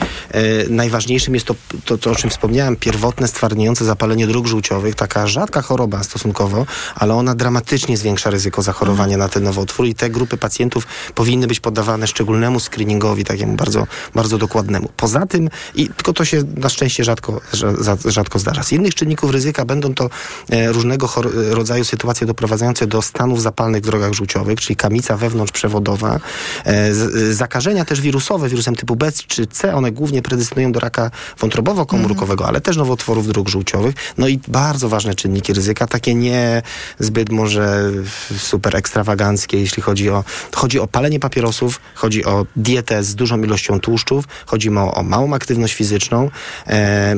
najważniejszym 0.71 1.35
jest 1.35 1.47
to, 1.47 1.55
to, 1.85 1.99
to, 1.99 2.11
o 2.11 2.15
czym 2.15 2.31
wspomniałem, 2.31 2.77
pierwotne 2.77 3.29
stwardniejące 3.29 3.85
zapalenie 3.85 4.27
dróg 4.27 4.47
żółciowych. 4.47 4.95
Taka 4.95 5.27
rzadka 5.27 5.63
choroba 5.63 6.03
stosunkowo, 6.03 6.67
ale 6.95 7.15
ona 7.15 7.35
dramatycznie 7.35 7.97
zwiększa 7.97 8.31
ryzyko 8.31 8.63
zachorowania 8.63 9.16
na 9.17 9.29
ten 9.29 9.43
nowotwór 9.43 9.87
i 9.87 9.95
te 9.95 10.11
grupy 10.11 10.37
pacjentów 10.37 10.87
powinny 11.15 11.47
być 11.47 11.61
poddawane 11.61 12.07
szczególnemu 12.07 12.61
screeningowi, 12.61 13.25
takiemu 13.25 13.57
bardzo, 13.57 13.87
bardzo 14.15 14.39
dokładnemu. 14.39 14.89
Poza 14.97 15.27
tym, 15.27 15.49
i 15.75 15.89
tylko 15.89 16.13
to 16.13 16.25
się 16.25 16.43
na 16.57 16.69
szczęście 16.69 17.05
rzadko, 17.05 17.41
rza- 17.53 17.83
za- 17.83 18.11
rzadko 18.11 18.39
zdarza. 18.39 18.63
Z 18.63 18.73
innych 18.73 18.95
czynników 18.95 19.31
ryzyka 19.31 19.65
będą 19.65 19.95
to 19.95 20.11
e, 20.51 20.73
różnego 20.73 21.07
chor- 21.07 21.31
rodzaju 21.51 21.85
sytuacje 21.85 22.27
doprowadzające 22.27 22.87
do 22.87 23.03
stanów 23.03 23.43
zapalnych 23.43 23.83
w 23.83 23.87
drogach 23.87 24.13
żółciowych, 24.13 24.61
czyli 24.61 24.77
kamica 24.77 25.17
wewnątrzprzewodowa, 25.17 26.21
e, 26.65 26.95
zakażenia 27.35 27.85
też 27.85 28.01
wirusowe, 28.01 28.49
wirusem 28.49 28.77
typu 28.77 28.97
B 28.97 29.13
czy 29.27 29.47
C, 29.47 29.75
one 29.75 29.93
głównie 29.93 30.23
predystynują 30.23 30.73
do 30.73 30.81
raka 30.81 31.11
wątrobowo-komórkowego, 31.41 32.47
ale 32.47 32.61
też 32.61 32.77
nowotworów 32.77 33.27
dróg 33.29 33.49
żółciowych. 33.49 33.95
No 34.19 34.29
i 34.29 34.41
bardzo 34.49 34.89
ważne 34.89 35.15
czynniki 35.15 35.53
ryzyka, 35.53 35.87
takie 35.87 36.15
nie 36.15 36.63
zbyt 36.99 37.31
może 37.31 37.91
super 38.39 38.77
ekstrawaganckie, 39.01 39.61
jeśli 39.61 39.83
chodzi 39.83 40.11
o, 40.11 40.25
chodzi 40.55 40.81
o 40.81 40.87
palenie 40.87 41.21
papierosów, 41.21 41.81
chodzi 41.95 42.25
o 42.25 42.47
dietę 42.57 43.05
z 43.05 43.15
dużą 43.15 43.43
ilością 43.43 43.81
tłuszczów, 43.81 44.25
chodzi 44.47 44.71
o, 44.71 44.95
o 44.95 45.03
małą 45.03 45.35
aktywność 45.35 45.75
fizyczną 45.75 46.31
e, 46.67 47.17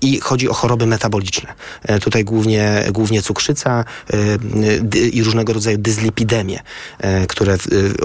i 0.00 0.20
chodzi 0.20 0.48
o 0.48 0.54
choroby 0.54 0.86
metaboliczne. 0.86 1.52
E, 1.82 1.98
tutaj 1.98 2.24
głównie, 2.24 2.84
głównie 2.92 3.22
cukrzyca 3.22 3.84
e, 4.10 4.16
i 5.08 5.22
różnego 5.22 5.52
rodzaju 5.52 5.78
dyslipidemie, 5.78 6.60
e, 6.98 7.26
które 7.26 7.52
e, 7.54 7.58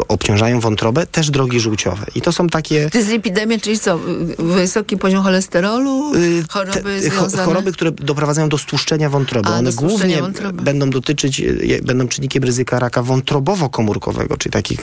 obciążają 0.08 0.60
wątrobę, 0.60 1.06
też 1.08 1.30
drogi 1.30 1.60
żółciowe. 1.60 2.06
I 2.16 2.22
to 2.22 2.32
są 2.32 2.48
takie... 2.50 2.90
Dyslipidemia, 2.90 3.60
czyli 3.60 3.80
co? 3.80 3.96
y, 4.40 4.44
Wysoki 4.44 4.98
poziom 4.98 5.24
cholesterolu? 5.24 6.12
Choroby 6.50 6.82
te- 6.82 7.02
związane? 7.02 7.44
choroby, 7.46 7.72
które 7.72 7.92
doprowadzają 7.92 8.50
do 8.50 8.58
stłuszczenia 8.58 9.10
wątroby. 9.10 9.50
A, 9.50 9.58
One 9.58 9.72
stłuszczenia 9.72 10.18
głównie 10.18 10.22
wątroby. 10.22 10.62
będą 10.64 10.90
dotyczyć, 10.90 11.42
będą 11.84 12.08
czynnikiem 12.08 12.44
ryzyka 12.44 12.80
raka 12.80 13.04
wątrobowo-komórkowego, 13.14 14.38
czyli 14.38 14.54
takich 14.54 14.80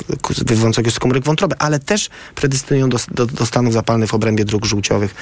wywodzącego 0.46 0.90
z 0.90 0.98
komórek 0.98 1.24
wątroby, 1.24 1.54
ale 1.58 1.78
też 1.78 2.08
predystynują 2.34 2.88
do, 2.88 2.98
do, 3.10 3.26
do 3.26 3.46
stanów 3.46 3.72
zapalnych 3.72 4.10
w 4.10 4.14
obrębie 4.14 4.44
dróg 4.44 4.64
żółciowych. 4.64 5.14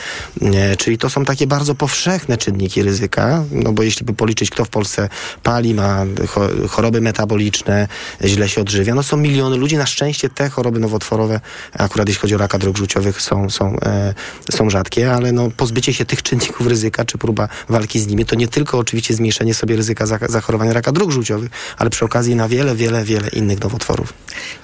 E, 0.42 0.76
Czyli 0.76 0.98
to 0.98 1.10
są 1.10 1.24
takie 1.24 1.46
bardzo 1.46 1.74
powszechne 1.74 2.38
czynniki 2.38 2.82
ryzyka, 2.82 3.44
no 3.52 3.72
bo 3.72 3.82
jeśli 3.82 4.06
by 4.06 4.12
policzyć, 4.12 4.50
kto 4.50 4.64
w 4.64 4.68
Polsce 4.68 5.08
pali, 5.42 5.74
ma 5.74 6.04
cho- 6.04 6.68
choroby 6.68 7.00
metaboliczne, 7.00 7.88
źle 8.24 8.48
się 8.48 8.60
odżywia, 8.60 8.94
no 8.94 9.02
są 9.02 9.16
miliony 9.16 9.56
ludzi. 9.56 9.76
Na 9.76 9.86
szczęście 9.86 10.28
te 10.28 10.48
choroby 10.48 10.80
nowotworowe, 10.80 11.40
akurat 11.72 12.08
jeśli 12.08 12.20
chodzi 12.20 12.34
o 12.34 12.38
raka 12.38 12.58
dróg 12.58 12.76
żółciowych, 12.78 13.22
są, 13.22 13.50
są, 13.50 13.76
e, 13.80 14.14
są 14.52 14.70
rzadkie, 14.70 15.12
ale 15.14 15.32
no, 15.32 15.50
pozbycie 15.56 15.94
się 15.94 16.04
tych 16.04 16.22
czynników 16.22 16.66
ryzyka, 16.66 17.04
czy 17.04 17.18
próba 17.18 17.48
walki 17.68 18.00
z 18.00 18.06
nimi, 18.06 18.24
to 18.26 18.36
nie 18.36 18.48
tylko 18.48 18.78
oczywiście 18.78 19.14
zmniejszenie 19.14 19.54
sobie 19.54 19.76
ryzyka 19.76 20.04
zach- 20.06 20.30
zachorowania 20.30 20.72
raka 20.72 20.92
dróg 20.92 21.10
żółciowych, 21.10 21.50
ale 21.78 21.90
przy 21.90 22.04
okazji 22.04 22.34
na 22.36 22.48
wiele, 22.48 22.74
wiele, 22.76 22.97
wiele 23.04 23.28
innych 23.28 23.60
nowotworów. 23.62 24.12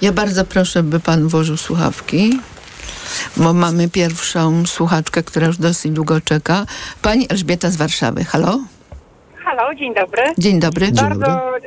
Ja 0.01 0.11
bardzo 0.11 0.45
proszę, 0.45 0.83
by 0.83 0.99
pan 0.99 1.27
włożył 1.27 1.57
słuchawki, 1.57 2.39
bo 3.37 3.53
mamy 3.53 3.89
pierwszą 3.89 4.65
słuchaczkę, 4.65 5.23
która 5.23 5.47
już 5.47 5.57
dosyć 5.57 5.91
długo 5.91 6.21
czeka. 6.21 6.65
Pani 7.01 7.25
Elżbieta 7.29 7.69
z 7.69 7.75
Warszawy. 7.75 8.23
Halo? 8.23 8.59
Halo, 9.45 9.75
dzień 9.75 9.93
dobry. 9.95 10.21
Dzień 10.37 10.59
dobry. 10.59 10.85
Dzień 10.91 10.95
Bardzo 11.09 11.57
e, 11.57 11.59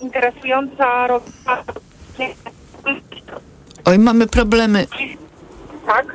interesująca 0.00 1.06
rozmowa. 1.06 1.64
Oj, 3.84 3.98
mamy 3.98 4.26
problemy. 4.26 4.86
Tak. 5.86 6.06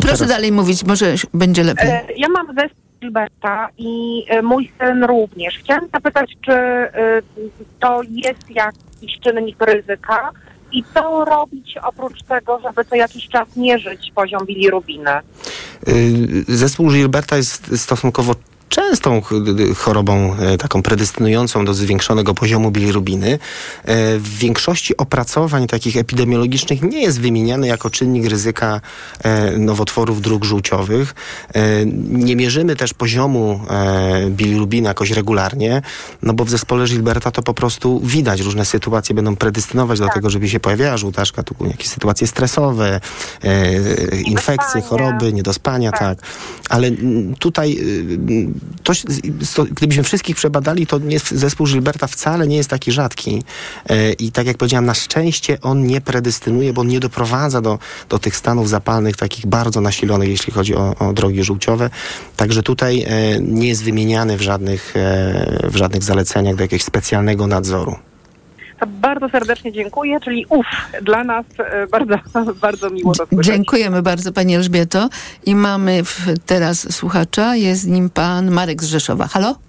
Proszę 0.00 0.26
dalej 0.26 0.52
mówić, 0.52 0.84
może 0.84 1.14
będzie 1.34 1.64
lepiej. 1.64 1.88
E, 1.90 2.06
Ja 2.16 2.28
mam 2.28 2.46
zespół 2.46 2.87
Gilberta 3.00 3.68
i 3.78 4.24
e, 4.28 4.42
mój 4.42 4.72
syn 4.80 5.04
również. 5.04 5.58
Chciałam 5.58 5.88
zapytać, 5.94 6.36
czy 6.40 6.52
e, 6.52 6.90
to 7.80 8.02
jest 8.02 8.50
jakiś 8.50 9.20
czynnik 9.20 9.56
ryzyka 9.62 10.32
i 10.72 10.84
co 10.94 11.24
robić 11.24 11.74
oprócz 11.82 12.22
tego, 12.22 12.60
żeby 12.60 12.84
co 12.84 12.96
jakiś 12.96 13.28
czas 13.28 13.56
mierzyć 13.56 14.12
poziom 14.14 14.46
bilirubiny? 14.46 15.10
Y, 15.88 16.44
Zespół 16.48 16.88
Gilberta 16.88 17.36
jest 17.36 17.80
stosunkowo 17.80 18.34
częstą 18.68 19.22
chorobą 19.76 20.34
e, 20.34 20.58
taką 20.58 20.82
predystynującą 20.82 21.64
do 21.64 21.74
zwiększonego 21.74 22.34
poziomu 22.34 22.70
bilirubiny. 22.70 23.32
E, 23.32 23.38
W 24.18 24.38
większości 24.38 24.96
opracowań 24.96 25.66
takich 25.66 25.96
epidemiologicznych 25.96 26.82
nie 26.82 27.02
jest 27.02 27.20
wymieniany 27.20 27.66
jako 27.66 27.90
czynnik 27.90 28.26
ryzyka 28.26 28.80
e, 29.22 29.58
nowotworów 29.58 30.22
dróg 30.22 30.44
żółciowych. 30.44 31.14
Nie 32.08 32.36
mierzymy 32.36 32.76
też 32.76 32.94
poziomu 32.94 33.60
bilirubiny 34.28 34.88
jakoś 34.88 35.10
regularnie, 35.10 35.82
no 36.22 36.32
bo 36.32 36.44
w 36.44 36.50
zespole 36.50 36.86
Gilberta 36.86 37.30
to 37.30 37.42
po 37.42 37.54
prostu 37.54 38.00
widać. 38.04 38.40
Różne 38.40 38.64
sytuacje 38.64 39.14
będą 39.14 39.36
predystynować 39.36 39.98
do 39.98 40.08
tego, 40.08 40.30
żeby 40.30 40.48
się 40.48 40.60
pojawiała 40.60 40.96
żółtaczka, 40.96 41.42
tu 41.42 41.54
jakieś 41.66 41.88
sytuacje 41.88 42.26
stresowe, 42.26 43.00
infekcje, 44.26 44.82
choroby, 44.82 45.32
niedospania, 45.32 45.92
tak. 45.92 46.18
Ale 46.68 46.88
mm, 46.88 47.34
tutaj 47.34 47.78
y, 47.80 48.48
to, 48.82 48.92
to, 49.54 49.64
gdybyśmy 49.64 50.02
wszystkich 50.02 50.36
przebadali, 50.36 50.86
to 50.86 50.98
nie, 50.98 51.18
zespół 51.18 51.66
Gilberta 51.66 52.06
wcale 52.06 52.46
nie 52.46 52.56
jest 52.56 52.70
taki 52.70 52.92
rzadki. 52.92 53.42
E, 53.88 54.12
I 54.12 54.32
tak 54.32 54.46
jak 54.46 54.56
powiedziałam, 54.56 54.86
na 54.86 54.94
szczęście 54.94 55.60
on 55.60 55.86
nie 55.86 56.00
predystynuje, 56.00 56.72
bo 56.72 56.80
on 56.80 56.88
nie 56.88 57.00
doprowadza 57.00 57.60
do, 57.60 57.78
do 58.08 58.18
tych 58.18 58.36
stanów 58.36 58.68
zapalnych 58.68 59.16
takich 59.16 59.46
bardzo 59.46 59.80
nasilonych, 59.80 60.28
jeśli 60.28 60.52
chodzi 60.52 60.74
o, 60.74 60.94
o 60.98 61.12
drogi 61.12 61.44
żółciowe. 61.44 61.90
Także 62.36 62.62
tutaj 62.62 63.02
e, 63.02 63.40
nie 63.40 63.68
jest 63.68 63.84
wymieniany 63.84 64.36
w 64.36 64.40
żadnych, 64.40 64.96
e, 64.96 65.68
w 65.70 65.76
żadnych 65.76 66.02
zaleceniach 66.02 66.56
do 66.56 66.62
jakiegoś 66.62 66.84
specjalnego 66.84 67.46
nadzoru. 67.46 68.07
Bardzo 68.86 69.28
serdecznie 69.28 69.72
dziękuję, 69.72 70.20
czyli 70.20 70.46
uf, 70.48 70.66
dla 71.02 71.24
nas 71.24 71.46
e, 71.58 71.86
bardzo, 71.86 72.14
bardzo 72.60 72.90
miło 72.90 73.14
to 73.14 73.26
słyszeć. 73.26 73.46
Dziękujemy 73.46 74.02
bardzo 74.02 74.32
Pani 74.32 74.54
Elżbieto. 74.54 75.08
I 75.46 75.54
mamy 75.54 76.02
teraz 76.46 76.94
słuchacza, 76.94 77.56
jest 77.56 77.86
nim 77.86 78.10
Pan 78.10 78.50
Marek 78.50 78.82
z 78.82 78.86
Rzeszowa. 78.86 79.26
Halo? 79.26 79.67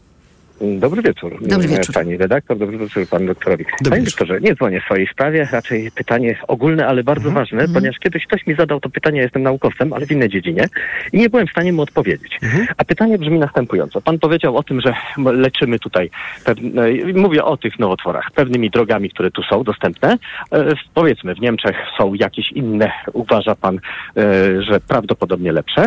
Dobry 0.62 1.02
wieczór. 1.02 1.38
Dobry 1.42 1.68
wieczór. 1.68 1.96
Pani 1.96 2.18
redaktor, 2.18 2.58
dobry 2.58 2.78
wieczór 2.78 3.08
panu 3.08 3.26
doktorowi. 3.26 3.66
Panie 3.90 4.04
doktorze, 4.04 4.42
nie 4.42 4.56
dzwonię 4.56 4.82
w 4.82 4.84
swojej 4.84 5.08
sprawie, 5.08 5.48
raczej 5.52 5.92
pytanie 5.92 6.40
ogólne, 6.48 6.88
ale 6.88 7.04
bardzo 7.04 7.32
ważne, 7.32 7.68
ponieważ 7.74 8.00
kiedyś 8.00 8.26
ktoś 8.26 8.48
mi 8.48 8.56
zadał 8.56 8.80
to 8.80 8.90
pytanie, 8.90 9.18
ja 9.18 9.24
jestem 9.24 9.44
naukowcem, 9.44 9.94
ale 9.94 10.06
w 10.06 10.12
innej 10.12 10.30
dziedzinie 10.30 10.68
i 11.14 11.18
nie 11.18 11.30
byłem 11.30 11.48
w 11.48 11.52
stanie 11.52 11.74
mu 11.74 11.82
odpowiedzieć. 11.82 12.40
A 12.78 12.86
pytanie 12.86 13.18
brzmi 13.18 13.40
następująco. 13.40 14.02
Pan 14.02 14.20
powiedział 14.20 14.58
o 14.58 14.64
tym, 14.64 14.82
że 14.82 14.94
leczymy 15.18 15.80
tutaj, 15.80 16.10
pewne, 16.46 16.90
mówię 17.16 17.44
o 17.44 17.58
tych 17.58 17.80
nowotworach, 17.80 18.32
pewnymi 18.32 18.70
drogami, 18.70 19.10
które 19.10 19.32
tu 19.32 19.44
są 19.44 19.64
dostępne. 19.64 20.18
E, 20.52 20.74
powiedzmy, 20.94 21.36
w 21.36 21.40
Niemczech 21.40 21.76
są 21.98 22.14
jakieś 22.14 22.52
inne, 22.52 22.92
uważa 23.14 23.56
pan, 23.56 23.80
e, 24.18 24.62
że 24.62 24.80
prawdopodobnie 24.80 25.52
lepsze. 25.52 25.86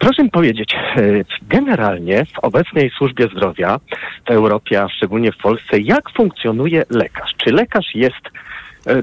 Proszę 0.00 0.22
mi 0.22 0.30
powiedzieć, 0.30 0.74
e, 0.74 1.02
generalnie 1.48 2.24
w 2.24 2.38
obecnej 2.38 2.90
służbie 2.98 3.28
zdrowia 3.36 3.78
Europie, 4.26 4.82
a 4.82 4.88
szczególnie 4.88 5.32
w 5.32 5.36
Polsce, 5.36 5.80
jak 5.80 6.10
funkcjonuje 6.16 6.84
lekarz? 6.90 7.34
Czy 7.36 7.52
lekarz 7.52 7.94
jest, 7.94 8.22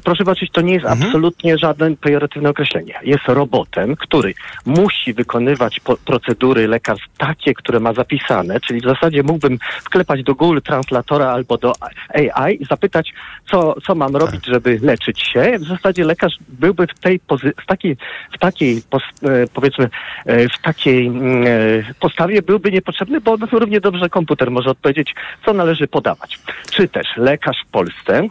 proszę 0.03 0.23
zobaczyć, 0.23 0.51
to 0.51 0.61
nie 0.61 0.73
jest 0.73 0.85
absolutnie 0.85 1.57
żadne 1.57 1.95
pejoratywne 1.95 2.49
określenie. 2.49 2.93
Jest 3.03 3.23
robotem, 3.27 3.95
który 3.95 4.33
musi 4.65 5.13
wykonywać 5.13 5.81
procedury 6.05 6.67
lekarstw 6.67 7.07
takie, 7.17 7.53
które 7.53 7.79
ma 7.79 7.93
zapisane, 7.93 8.59
czyli 8.59 8.81
w 8.81 8.83
zasadzie 8.83 9.23
mógłbym 9.23 9.57
wklepać 9.83 10.23
do 10.23 10.35
Google 10.35 10.59
Translatora 10.61 11.31
albo 11.31 11.57
do 11.57 11.73
AI 12.13 12.61
i 12.61 12.65
zapytać, 12.65 13.13
co, 13.51 13.75
co 13.81 13.95
mam 13.95 14.15
robić, 14.15 14.45
żeby 14.45 14.79
leczyć 14.81 15.21
się. 15.21 15.57
W 15.59 15.67
zasadzie 15.67 16.05
lekarz 16.05 16.33
byłby 16.49 16.87
w 16.87 16.99
tej 16.99 17.19
w 17.63 17.65
takiej, 17.65 17.97
w 18.33 18.37
takiej 18.39 18.77
e, 18.77 19.47
powiedzmy, 19.53 19.89
e, 20.25 20.49
w 20.49 20.57
takiej 20.61 21.07
mm, 21.07 21.43
e, 21.47 21.93
postawie 21.99 22.41
byłby 22.41 22.71
niepotrzebny, 22.71 23.21
bo 23.21 23.37
równie 23.51 23.81
dobrze 23.81 24.09
komputer 24.09 24.51
może 24.51 24.69
odpowiedzieć, 24.69 25.15
co 25.45 25.53
należy 25.53 25.87
podawać. 25.87 26.39
Czy 26.71 26.87
też 26.87 27.07
lekarz 27.17 27.57
w 27.67 27.71
Polsce 27.71 28.29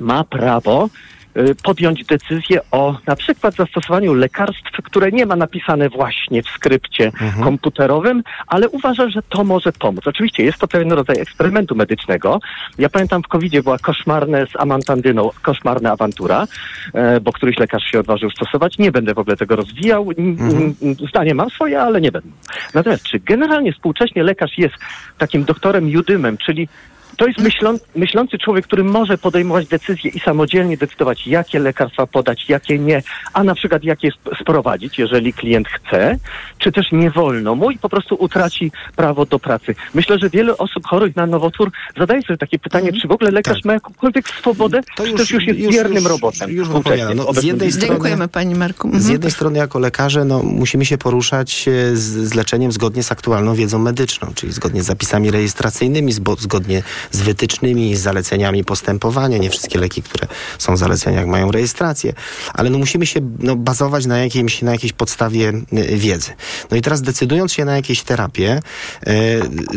ma 0.00 0.24
prawo 0.24 0.88
y, 1.36 1.54
podjąć 1.62 2.04
decyzję 2.04 2.60
o 2.70 2.96
na 3.06 3.16
przykład 3.16 3.54
zastosowaniu 3.54 4.14
lekarstw, 4.14 4.82
które 4.84 5.10
nie 5.12 5.26
ma 5.26 5.36
napisane 5.36 5.88
właśnie 5.88 6.42
w 6.42 6.48
skrypcie 6.48 7.12
komputerowym, 7.44 8.22
ale 8.46 8.68
uważa, 8.68 9.08
że 9.10 9.22
to 9.22 9.44
może 9.44 9.72
pomóc. 9.72 10.06
Oczywiście 10.06 10.44
jest 10.44 10.58
to 10.58 10.68
pewien 10.68 10.92
rodzaj 10.92 11.18
eksperymentu 11.20 11.74
medycznego. 11.74 12.40
Ja 12.78 12.88
pamiętam 12.88 13.22
w 13.22 13.28
covid 13.28 13.62
była 13.62 13.78
koszmarne 13.78 14.46
z 14.46 14.56
amantandyną, 14.56 15.30
koszmarna 15.42 15.92
awantura, 15.92 16.46
e, 16.94 17.20
bo 17.20 17.32
któryś 17.32 17.58
lekarz 17.58 17.84
się 17.84 18.00
odważył 18.00 18.30
stosować. 18.30 18.78
Nie 18.78 18.92
będę 18.92 19.14
w 19.14 19.18
ogóle 19.18 19.36
tego 19.36 19.56
rozwijał. 19.56 20.10
N- 20.18 20.74
Zdanie 21.08 21.34
mam 21.34 21.50
swoje, 21.50 21.80
ale 21.82 22.00
nie 22.00 22.12
będę. 22.12 22.28
Natomiast 22.74 23.02
czy 23.02 23.18
generalnie 23.20 23.72
współcześnie 23.72 24.22
lekarz 24.22 24.58
jest 24.58 24.74
takim 25.18 25.44
doktorem 25.44 25.88
judymem, 25.88 26.36
czyli 26.36 26.68
to 27.16 27.26
jest 27.26 27.38
myślą, 27.40 27.78
myślący 27.96 28.38
człowiek, 28.38 28.66
który 28.66 28.84
może 28.84 29.18
podejmować 29.18 29.66
decyzje 29.68 30.10
i 30.10 30.20
samodzielnie 30.20 30.76
decydować, 30.76 31.26
jakie 31.26 31.58
lekarstwa 31.58 32.06
podać, 32.06 32.48
jakie 32.48 32.78
nie, 32.78 33.02
a 33.32 33.44
na 33.44 33.54
przykład 33.54 33.84
jakie 33.84 34.08
sp- 34.16 34.30
sprowadzić, 34.40 34.98
jeżeli 34.98 35.32
klient 35.32 35.68
chce, 35.68 36.16
czy 36.58 36.72
też 36.72 36.86
nie 36.92 37.10
wolno 37.10 37.54
mu 37.54 37.70
i 37.70 37.78
po 37.78 37.88
prostu 37.88 38.14
utraci 38.18 38.72
prawo 38.96 39.26
do 39.26 39.38
pracy. 39.38 39.74
Myślę, 39.94 40.18
że 40.18 40.30
wiele 40.30 40.56
osób 40.58 40.86
chorych 40.86 41.16
na 41.16 41.26
nowotwór 41.26 41.70
zadaje 41.98 42.22
sobie 42.22 42.36
takie 42.36 42.58
pytanie, 42.58 42.92
czy 42.92 43.08
w 43.08 43.10
ogóle 43.10 43.30
lekarz 43.30 43.64
ma 43.64 43.72
jakąkolwiek 43.72 44.28
swobodę, 44.28 44.80
czy 44.96 45.12
też 45.12 45.30
już 45.30 45.44
jest 45.44 45.60
biernym 45.70 46.06
robotem. 46.06 46.50
Już 46.50 46.68
odpowiadam. 46.68 47.12
w 47.12 47.16
No, 47.16 47.32
z 47.32 47.44
jednej 47.44 47.72
strony, 47.72 47.88
Dziękujemy 47.88 48.28
pani 48.28 48.54
Marku. 48.54 48.88
Z 48.88 48.94
Mhm. 48.94 49.12
jednej 49.12 49.30
strony 49.30 49.58
jako 49.58 49.78
lekarze 49.78 50.24
no, 50.24 50.42
musimy 50.42 50.84
się 50.84 50.98
poruszać 50.98 51.68
e, 51.68 51.96
z, 51.96 52.02
z 52.02 52.34
leczeniem 52.34 52.72
zgodnie 52.72 53.02
z 53.02 53.12
aktualną 53.12 53.54
wiedzą 53.54 53.78
medyczną, 53.78 54.32
czyli 54.34 54.52
zgodnie 54.52 54.82
z 54.82 54.86
zapisami 54.86 55.30
rejestracyjnymi, 55.30 56.12
zgodnie 56.38 56.82
z 57.10 57.20
wytycznymi, 57.20 57.96
z 57.96 58.00
zaleceniami 58.00 58.64
postępowania. 58.64 59.38
Nie 59.38 59.50
wszystkie 59.50 59.78
leki, 59.78 60.02
które 60.02 60.26
są 60.58 60.74
w 60.74 60.78
zaleceniach 60.78 61.26
mają 61.26 61.50
rejestrację, 61.52 62.12
ale 62.54 62.70
no, 62.70 62.78
musimy 62.78 63.06
się 63.06 63.20
no, 63.38 63.56
bazować 63.56 64.06
na, 64.06 64.18
jakimś, 64.18 64.62
na 64.62 64.72
jakiejś 64.72 64.92
podstawie 64.92 65.48
e, 65.72 65.96
wiedzy. 65.96 66.30
No 66.70 66.76
i 66.76 66.82
teraz 66.82 67.02
decydując 67.02 67.52
się 67.52 67.64
na 67.64 67.76
jakieś 67.76 68.02
terapie, 68.02 68.60
e, 69.06 69.12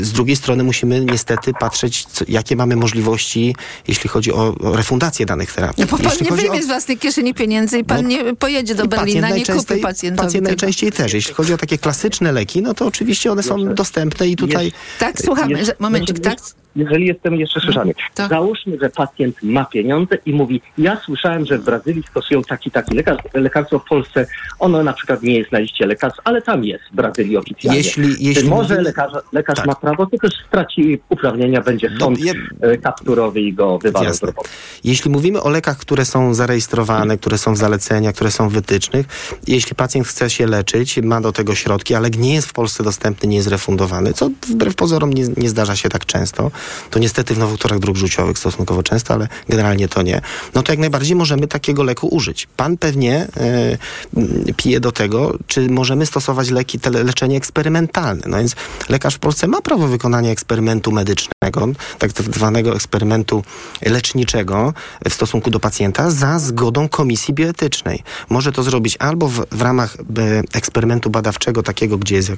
z 0.01 0.11
drugiej 0.11 0.35
strony 0.35 0.63
musimy 0.63 1.05
niestety 1.05 1.51
patrzeć, 1.59 2.05
co, 2.05 2.25
jakie 2.27 2.55
mamy 2.55 2.75
możliwości, 2.75 3.55
jeśli 3.87 4.09
chodzi 4.09 4.33
o, 4.33 4.55
o 4.61 4.75
refundację 4.75 5.25
danych 5.25 5.53
terapii. 5.53 5.83
No 5.83 5.87
bo 5.91 5.97
pan 5.97 6.05
Jeśli 6.05 6.25
nie 6.25 6.31
wyjmie 6.31 6.59
o- 6.59 6.63
z 6.63 6.67
własnej 6.67 6.97
kieszeni 6.97 7.33
pieniędzy 7.33 7.77
i 7.79 7.83
pan 7.83 8.07
nie 8.07 8.35
pojedzie 8.35 8.75
do 8.75 8.83
i 8.83 8.87
Berlina, 8.87 9.29
nie 9.29 9.45
kupi 9.45 9.77
pacjentowi 9.81 9.81
Pacjent 10.27 10.33
tego. 10.33 10.47
najczęściej 10.47 10.91
też. 10.91 11.13
Jeśli 11.13 11.33
chodzi 11.33 11.53
o 11.53 11.57
takie 11.57 11.77
klasyczne 11.77 12.31
leki, 12.31 12.61
no 12.61 12.73
to 12.73 12.85
oczywiście 12.85 13.31
one 13.31 13.43
są 13.43 13.73
dostępne 13.73 14.27
i 14.27 14.35
tutaj... 14.35 14.71
Tak, 14.99 15.21
słuchamy. 15.21 15.65
że- 15.65 15.75
Momencik, 15.79 16.19
tak? 16.19 16.37
Jeżeli 16.75 17.05
jestem 17.07 17.35
jeszcze 17.35 17.59
słyszany. 17.59 17.93
Załóżmy, 18.29 18.77
że 18.81 18.89
pacjent 18.89 19.43
ma 19.43 19.65
pieniądze 19.65 20.17
i 20.25 20.33
mówi, 20.33 20.61
ja 20.77 21.01
słyszałem, 21.05 21.45
że 21.45 21.57
w 21.57 21.65
Brazylii 21.65 22.03
stosują 22.09 22.41
taki, 22.43 22.71
taki 22.71 22.95
lekarz, 22.95 23.17
lekarstwo 23.33 23.79
w 23.79 23.85
Polsce, 23.85 24.27
ono 24.59 24.83
na 24.83 24.93
przykład 24.93 25.23
nie 25.23 25.37
jest 25.37 25.51
na 25.51 25.59
liście 25.59 25.85
lekarstw, 25.85 26.21
ale 26.23 26.41
tam 26.41 26.63
jest 26.63 26.83
w 26.91 26.95
Brazylii 26.95 27.37
oficjalnie. 27.37 27.77
Jeśli- 27.77 28.15
Czy 28.15 28.23
jeśli 28.23 28.49
może 28.49 28.81
lekarz, 28.81 29.11
lekarz 29.33 29.57
Tak. 29.57 29.65
ma 29.67 29.75
prawo, 29.75 30.05
to 30.05 30.17
też 30.17 30.31
straci 30.47 30.99
uprawnienia, 31.09 31.61
będzie 31.61 31.89
sąd 31.99 32.19
e, 32.61 32.77
kapturowy 32.77 33.41
i 33.41 33.53
go 33.53 33.77
wywalał 33.77 34.13
z 34.13 34.23
roboty. 34.23 34.49
Jeśli 34.83 35.11
mówimy 35.11 35.41
o 35.41 35.49
lekach, 35.49 35.77
które 35.77 36.05
są 36.05 36.33
zarejestrowane, 36.33 37.17
które 37.17 37.37
są 37.37 37.53
w 37.53 37.57
zaleceniach, 37.57 38.15
które 38.15 38.31
są 38.31 38.49
w 38.49 38.53
wytycznych, 38.53 39.05
jeśli 39.47 39.75
pacjent 39.75 40.07
chce 40.07 40.29
się 40.29 40.47
leczyć, 40.47 40.97
ma 41.01 41.21
do 41.21 41.31
tego 41.31 41.55
środki, 41.55 41.95
ale 41.95 42.09
nie 42.09 42.33
jest 42.33 42.47
w 42.49 42.53
Polsce 42.53 42.83
dostępny, 42.83 43.29
nie 43.29 43.37
jest 43.37 43.47
refundowany, 43.49 44.13
co 44.13 44.29
wbrew 44.47 44.75
pozorom 44.75 45.13
nie, 45.13 45.23
nie 45.37 45.49
zdarza 45.49 45.75
się 45.75 45.89
tak 45.89 46.05
często, 46.05 46.51
to 46.89 46.99
niestety 46.99 47.33
w 47.33 47.37
nowotworach 47.37 47.79
dróg 47.79 47.97
żółciowych 47.97 48.39
stosunkowo 48.39 48.83
często, 48.83 49.13
ale 49.13 49.27
generalnie 49.49 49.87
to 49.87 50.01
nie, 50.01 50.21
no 50.55 50.63
to 50.63 50.71
jak 50.71 50.79
najbardziej 50.79 51.15
możemy 51.15 51.47
takiego 51.47 51.83
leku 51.83 52.07
użyć. 52.07 52.47
Pan 52.57 52.77
pewnie 52.77 53.27
e, 53.37 53.77
m, 54.17 54.43
pije 54.57 54.79
do 54.79 54.91
tego, 54.91 55.37
czy 55.47 55.69
możemy 55.69 56.05
stosować 56.05 56.49
leki, 56.49 56.79
tele, 56.79 57.03
leczenie 57.03 57.37
eksperymentalne. 57.37 58.21
No 58.27 58.37
więc 58.37 58.55
lekarz 58.89 59.15
w 59.15 59.19
Polsce 59.19 59.47
ma 59.47 59.61
prawo 59.61 59.87
wykonania 59.87 60.31
eksperymentu 60.31 60.91
medycznego, 60.91 61.67
tak 61.99 62.11
zwanego 62.11 62.75
eksperymentu 62.75 63.43
leczniczego 63.81 64.73
w 65.09 65.13
stosunku 65.13 65.49
do 65.49 65.59
pacjenta 65.59 66.11
za 66.11 66.39
zgodą 66.39 66.89
komisji 66.89 67.33
bioetycznej. 67.33 68.03
Może 68.29 68.51
to 68.51 68.63
zrobić 68.63 68.97
albo 68.99 69.27
w, 69.27 69.45
w 69.51 69.61
ramach 69.61 69.95
e, 69.95 70.41
eksperymentu 70.53 71.09
badawczego, 71.09 71.63
takiego, 71.63 71.97
gdzie 71.97 72.15
jest, 72.15 72.31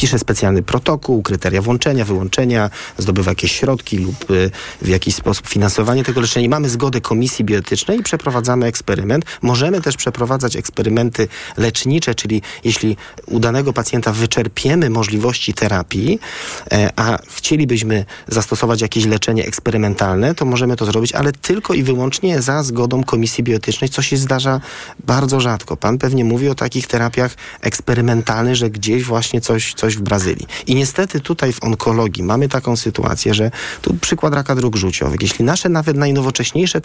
pisze 0.00 0.18
specjalny 0.18 0.62
protokół, 0.62 1.22
kryteria 1.22 1.62
włączenia, 1.62 2.04
wyłączenia, 2.04 2.70
zdobywa 2.98 3.30
jakieś 3.30 3.52
środki 3.52 3.98
lub 3.98 4.30
y, 4.30 4.50
w 4.82 4.88
jakiś 4.88 5.14
sposób 5.14 5.48
finansowanie 5.48 6.04
tego 6.04 6.20
leczenia. 6.20 6.46
I 6.46 6.48
Mamy 6.48 6.68
zgodę 6.68 7.00
komisji 7.00 7.44
bioetycznej 7.44 8.00
i 8.00 8.02
przeprowadzamy 8.02 8.66
eksperyment. 8.66 9.24
Możemy 9.42 9.80
też 9.80 9.96
przeprowadzać 9.96 10.56
eksperymenty 10.56 11.28
lecznicze, 11.56 12.14
czyli 12.14 12.42
jeśli 12.64 12.96
u 13.26 13.40
danego 13.40 13.72
pacjenta 13.72 14.12
wyczerpiemy 14.12 14.90
możliwości 14.90 15.54
terapii, 15.54 16.20
e, 16.72 16.90
a 16.96 17.18
chcielibyśmy 17.36 18.04
zastosować 18.28 18.80
jakieś 18.80 19.06
leczenie 19.06 19.46
eksperymentalne, 19.46 20.34
to 20.34 20.44
możemy 20.44 20.76
to 20.76 20.84
zrobić, 20.84 21.12
ale 21.12 21.32
tylko 21.32 21.74
i 21.74 21.82
wyłącznie 21.82 22.42
za 22.42 22.62
zgodą 22.62 23.04
komisji 23.04 23.44
bioetycznej, 23.44 23.90
co 23.90 24.02
się 24.02 24.16
zdarza 24.16 24.60
bardzo 25.06 25.40
rzadko. 25.40 25.76
Pan 25.76 25.98
pewnie 25.98 26.24
mówi 26.24 26.48
o 26.48 26.54
takich 26.54 26.86
terapiach 26.86 27.34
eksperymentalnych, 27.60 28.56
że 28.56 28.70
gdzieś 28.70 29.04
właśnie 29.04 29.40
coś, 29.40 29.74
coś 29.74 29.89
w 29.96 30.00
Brazylii. 30.00 30.46
I 30.66 30.74
niestety 30.74 31.20
tutaj 31.20 31.52
w 31.52 31.64
onkologii 31.64 32.22
mamy 32.22 32.48
taką 32.48 32.76
sytuację, 32.76 33.34
że 33.34 33.50
tu 33.82 33.94
przykład 33.94 34.34
raka 34.34 34.54
dróg 34.54 34.76
żółciowych. 34.76 35.22
Jeśli 35.22 35.44
nasze 35.44 35.68
nawet 35.68 35.96
najnowocześniejsze 35.96 36.78
y, 36.78 36.82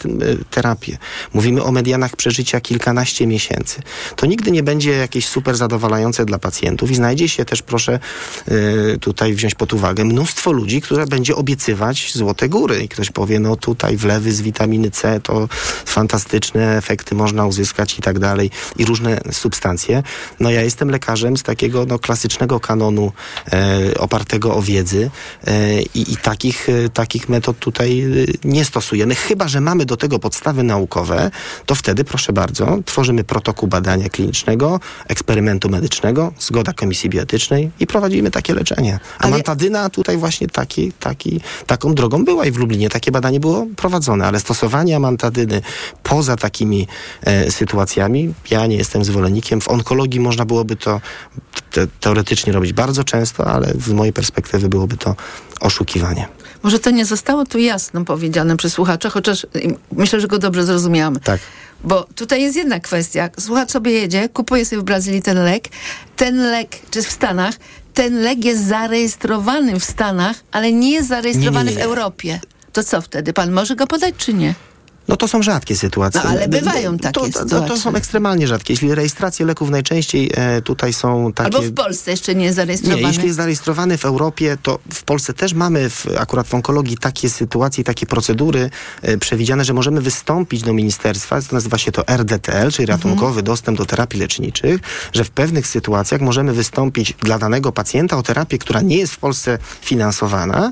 terapie, 0.51 0.97
mówimy 1.34 1.64
o 1.64 1.72
medianach 1.72 2.16
przeżycia 2.16 2.62
kilkanaście 2.62 3.28
miesięcy, 3.28 3.82
to 4.16 4.26
nigdy 4.26 4.51
nie 4.51 4.64
będzie 4.64 4.91
jakieś 4.91 5.28
super 5.28 5.58
zadowalające 5.58 6.26
dla 6.26 6.39
pacjentów 6.39 6.91
i 6.91 6.95
znajdzie 6.95 7.30
się 7.30 7.45
też, 7.45 7.62
proszę 7.62 7.99
y, 8.47 8.97
tutaj 9.01 9.34
wziąć 9.34 9.56
pod 9.56 9.74
uwagę, 9.74 10.06
mnóstwo 10.06 10.51
ludzi, 10.51 10.82
które 10.82 11.06
będzie 11.08 11.36
obiecywać 11.36 12.12
złote 12.14 12.49
góry 12.49 12.84
i 12.84 12.89
ktoś 12.89 13.12
powie, 13.12 13.39
no 13.39 13.56
tutaj 13.56 13.97
wlewy 13.97 14.32
z 14.32 14.41
witaminy 14.41 14.91
C 14.91 15.20
to 15.20 15.47
fantastyczne 15.86 16.78
efekty 16.78 17.16
można 17.16 17.45
uzyskać 17.45 17.99
i 17.99 18.01
tak 18.01 18.20
dalej 18.20 18.51
i 18.78 18.86
różne 18.86 19.22
substancje. 19.32 20.03
No 20.39 20.51
ja 20.51 20.62
jestem 20.62 20.89
lekarzem 20.91 21.38
z 21.38 21.43
takiego 21.43 21.86
no, 21.86 21.99
klasycznego 21.99 22.60
kanonu 22.60 22.95
e, 23.04 23.98
opartego 24.00 24.56
o 24.56 24.62
wiedzy 24.62 25.12
e, 25.48 25.82
i, 25.82 26.14
i 26.14 26.18
takich, 26.18 26.70
e, 26.70 26.89
takich 26.89 27.30
metod 27.30 27.60
tutaj 27.60 28.06
nie 28.43 28.66
stosujemy. 28.66 29.16
Chyba, 29.16 29.48
że 29.48 29.62
mamy 29.62 29.86
do 29.86 29.98
tego 29.98 30.20
podstawy 30.20 30.64
naukowe, 30.64 31.32
to 31.66 31.76
wtedy 31.76 32.04
proszę 32.04 32.34
bardzo, 32.34 32.78
tworzymy 32.86 33.24
protokół 33.24 33.70
badania 33.70 34.10
klinicznego, 34.10 34.80
eksperymentu 35.08 35.70
medycznego, 35.70 36.34
zgoda 36.39 36.74
komisji 36.74 37.10
bioetycznej 37.10 37.72
i 37.80 37.88
prowadzimy 37.88 38.32
takie 38.32 38.54
leczenie. 38.54 39.00
A 39.20 39.28
mantadyna 39.28 39.89
tutaj 39.89 40.18
właśnie 40.18 40.48
taki, 40.48 40.91
taki, 40.91 41.41
taką 41.68 41.96
drogą 41.96 42.26
była 42.26 42.46
i 42.46 42.52
w 42.52 42.58
Lublinie 42.58 42.89
takie 42.89 43.12
badanie 43.12 43.39
było 43.39 43.68
prowadzone, 43.76 44.28
ale 44.28 44.39
stosowanie 44.39 44.96
amantadyny 44.96 45.62
poza 46.04 46.36
takimi 46.36 46.88
e, 47.22 47.52
sytuacjami, 47.52 48.34
ja 48.52 48.68
nie 48.68 48.76
jestem 48.76 49.06
zwolennikiem. 49.06 49.62
W 49.62 49.68
onkologii 49.68 50.20
można 50.20 50.46
byłoby 50.46 50.76
to 50.76 51.02
te, 51.72 51.88
teoretycznie 51.88 52.54
robić 52.54 52.74
bardzo 52.74 52.84
często, 52.93 53.47
ale 53.47 53.73
z 53.86 53.89
mojej 53.89 54.13
perspektywy 54.13 54.69
byłoby 54.69 54.97
to 54.97 55.15
oszukiwanie. 55.61 56.27
Może 56.63 56.79
to 56.79 56.91
nie 56.91 57.05
zostało 57.05 57.45
tu 57.45 57.57
jasno 57.59 58.05
powiedziane 58.05 58.57
przez 58.57 58.73
słuchacza, 58.73 59.09
chociaż 59.09 59.43
y, 59.43 59.47
myślę, 59.91 60.19
że 60.19 60.27
go 60.27 60.39
dobrze 60.39 60.63
zrozumiałam. 60.63 61.19
Tak. 61.19 61.39
Bo 61.83 62.07
tutaj 62.15 62.41
jest 62.41 62.55
jedna 62.55 62.79
kwestia. 62.79 63.29
Słuchacz 63.39 63.71
sobie 63.71 63.91
jedzie, 63.91 64.29
kupuje 64.29 64.65
sobie 64.65 64.81
w 64.81 64.86
Brazylii 64.86 65.21
ten 65.21 65.38
lek. 65.43 65.67
Ten 66.15 66.38
lek, 66.38 66.69
czy 66.91 67.01
w 67.03 67.11
Stanach, 67.11 67.55
ten 67.93 68.21
lek 68.21 68.45
jest 68.45 68.67
zarejestrowany 68.67 69.79
w 69.79 69.83
Stanach, 69.83 70.36
ale 70.51 70.71
nie 70.71 70.91
jest 70.91 71.07
zarejestrowany 71.07 71.71
Nie, 71.71 71.75
nie, 71.75 71.81
nie. 71.81 71.83
w 71.83 71.88
Europie. 71.88 72.39
To 72.73 72.83
co 72.83 73.01
wtedy? 73.01 73.33
Pan 73.33 73.51
może 73.51 73.75
go 73.75 73.88
podać, 73.88 74.15
czy 74.17 74.33
nie? 74.33 74.55
No 75.08 75.18
to 75.18 75.28
są 75.28 75.41
rzadkie 75.41 75.76
sytuacje. 75.76 76.22
No, 76.24 76.30
ale 76.30 76.47
bywają 76.47 76.97
to, 76.97 77.03
takie 77.03 77.32
to, 77.32 77.39
to, 77.39 77.45
to 77.45 77.49
sytuacje. 77.49 77.78
są 77.78 77.95
ekstremalnie 77.95 78.47
rzadkie. 78.47 78.74
Jeśli 78.74 78.95
rejestracje 78.95 79.45
leków 79.45 79.70
najczęściej 79.70 80.32
e, 80.34 80.62
tutaj 80.62 80.93
są 80.93 81.34
takie... 81.34 81.56
Albo 81.56 81.62
w 81.62 81.74
Polsce 81.74 82.12
jeszcze 82.12 82.36
nie 82.36 82.45
jest 82.45 82.58
Nie, 82.84 83.01
jeśli 83.01 83.26
jest 83.26 83.38
zarejestrowany 83.38 83.97
w 83.97 84.06
Europie, 84.06 84.58
to 84.64 84.80
w 84.93 85.03
Polsce 85.03 85.34
też 85.34 85.53
mamy 85.53 85.89
w, 85.89 86.06
akurat 86.18 86.47
w 86.47 86.53
onkologii 86.53 86.97
takie 86.97 87.30
sytuacje, 87.30 87.84
takie 87.84 88.06
procedury 88.06 88.70
e, 89.01 89.18
przewidziane, 89.18 89.66
że 89.66 89.74
możemy 89.74 90.01
wystąpić 90.01 90.62
do 90.62 90.74
ministerstwa, 90.74 91.41
to 91.41 91.47
nazywa 91.51 91.78
się 91.78 91.91
to 91.91 92.08
RDTL, 92.08 92.72
czyli 92.72 92.86
ratunkowy 92.86 93.43
dostęp 93.43 93.78
do 93.78 93.86
terapii 93.86 94.20
leczniczych, 94.20 94.82
że 95.14 95.24
w 95.24 95.30
pewnych 95.30 95.68
sytuacjach 95.68 96.22
możemy 96.22 96.53
wystąpić 96.53 97.14
dla 97.14 97.39
danego 97.39 97.72
pacjenta 97.72 98.18
o 98.18 98.24
terapię, 98.24 98.58
która 98.58 98.82
nie 98.82 98.97
jest 98.97 99.14
w 99.14 99.18
Polsce 99.18 99.58
finansowana, 99.82 100.72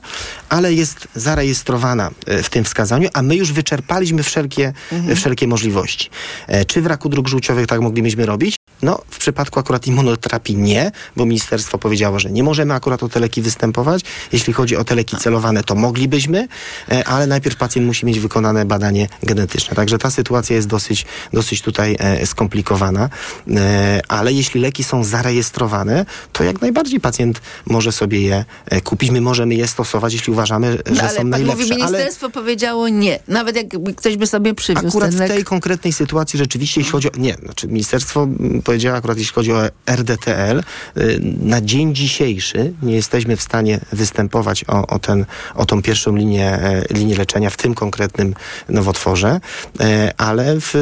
ale 0.50 0.74
jest 0.74 1.08
zarejestrowana 1.16 2.12
e, 2.26 2.44
w 2.44 2.50
tym 2.50 2.64
wskazaniu, 2.64 3.10
a 3.14 3.22
my 3.22 3.36
już 3.36 3.54
wyczerpaliśmy 3.54 4.23
wszelkie, 4.24 4.74
Mhm. 4.92 5.16
wszelkie 5.16 5.48
możliwości. 5.48 6.10
E, 6.48 6.66
Czy 6.66 6.82
w 6.82 6.86
raku 6.86 7.10
dróg 7.10 7.28
żółciowych 7.28 7.68
tak 7.68 7.82
moglibyśmy 7.82 8.26
robić? 8.26 8.56
No, 8.84 9.02
w 9.10 9.18
przypadku 9.18 9.60
akurat 9.60 9.88
immunoterapii 9.88 10.58
nie, 10.58 10.92
bo 11.16 11.26
ministerstwo 11.26 11.78
powiedziało, 11.78 12.20
że 12.20 12.32
nie 12.32 12.44
możemy 12.44 12.74
akurat 12.74 13.04
o 13.04 13.10
te 13.10 13.20
leki 13.20 13.42
występować. 13.42 14.02
Jeśli 14.32 14.54
chodzi 14.54 14.76
o 14.78 14.84
te 14.84 14.96
leki 14.96 15.18
celowane, 15.18 15.64
to 15.64 15.76
moglibyśmy, 15.76 16.48
e, 16.92 17.08
ale 17.08 17.28
najpierw 17.28 17.56
pacjent 17.56 17.88
musi 17.88 18.06
mieć 18.06 18.20
wykonane 18.20 18.66
badanie 18.66 19.08
genetyczne. 19.24 19.76
Także 19.76 19.98
ta 19.98 20.10
sytuacja 20.12 20.56
jest 20.56 20.68
dosyć, 20.68 21.06
dosyć 21.34 21.62
tutaj 21.62 21.96
e, 22.00 22.26
skomplikowana. 22.26 23.10
E, 23.56 24.02
ale 24.08 24.34
jeśli 24.34 24.62
leki 24.62 24.84
są 24.84 25.04
zarejestrowane, 25.04 26.06
to 26.34 26.44
jak 26.44 26.62
najbardziej 26.62 27.00
pacjent 27.00 27.42
może 27.66 27.92
sobie 27.92 28.22
je 28.22 28.46
kupić. 28.84 29.12
My 29.12 29.22
możemy 29.22 29.56
je 29.56 29.68
stosować, 29.68 30.14
jeśli 30.14 30.34
uważamy, 30.34 30.72
że 30.72 30.94
No, 30.94 31.02
ale 31.02 31.18
są 31.18 31.24
najlepsze. 31.24 31.58
mówi, 31.58 31.72
ale 31.74 31.92
ministerstwo 31.92 32.30
powiedziało 32.30 32.90
nie. 32.90 33.20
Nawet 33.28 33.56
jak 33.56 33.66
ktoś 33.98 34.18
by 34.18 34.28
sobie 34.28 34.54
przywiózł 34.54 34.88
Akurat 34.88 35.16
w 35.16 35.20
lek. 35.20 35.32
tej 35.32 35.44
konkretnej 35.44 35.94
sytuacji 35.94 36.40
rzeczywiście, 36.40 36.82
jeśli 36.82 36.92
chodzi 36.92 37.08
o... 37.12 37.18
Nie, 37.18 37.34
znaczy 37.34 37.68
ministerstwo 37.68 38.28
powiedziało 38.74 38.98
akurat, 38.98 39.18
jeśli 39.18 39.34
chodzi 39.34 39.52
o 39.52 39.62
RDTL, 39.86 40.64
y, 40.98 41.20
na 41.40 41.62
dzień 41.62 41.96
dzisiejszy 41.96 42.74
nie 42.84 42.96
jesteśmy 42.96 43.38
w 43.38 43.42
stanie 43.42 43.80
występować 43.92 44.66
o, 44.68 44.88
o, 44.88 45.00
ten, 45.00 45.26
o 45.56 45.66
tą 45.66 45.82
pierwszą 45.82 46.16
linię, 46.16 46.52
e, 46.52 46.84
linię 46.90 47.16
leczenia 47.16 47.50
w 47.50 47.58
tym 47.58 47.76
konkretnym 47.76 48.36
nowotworze, 48.70 49.42
e, 49.80 50.14
ale 50.18 50.56
w... 50.60 50.74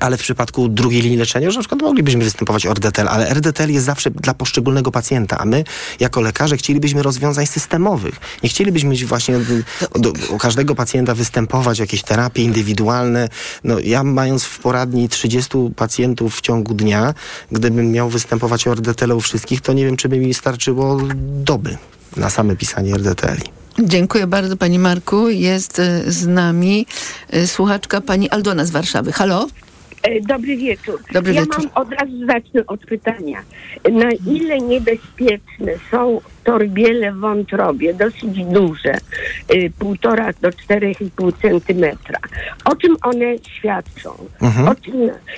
Ale 0.00 0.16
w 0.16 0.20
przypadku 0.20 0.68
drugiej 0.68 1.02
linii 1.02 1.18
leczenia 1.18 1.46
już 1.46 1.56
na 1.56 1.62
przykład 1.62 1.82
moglibyśmy 1.82 2.24
występować 2.24 2.66
o 2.66 2.70
RDTL, 2.70 3.08
ale 3.08 3.30
RDTL 3.30 3.72
jest 3.72 3.86
zawsze 3.86 4.10
dla 4.10 4.34
poszczególnego 4.34 4.92
pacjenta, 4.92 5.38
a 5.38 5.44
my 5.44 5.64
jako 6.00 6.20
lekarze 6.20 6.56
chcielibyśmy 6.56 7.02
rozwiązań 7.02 7.46
systemowych. 7.46 8.14
Nie 8.42 8.48
chcielibyśmy 8.48 8.94
właśnie 9.06 9.36
y, 9.36 9.64
do, 9.94 10.12
u 10.30 10.38
każdego 10.38 10.74
pacjenta 10.74 11.14
występować 11.14 11.78
jakieś 11.78 12.02
terapie 12.02 12.42
indywidualne. 12.42 13.28
No, 13.64 13.78
ja 13.78 14.04
mając 14.04 14.44
w 14.44 14.58
poradni 14.58 15.08
30 15.08 15.50
pacjentów 15.76 16.36
w 16.36 16.40
ciągu 16.40 16.74
dnia, 16.74 17.14
gdybym 17.52 17.92
miał 17.92 18.08
występować 18.08 18.66
o 18.66 18.72
RDTL 18.72 19.12
u 19.12 19.20
wszystkich, 19.20 19.60
to 19.60 19.72
nie 19.72 19.84
wiem, 19.84 19.96
czy 19.96 20.08
by 20.08 20.18
mi 20.18 20.34
starczyło 20.34 21.00
doby 21.20 21.76
na 22.16 22.30
same 22.30 22.56
pisanie 22.56 22.94
RDTL-i. 22.94 23.58
Dziękuję 23.84 24.26
bardzo 24.26 24.56
Pani 24.56 24.78
Marku. 24.78 25.28
Jest 25.28 25.78
e, 25.78 26.12
z 26.12 26.26
nami 26.26 26.86
e, 27.30 27.46
słuchaczka 27.46 28.00
Pani 28.00 28.30
Aldona 28.30 28.64
z 28.64 28.70
Warszawy. 28.70 29.12
Halo? 29.12 29.46
E, 30.02 30.20
Dobry 30.20 30.56
wieczór. 30.56 31.00
Dobry 31.12 31.34
ja 31.34 31.40
wieczór. 31.40 31.58
mam 31.58 31.86
od 31.86 31.92
razu 31.92 32.26
zacznę 32.26 32.66
od 32.66 32.80
pytania. 32.80 33.42
Na 33.92 34.08
ile 34.26 34.58
niebezpieczne 34.58 35.72
są 35.90 36.20
torbiele 36.44 37.12
w 37.12 37.16
wątrobie, 37.16 37.94
dosyć 37.94 38.44
duże, 38.44 38.94
y, 39.54 39.72
półtora 39.78 40.30
do 40.40 40.48
4,5 40.48 41.32
centymetra? 41.42 42.18
O 42.64 42.76
czym 42.76 42.96
one 43.02 43.38
świadczą? 43.38 44.10
Mhm. 44.42 44.68
O 44.68 44.74
czym, 44.74 44.94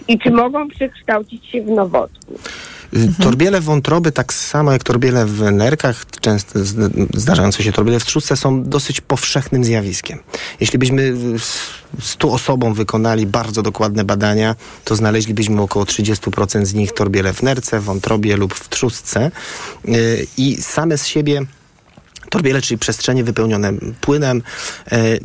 I 0.08 0.18
czy 0.18 0.30
mogą 0.30 0.68
przekształcić 0.68 1.46
się 1.46 1.62
w 1.62 1.66
nowotwór? 1.66 2.38
Y, 2.97 3.09
Torbiele 3.22 3.61
wątroby, 3.61 4.12
tak 4.12 4.32
samo 4.32 4.72
jak 4.72 4.84
torbiele 4.84 5.26
w 5.26 5.53
nerkach, 5.53 6.07
często 6.20 6.59
zdarzające 7.14 7.62
się 7.62 7.72
torbiele 7.72 8.01
w 8.01 8.05
trzustce, 8.05 8.36
są 8.36 8.62
dosyć 8.62 9.01
powszechnym 9.01 9.64
zjawiskiem. 9.64 10.18
Jeśli 10.61 10.78
byśmy 10.78 11.14
s- 11.36 11.59
100 12.03 12.32
osobom 12.32 12.74
wykonali 12.74 13.26
bardzo 13.26 13.62
dokładne 13.62 14.05
badania, 14.05 14.57
to 14.84 14.97
znaleźlibyśmy 14.97 15.62
około 15.62 15.84
30% 15.84 16.64
z 16.66 16.74
nich 16.74 16.93
torbiele 16.93 17.32
w 17.32 17.43
nerce, 17.43 17.80
wątrobie 17.80 18.36
lub 18.36 18.55
w 18.55 18.68
trzustce. 18.68 19.30
Y, 19.88 20.26
I 20.36 20.62
same 20.62 20.99
z 20.99 21.07
siebie 21.07 21.43
Torbiele, 22.31 22.62
czyli 22.62 22.78
przestrzenie 22.78 23.24
wypełnione 23.24 23.72
płynem, 24.01 24.43
e, 24.93 25.18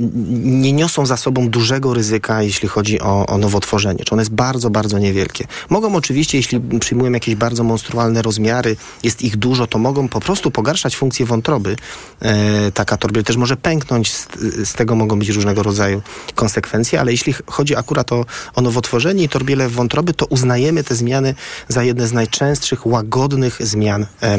nie 0.44 0.74
niosą 0.74 1.06
za 1.06 1.18
sobą 1.18 1.50
dużego 1.50 1.94
ryzyka, 1.94 2.42
jeśli 2.42 2.68
chodzi 2.68 3.02
o, 3.02 3.26
o 3.26 3.38
nowotworzenie. 3.38 4.04
Czy 4.06 4.12
one 4.12 4.22
jest 4.22 4.34
bardzo, 4.34 4.70
bardzo 4.70 5.00
niewielkie. 5.00 5.48
Mogą 5.70 5.96
oczywiście, 5.96 6.38
jeśli 6.38 6.60
przyjmują 6.80 7.12
jakieś 7.12 7.36
bardzo 7.36 7.64
monstrualne 7.64 8.22
rozmiary, 8.22 8.76
jest 9.04 9.22
ich 9.22 9.38
dużo, 9.38 9.68
to 9.68 9.78
mogą 9.78 10.08
po 10.08 10.20
prostu 10.20 10.52
pogarszać 10.52 10.96
funkcję 10.96 11.26
wątroby. 11.26 11.76
E, 12.22 12.72
taka 12.72 12.98
torbiel 12.98 13.24
też 13.24 13.38
może 13.38 13.58
pęknąć, 13.58 14.14
z, 14.14 14.28
z 14.64 14.74
tego 14.74 14.96
mogą 14.96 15.20
być 15.20 15.30
różnego 15.30 15.64
rodzaju 15.64 16.02
konsekwencje, 16.36 17.00
ale 17.00 17.12
jeśli 17.12 17.34
chodzi 17.46 17.76
akurat 17.76 18.12
o, 18.12 18.26
o 18.56 18.62
nowotworzenie 18.62 19.24
i 19.24 19.30
torbiele 19.30 19.70
wątroby, 19.70 20.14
to 20.14 20.26
uznajemy 20.26 20.84
te 20.84 20.96
zmiany 20.96 21.36
za 21.68 21.84
jedne 21.84 22.08
z 22.08 22.14
najczęstszych, 22.14 22.86
łagodnych 22.86 23.58
zmian 23.60 24.06
e, 24.22 24.38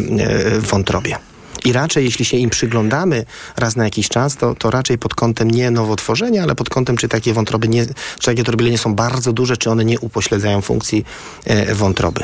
w 0.61 0.67
wątrobie. 0.67 1.17
I 1.67 1.73
raczej, 1.73 2.05
jeśli 2.05 2.25
się 2.25 2.37
im 2.37 2.51
przyglądamy 2.51 3.25
raz 3.57 3.77
na 3.77 3.85
jakiś 3.85 4.09
czas, 4.09 4.37
to, 4.37 4.55
to 4.55 4.71
raczej 4.71 4.99
pod 4.99 5.15
kątem 5.15 5.51
nie 5.51 5.71
nowotworzenia, 5.71 6.43
ale 6.43 6.55
pod 6.55 6.69
kątem, 6.69 6.97
czy 6.97 7.09
takie 7.09 7.33
wątroby 7.33 7.69
nie, 7.69 7.87
czy 8.19 8.27
takie 8.27 8.45
torbiele 8.45 8.71
nie 8.71 8.79
są 8.79 8.95
bardzo 8.95 9.33
duże, 9.33 9.57
czy 9.57 9.71
one 9.71 9.85
nie 9.85 10.01
upośledzają 10.01 10.61
funkcji 10.61 11.05
e, 11.45 11.75
wątroby. 11.75 12.21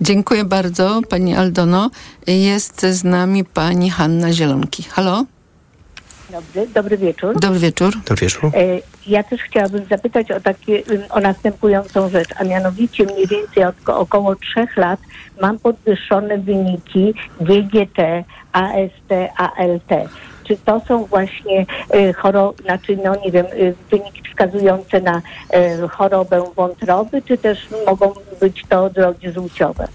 Dziękuję 0.00 0.44
bardzo 0.44 1.00
Pani 1.08 1.34
Aldono. 1.34 1.90
Jest 2.26 2.80
z 2.80 3.04
nami 3.04 3.44
Pani 3.44 3.90
Hanna 3.90 4.32
Zielonki. 4.32 4.82
Halo? 4.82 5.24
Dobry, 6.30 6.68
dobry 6.74 6.98
wieczór. 6.98 7.40
Dobry 7.40 7.58
wieczór. 7.58 7.94
Dobry 8.06 8.26
wieczór. 8.26 8.50
Ja 9.06 9.22
też 9.22 9.40
chciałabym 9.42 9.84
zapytać 9.84 10.30
o 10.30 10.40
takie, 10.40 10.82
o 11.10 11.20
następującą 11.20 12.08
rzecz, 12.08 12.28
a 12.36 12.44
mianowicie 12.44 13.04
mniej 13.04 13.26
więcej 13.26 13.64
od 13.64 13.80
ko- 13.80 13.98
około 13.98 14.36
trzech 14.36 14.76
lat 14.76 15.00
mam 15.40 15.58
podwyższone 15.58 16.38
wyniki 16.38 17.14
GGT, 17.40 18.24
AST, 18.52 19.10
ALT. 19.36 20.10
Czy 20.44 20.56
to 20.56 20.80
są 20.88 21.04
właśnie 21.04 21.66
y, 21.94 22.12
choro, 22.12 22.54
znaczy 22.62 22.98
no 23.04 23.14
nie 23.24 23.32
wiem, 23.32 23.46
y, 23.46 23.74
wyniki 23.90 24.22
wskazujące 24.30 25.00
na 25.00 25.16
y, 25.84 25.88
chorobę 25.88 26.44
wątroby, 26.56 27.22
czy 27.22 27.38
też 27.38 27.68
mogą 27.86 28.12
być 28.40 28.64
to 28.68 28.90
drogi 28.90 29.30
żółciowe? 29.32 29.88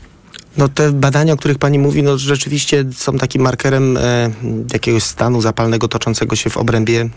No 0.58 0.70
te 0.70 0.92
badania, 0.92 1.34
o 1.34 1.38
których 1.38 1.58
pani 1.58 1.80
mówi, 1.80 2.04
no 2.04 2.18
rzeczywiście 2.18 2.86
są 2.96 3.18
takim 3.18 3.42
markerem 3.42 3.98
e, 3.98 4.32
jakiegoś 4.74 5.04
stanu 5.04 5.42
zapalnego 5.42 5.88
toczącego 5.88 6.36
się 6.36 6.50
w 6.50 6.58
obrębie 6.58 7.02
e, 7.02 7.08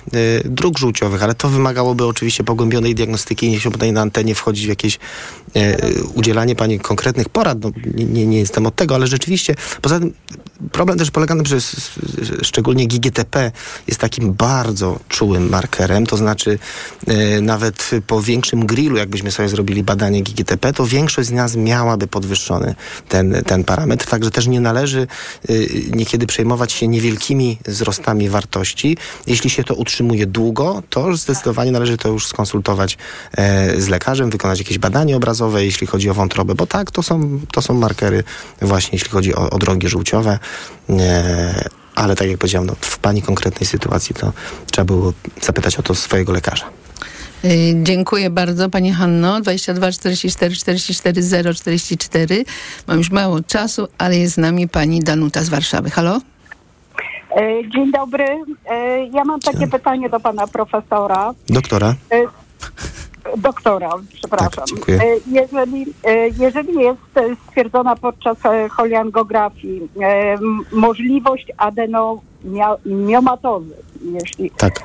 dróg 0.44 0.78
żółciowych, 0.78 1.22
ale 1.22 1.34
to 1.34 1.48
wymagałoby 1.48 2.06
oczywiście 2.06 2.44
pogłębionej 2.44 2.94
diagnostyki. 2.94 3.50
Nie 3.50 3.60
się 3.60 3.70
na 3.92 4.00
antenie 4.00 4.34
wchodzić 4.34 4.66
w 4.66 4.68
jakieś 4.68 4.98
e, 5.56 5.76
udzielanie 6.14 6.56
pani 6.56 6.80
konkretnych 6.80 7.28
porad. 7.28 7.58
No, 7.62 7.70
nie, 7.94 8.26
nie, 8.26 8.38
jestem 8.38 8.66
od 8.66 8.74
tego, 8.74 8.94
ale 8.94 9.06
rzeczywiście 9.06 9.54
poza 9.82 10.00
tym 10.00 10.12
problem 10.72 10.98
też 10.98 11.10
polega 11.10 11.34
na 11.34 11.42
tym, 11.42 11.60
że 11.60 11.60
szczególnie 12.42 12.86
GGTP 12.86 13.52
jest 13.88 14.00
takim 14.00 14.32
bardzo 14.32 15.00
czułym 15.08 15.48
markerem, 15.48 16.06
to 16.06 16.16
znaczy 16.16 16.58
e, 17.06 17.40
nawet 17.40 17.90
po 18.06 18.22
większym 18.22 18.66
grillu, 18.66 18.96
jakbyśmy 18.96 19.30
sobie 19.30 19.48
zrobili 19.48 19.82
badanie 19.82 20.22
GGTP, 20.22 20.72
to 20.72 20.86
większość 20.86 21.28
z 21.28 21.32
nas 21.32 21.56
miałaby 21.56 22.06
podwyższony 22.06 22.74
ten, 23.08 23.27
ten 23.46 23.64
parametr, 23.64 24.06
także 24.06 24.30
też 24.30 24.46
nie 24.46 24.60
należy 24.60 25.06
y, 25.50 25.68
niekiedy 25.94 26.26
przejmować 26.26 26.72
się 26.72 26.88
niewielkimi 26.88 27.58
wzrostami 27.66 28.28
wartości. 28.28 28.96
Jeśli 29.26 29.50
się 29.50 29.64
to 29.64 29.74
utrzymuje 29.74 30.26
długo, 30.26 30.82
to 30.90 31.16
zdecydowanie 31.16 31.72
należy 31.72 31.96
to 31.96 32.08
już 32.08 32.26
skonsultować 32.26 32.98
e, 33.32 33.80
z 33.80 33.88
lekarzem, 33.88 34.30
wykonać 34.30 34.58
jakieś 34.58 34.78
badanie 34.78 35.16
obrazowe, 35.16 35.64
jeśli 35.64 35.86
chodzi 35.86 36.10
o 36.10 36.14
wątrobę, 36.14 36.54
bo 36.54 36.66
tak, 36.66 36.90
to 36.90 37.02
są, 37.02 37.40
to 37.52 37.62
są 37.62 37.74
markery 37.74 38.24
właśnie, 38.62 38.90
jeśli 38.92 39.10
chodzi 39.10 39.34
o, 39.34 39.50
o 39.50 39.58
drogi 39.58 39.88
żółciowe. 39.88 40.38
E, 40.90 41.68
ale 41.94 42.16
tak 42.16 42.28
jak 42.28 42.38
powiedziałem, 42.38 42.66
no, 42.66 42.76
w 42.80 42.98
pani 42.98 43.22
konkretnej 43.22 43.66
sytuacji 43.66 44.14
to 44.14 44.32
trzeba 44.70 44.84
było 44.84 45.12
zapytać 45.42 45.76
o 45.76 45.82
to 45.82 45.94
swojego 45.94 46.32
lekarza. 46.32 46.70
Y, 47.44 47.74
Dziękuję 47.82 48.30
bardzo 48.30 48.70
Pani 48.70 48.92
Hanno. 48.92 49.40
22 49.40 49.92
44 49.92 50.54
44 50.54 51.22
0 51.22 51.54
44. 51.54 52.44
Mam 52.86 52.98
już 52.98 53.10
mało 53.10 53.40
czasu, 53.42 53.88
ale 53.98 54.16
jest 54.16 54.34
z 54.34 54.38
nami 54.38 54.68
Pani 54.68 55.00
Danuta 55.00 55.42
z 55.44 55.48
Warszawy. 55.48 55.90
Halo? 55.90 56.20
E, 57.36 57.68
Dzień 57.70 57.92
dobry. 57.92 58.24
E, 58.70 59.06
Ja 59.06 59.24
mam 59.24 59.40
takie 59.40 59.68
pytanie 59.68 60.08
do 60.08 60.20
pana 60.20 60.46
profesora. 60.46 61.34
Doktora? 61.48 61.94
E, 62.12 62.22
Doktora, 63.36 63.90
przepraszam. 64.14 64.50
Tak, 64.50 64.64
dziękuję. 64.66 65.00
Jeżeli, 65.32 65.86
jeżeli 66.40 66.74
jest 66.74 67.00
stwierdzona 67.48 67.96
podczas 67.96 68.38
choliangografii 68.70 69.88
m- 70.40 70.60
możliwość 70.72 71.46
adenomiomatozy, 71.56 73.74
jeśli, 74.12 74.50
Tak. 74.50 74.80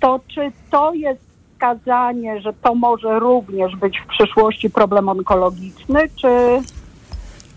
to 0.00 0.20
czy 0.34 0.52
to 0.70 0.94
jest 0.94 1.20
wskazanie, 1.54 2.40
że 2.40 2.52
to 2.52 2.74
może 2.74 3.18
również 3.18 3.76
być 3.76 3.98
w 3.98 4.06
przyszłości 4.06 4.70
problem 4.70 5.08
onkologiczny, 5.08 6.08
czy 6.16 6.60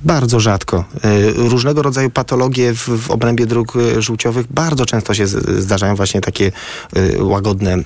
Bardzo 0.03 0.39
rzadko. 0.39 0.85
Y, 1.05 1.49
Różnego 1.49 1.81
rodzaju 1.81 2.09
patologie 2.09 2.73
w, 2.73 2.89
w 2.89 3.11
obrębie 3.11 3.45
dróg 3.45 3.75
y, 3.75 4.01
żółciowych 4.01 4.47
bardzo 4.49 4.85
często 4.85 5.13
się 5.13 5.27
zdarzają 5.27 5.95
właśnie 5.95 6.21
takie 6.21 6.51
y, 6.97 7.23
łagodne 7.23 7.77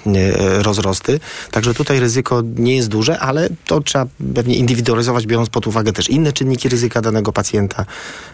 rozrosty. 0.60 1.20
Także 1.52 1.74
tutaj 1.74 2.00
ryzyko 2.00 2.44
nie 2.56 2.76
jest 2.76 2.88
duże, 2.88 3.20
ale 3.20 3.50
to 3.66 3.82
trzeba 3.82 4.06
pewnie 4.36 4.56
indywidualizować, 4.56 5.28
biorąc 5.28 5.50
pod 5.50 5.68
uwagę 5.68 5.94
też 5.94 6.10
inne 6.10 6.34
czynniki 6.34 6.70
ryzyka 6.70 7.02
danego 7.02 7.34
pacjenta 7.34 7.86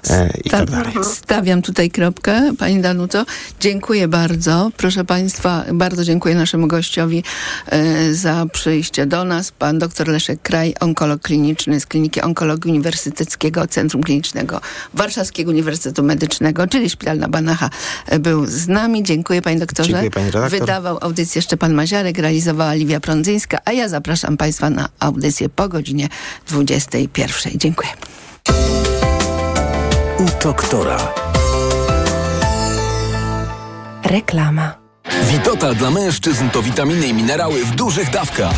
e, 0.10 0.30
i 0.44 0.50
tak 0.50 0.70
dalej. 0.70 0.94
Stawiam 1.04 1.62
tutaj 1.62 1.90
kropkę. 1.90 2.54
Pani 2.60 2.82
Danuto, 2.82 3.26
dziękuję 3.60 4.08
bardzo. 4.08 4.72
Proszę 4.78 5.06
Państwa, 5.06 5.64
bardzo 5.74 6.04
dziękuję 6.04 6.36
naszemu 6.36 6.68
gościowi 6.68 7.24
e, 7.66 8.14
za 8.14 8.46
przyjście 8.54 9.06
do 9.06 9.24
nas. 9.24 9.52
Pan 9.52 9.80
dr 9.80 10.08
Leszek 10.08 10.42
Kraj, 10.42 10.74
onkolog 10.80 11.22
kliniczny 11.22 11.80
z 11.80 11.86
Kliniki 11.86 12.22
Onkologii 12.22 12.72
Uniwersyteckiego 12.72 13.67
Centrum 13.68 14.04
Klinicznego 14.04 14.62
Warszawskiego 14.94 15.52
Uniwersytetu 15.52 16.04
Medycznego, 16.04 16.68
czyli 16.68 16.90
Szpital 16.90 17.18
na 17.18 17.28
Banacha, 17.28 17.70
e, 18.06 18.20
był 18.20 18.46
z 18.46 18.68
nami. 18.68 19.04
Dziękuję 19.04 19.42
Panie 19.42 19.60
doktorze. 19.60 19.90
Dziękuję, 19.90 20.12
pani 20.12 20.32
redaktor. 20.32 20.60
Wydawał 20.60 20.98
audycję 21.02 21.42
Szczepan 21.42 21.74
Maziarek, 21.74 22.18
realizowała 22.18 22.74
Liwia 22.74 23.00
Prądzyńska, 23.00 23.58
a 23.66 23.72
ja 23.72 23.90
zapraszam 23.90 24.38
Państwa 24.38 24.70
na 24.70 24.90
audycję 25.00 25.50
po 25.50 25.70
godzinie 25.70 26.10
21. 26.48 27.54
Dziękuję. 27.56 27.90
U 30.20 30.44
doktora. 30.44 31.14
Reklama. 34.04 34.76
Witotal 35.32 35.76
dla 35.76 35.92
mężczyzn 35.92 36.50
to 36.50 36.62
witaminy 36.62 37.08
i 37.08 37.14
minerały 37.14 37.66
w 37.66 37.76
dużych 37.76 38.10
dawkach. 38.10 38.56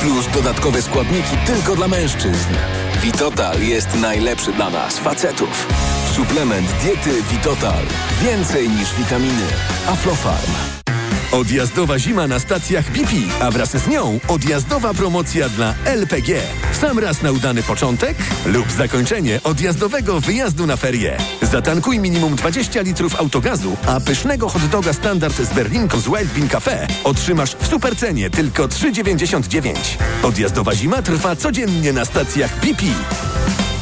Plus 0.00 0.26
dodatkowe 0.34 0.82
składniki 0.82 1.36
tylko 1.46 1.76
dla 1.76 1.88
mężczyzn. 1.88 2.54
Witotal 3.02 3.62
jest 3.62 4.00
najlepszy 4.00 4.52
dla 4.52 4.70
nas, 4.70 4.98
facetów. 4.98 5.66
Suplement 6.12 6.72
diety 6.82 7.22
Witotal. 7.22 7.84
Więcej 8.22 8.68
niż 8.68 8.94
witaminy. 8.94 9.46
Aflofarm. 9.88 10.79
Odjazdowa 11.32 11.98
zima 11.98 12.26
na 12.26 12.38
stacjach 12.38 12.90
BP, 12.90 13.12
a 13.40 13.50
wraz 13.50 13.70
z 13.70 13.88
nią 13.88 14.20
odjazdowa 14.28 14.94
promocja 14.94 15.48
dla 15.48 15.74
LPG. 15.84 16.40
Sam 16.80 16.98
raz 16.98 17.22
na 17.22 17.32
udany 17.32 17.62
początek 17.62 18.16
lub 18.46 18.72
zakończenie 18.72 19.40
odjazdowego 19.44 20.20
wyjazdu 20.20 20.66
na 20.66 20.76
ferie. 20.76 21.16
Zatankuj 21.42 21.98
minimum 21.98 22.36
20 22.36 22.80
litrów 22.80 23.20
autogazu, 23.20 23.76
a 23.86 24.00
pysznego 24.00 24.48
hot 24.48 24.66
doga 24.66 24.92
standard 24.92 25.36
z 25.36 25.54
Berlinką 25.54 26.00
z 26.00 26.04
Wild 26.04 26.32
Bean 26.34 26.48
Cafe 26.48 26.86
otrzymasz 27.04 27.56
w 27.56 27.66
supercenie 27.66 28.30
tylko 28.30 28.68
3,99. 28.68 29.74
Odjazdowa 30.22 30.74
zima 30.74 31.02
trwa 31.02 31.36
codziennie 31.36 31.92
na 31.92 32.04
stacjach 32.04 32.60
BP. 32.60 32.82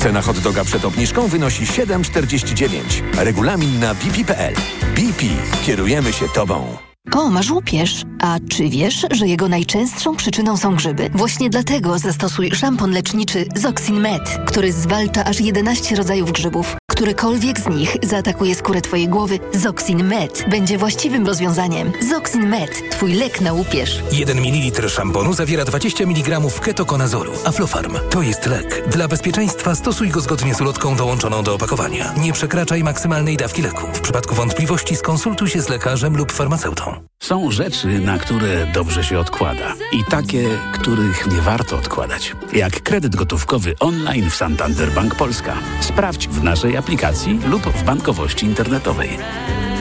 Cena 0.02 0.22
hot 0.22 0.38
doga 0.38 0.64
przed 0.64 0.84
obniżką 0.84 1.28
wynosi 1.28 1.64
7,49. 1.64 2.80
Regulamin 3.16 3.80
na 3.80 3.94
bp.pl. 3.94 4.54
BP. 4.94 5.24
Kierujemy 5.66 6.12
się 6.12 6.28
Tobą. 6.34 6.87
O, 7.14 7.30
masz 7.30 7.50
łupież. 7.50 8.02
A 8.20 8.38
czy 8.50 8.68
wiesz, 8.68 9.06
że 9.10 9.26
jego 9.26 9.48
najczęstszą 9.48 10.16
przyczyną 10.16 10.56
są 10.56 10.76
grzyby? 10.76 11.10
Właśnie 11.14 11.50
dlatego 11.50 11.98
zastosuj 11.98 12.50
szampon 12.50 12.90
leczniczy 12.90 13.44
Zoxin 13.56 14.00
Med, 14.00 14.38
który 14.46 14.72
zwalcza 14.72 15.24
aż 15.24 15.40
11 15.40 15.96
rodzajów 15.96 16.32
grzybów. 16.32 16.77
Którykolwiek 16.98 17.60
z 17.60 17.68
nich 17.68 17.96
zaatakuje 18.02 18.54
skórę 18.54 18.80
Twojej 18.80 19.08
głowy, 19.08 19.38
Zoxin 19.54 20.04
Med 20.04 20.44
będzie 20.50 20.78
właściwym 20.78 21.26
rozwiązaniem. 21.26 21.92
Zoxin 22.08 22.48
Med, 22.48 22.90
Twój 22.90 23.12
lek 23.12 23.40
na 23.40 23.52
łupież. 23.52 24.02
1 24.12 24.38
ml 24.38 24.88
szamponu 24.88 25.32
zawiera 25.32 25.64
20 25.64 26.04
mg 26.04 26.40
ketokonazolu. 26.62 27.32
Aflofarm 27.44 27.98
to 28.10 28.22
jest 28.22 28.46
lek. 28.46 28.88
Dla 28.88 29.08
bezpieczeństwa 29.08 29.74
stosuj 29.74 30.08
go 30.08 30.20
zgodnie 30.20 30.54
z 30.54 30.60
ulotką 30.60 30.96
dołączoną 30.96 31.42
do 31.42 31.54
opakowania. 31.54 32.14
Nie 32.16 32.32
przekraczaj 32.32 32.84
maksymalnej 32.84 33.36
dawki 33.36 33.62
leku. 33.62 33.86
W 33.92 34.00
przypadku 34.00 34.34
wątpliwości 34.34 34.96
skonsultuj 34.96 35.48
się 35.48 35.60
z 35.60 35.68
lekarzem 35.68 36.16
lub 36.16 36.32
farmaceutą. 36.32 36.94
Są 37.22 37.50
rzeczy, 37.50 37.86
na 37.86 38.18
które 38.18 38.66
dobrze 38.66 39.04
się 39.04 39.18
odkłada 39.18 39.74
i 39.92 40.04
takie, 40.10 40.48
których 40.72 41.26
nie 41.26 41.40
warto 41.40 41.76
odkładać. 41.76 42.36
Jak 42.52 42.82
kredyt 42.82 43.16
gotówkowy 43.16 43.74
online 43.80 44.30
w 44.30 44.34
Santander 44.34 44.90
Bank 44.92 45.14
Polska. 45.14 45.56
Sprawdź 45.80 46.28
w 46.28 46.42
naszej 46.42 46.76
aplikacji 46.76 46.87
lub 47.44 47.62
w 47.62 47.82
bankowości 47.82 48.46
internetowej. 48.46 49.18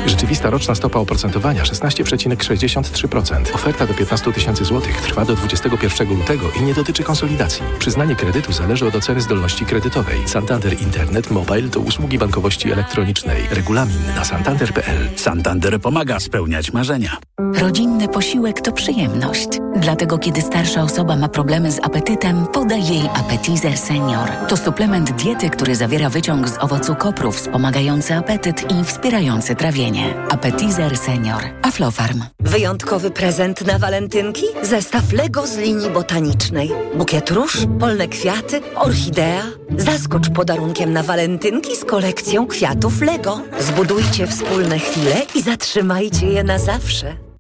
Rzeczywista 0.08 0.50
roczna 0.50 0.76
stopa 0.76 1.00
oprocentowania 1.00 1.64
16,63%. 1.64 3.56
Oferta 3.56 3.88
do 3.88 3.94
15 3.94 4.34
tysięcy 4.34 4.66
złotych 4.66 5.02
trwa 5.02 5.26
do 5.26 5.36
21 5.36 6.10
lutego 6.10 6.52
i 6.60 6.64
nie 6.64 6.74
dotyczy 6.74 7.04
konsolidacji. 7.04 7.64
Przyznanie 7.80 8.16
kredytu 8.16 8.52
zależy 8.52 8.88
od 8.88 8.96
oceny 8.96 9.22
zdolności 9.22 9.66
kredytowej. 9.66 10.28
Santander 10.28 10.82
Internet 10.82 11.32
Mobile 11.32 11.70
to 11.70 11.80
usługi 11.80 12.18
bankowości 12.18 12.72
elektronicznej. 12.72 13.48
Regulamin 13.52 14.16
na 14.16 14.26
santander.pl. 14.26 15.10
Santander 15.16 15.82
pomaga 15.82 16.20
spełniać 16.20 16.74
marzenia. 16.74 17.18
Rodzinny 17.56 18.08
posiłek 18.08 18.62
to 18.62 18.72
przyjemność. 18.72 19.48
Dlatego, 19.76 20.18
kiedy 20.18 20.42
starsza 20.42 20.82
osoba 20.82 21.16
ma 21.16 21.30
problemy 21.30 21.72
z 21.72 21.80
apetytem, 21.80 22.48
podaj 22.54 22.88
jej 22.88 23.10
Appetizer 23.14 23.78
Senior. 23.78 24.30
To 24.48 24.58
suplement 24.58 25.12
diety, 25.12 25.50
który 25.50 25.76
zawiera 25.76 26.10
wyciąg 26.10 26.50
z 26.50 26.58
owocu 26.58 26.96
kopru, 26.96 27.32
wspomagający 27.32 28.16
apetyt 28.16 28.72
i 28.72 28.84
wspierający 28.84 29.56
trawienie. 29.56 29.97
Appetizer 30.30 30.98
Senior. 30.98 31.42
Aflofarm. 31.62 32.24
Wyjątkowy 32.40 33.12
prezent 33.12 33.68
na 33.68 33.80
walentynki? 33.80 34.46
Zestaw 34.62 35.14
Lego 35.14 35.48
z 35.48 35.58
linii 35.58 35.90
botanicznej. 35.90 36.72
Bukiet 36.96 37.32
róż, 37.32 37.58
polne 37.80 38.08
kwiaty, 38.08 38.62
orchidea. 38.76 39.44
Zaskocz 39.78 40.30
podarunkiem 40.30 40.94
na 40.94 41.04
walentynki 41.04 41.76
z 41.76 41.86
kolekcją 41.86 42.48
kwiatów 42.48 43.02
Lego. 43.02 43.42
Zbudujcie 43.60 44.28
wspólne 44.28 44.80
chwile 44.80 45.16
i 45.36 45.42
zatrzymajcie 45.42 46.28
je 46.28 46.44
na 46.44 46.60
zawsze. 46.60 47.27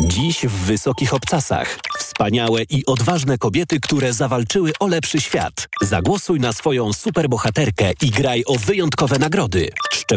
Dziś 0.00 0.46
w 0.46 0.50
Wysokich 0.50 1.14
Obcasach. 1.14 1.78
Wspaniałe 1.98 2.62
i 2.62 2.86
odważne 2.86 3.38
kobiety, 3.38 3.80
które 3.80 4.12
zawalczyły 4.12 4.72
o 4.80 4.86
lepszy 4.86 5.20
świat. 5.20 5.68
Zagłosuj 5.82 6.40
na 6.40 6.52
swoją 6.52 6.92
superbohaterkę 6.92 7.92
i 8.02 8.10
graj 8.10 8.42
o 8.46 8.54
wyjątkowe 8.58 9.18
nagrody. 9.18 9.70
Szczegóły 9.92 10.16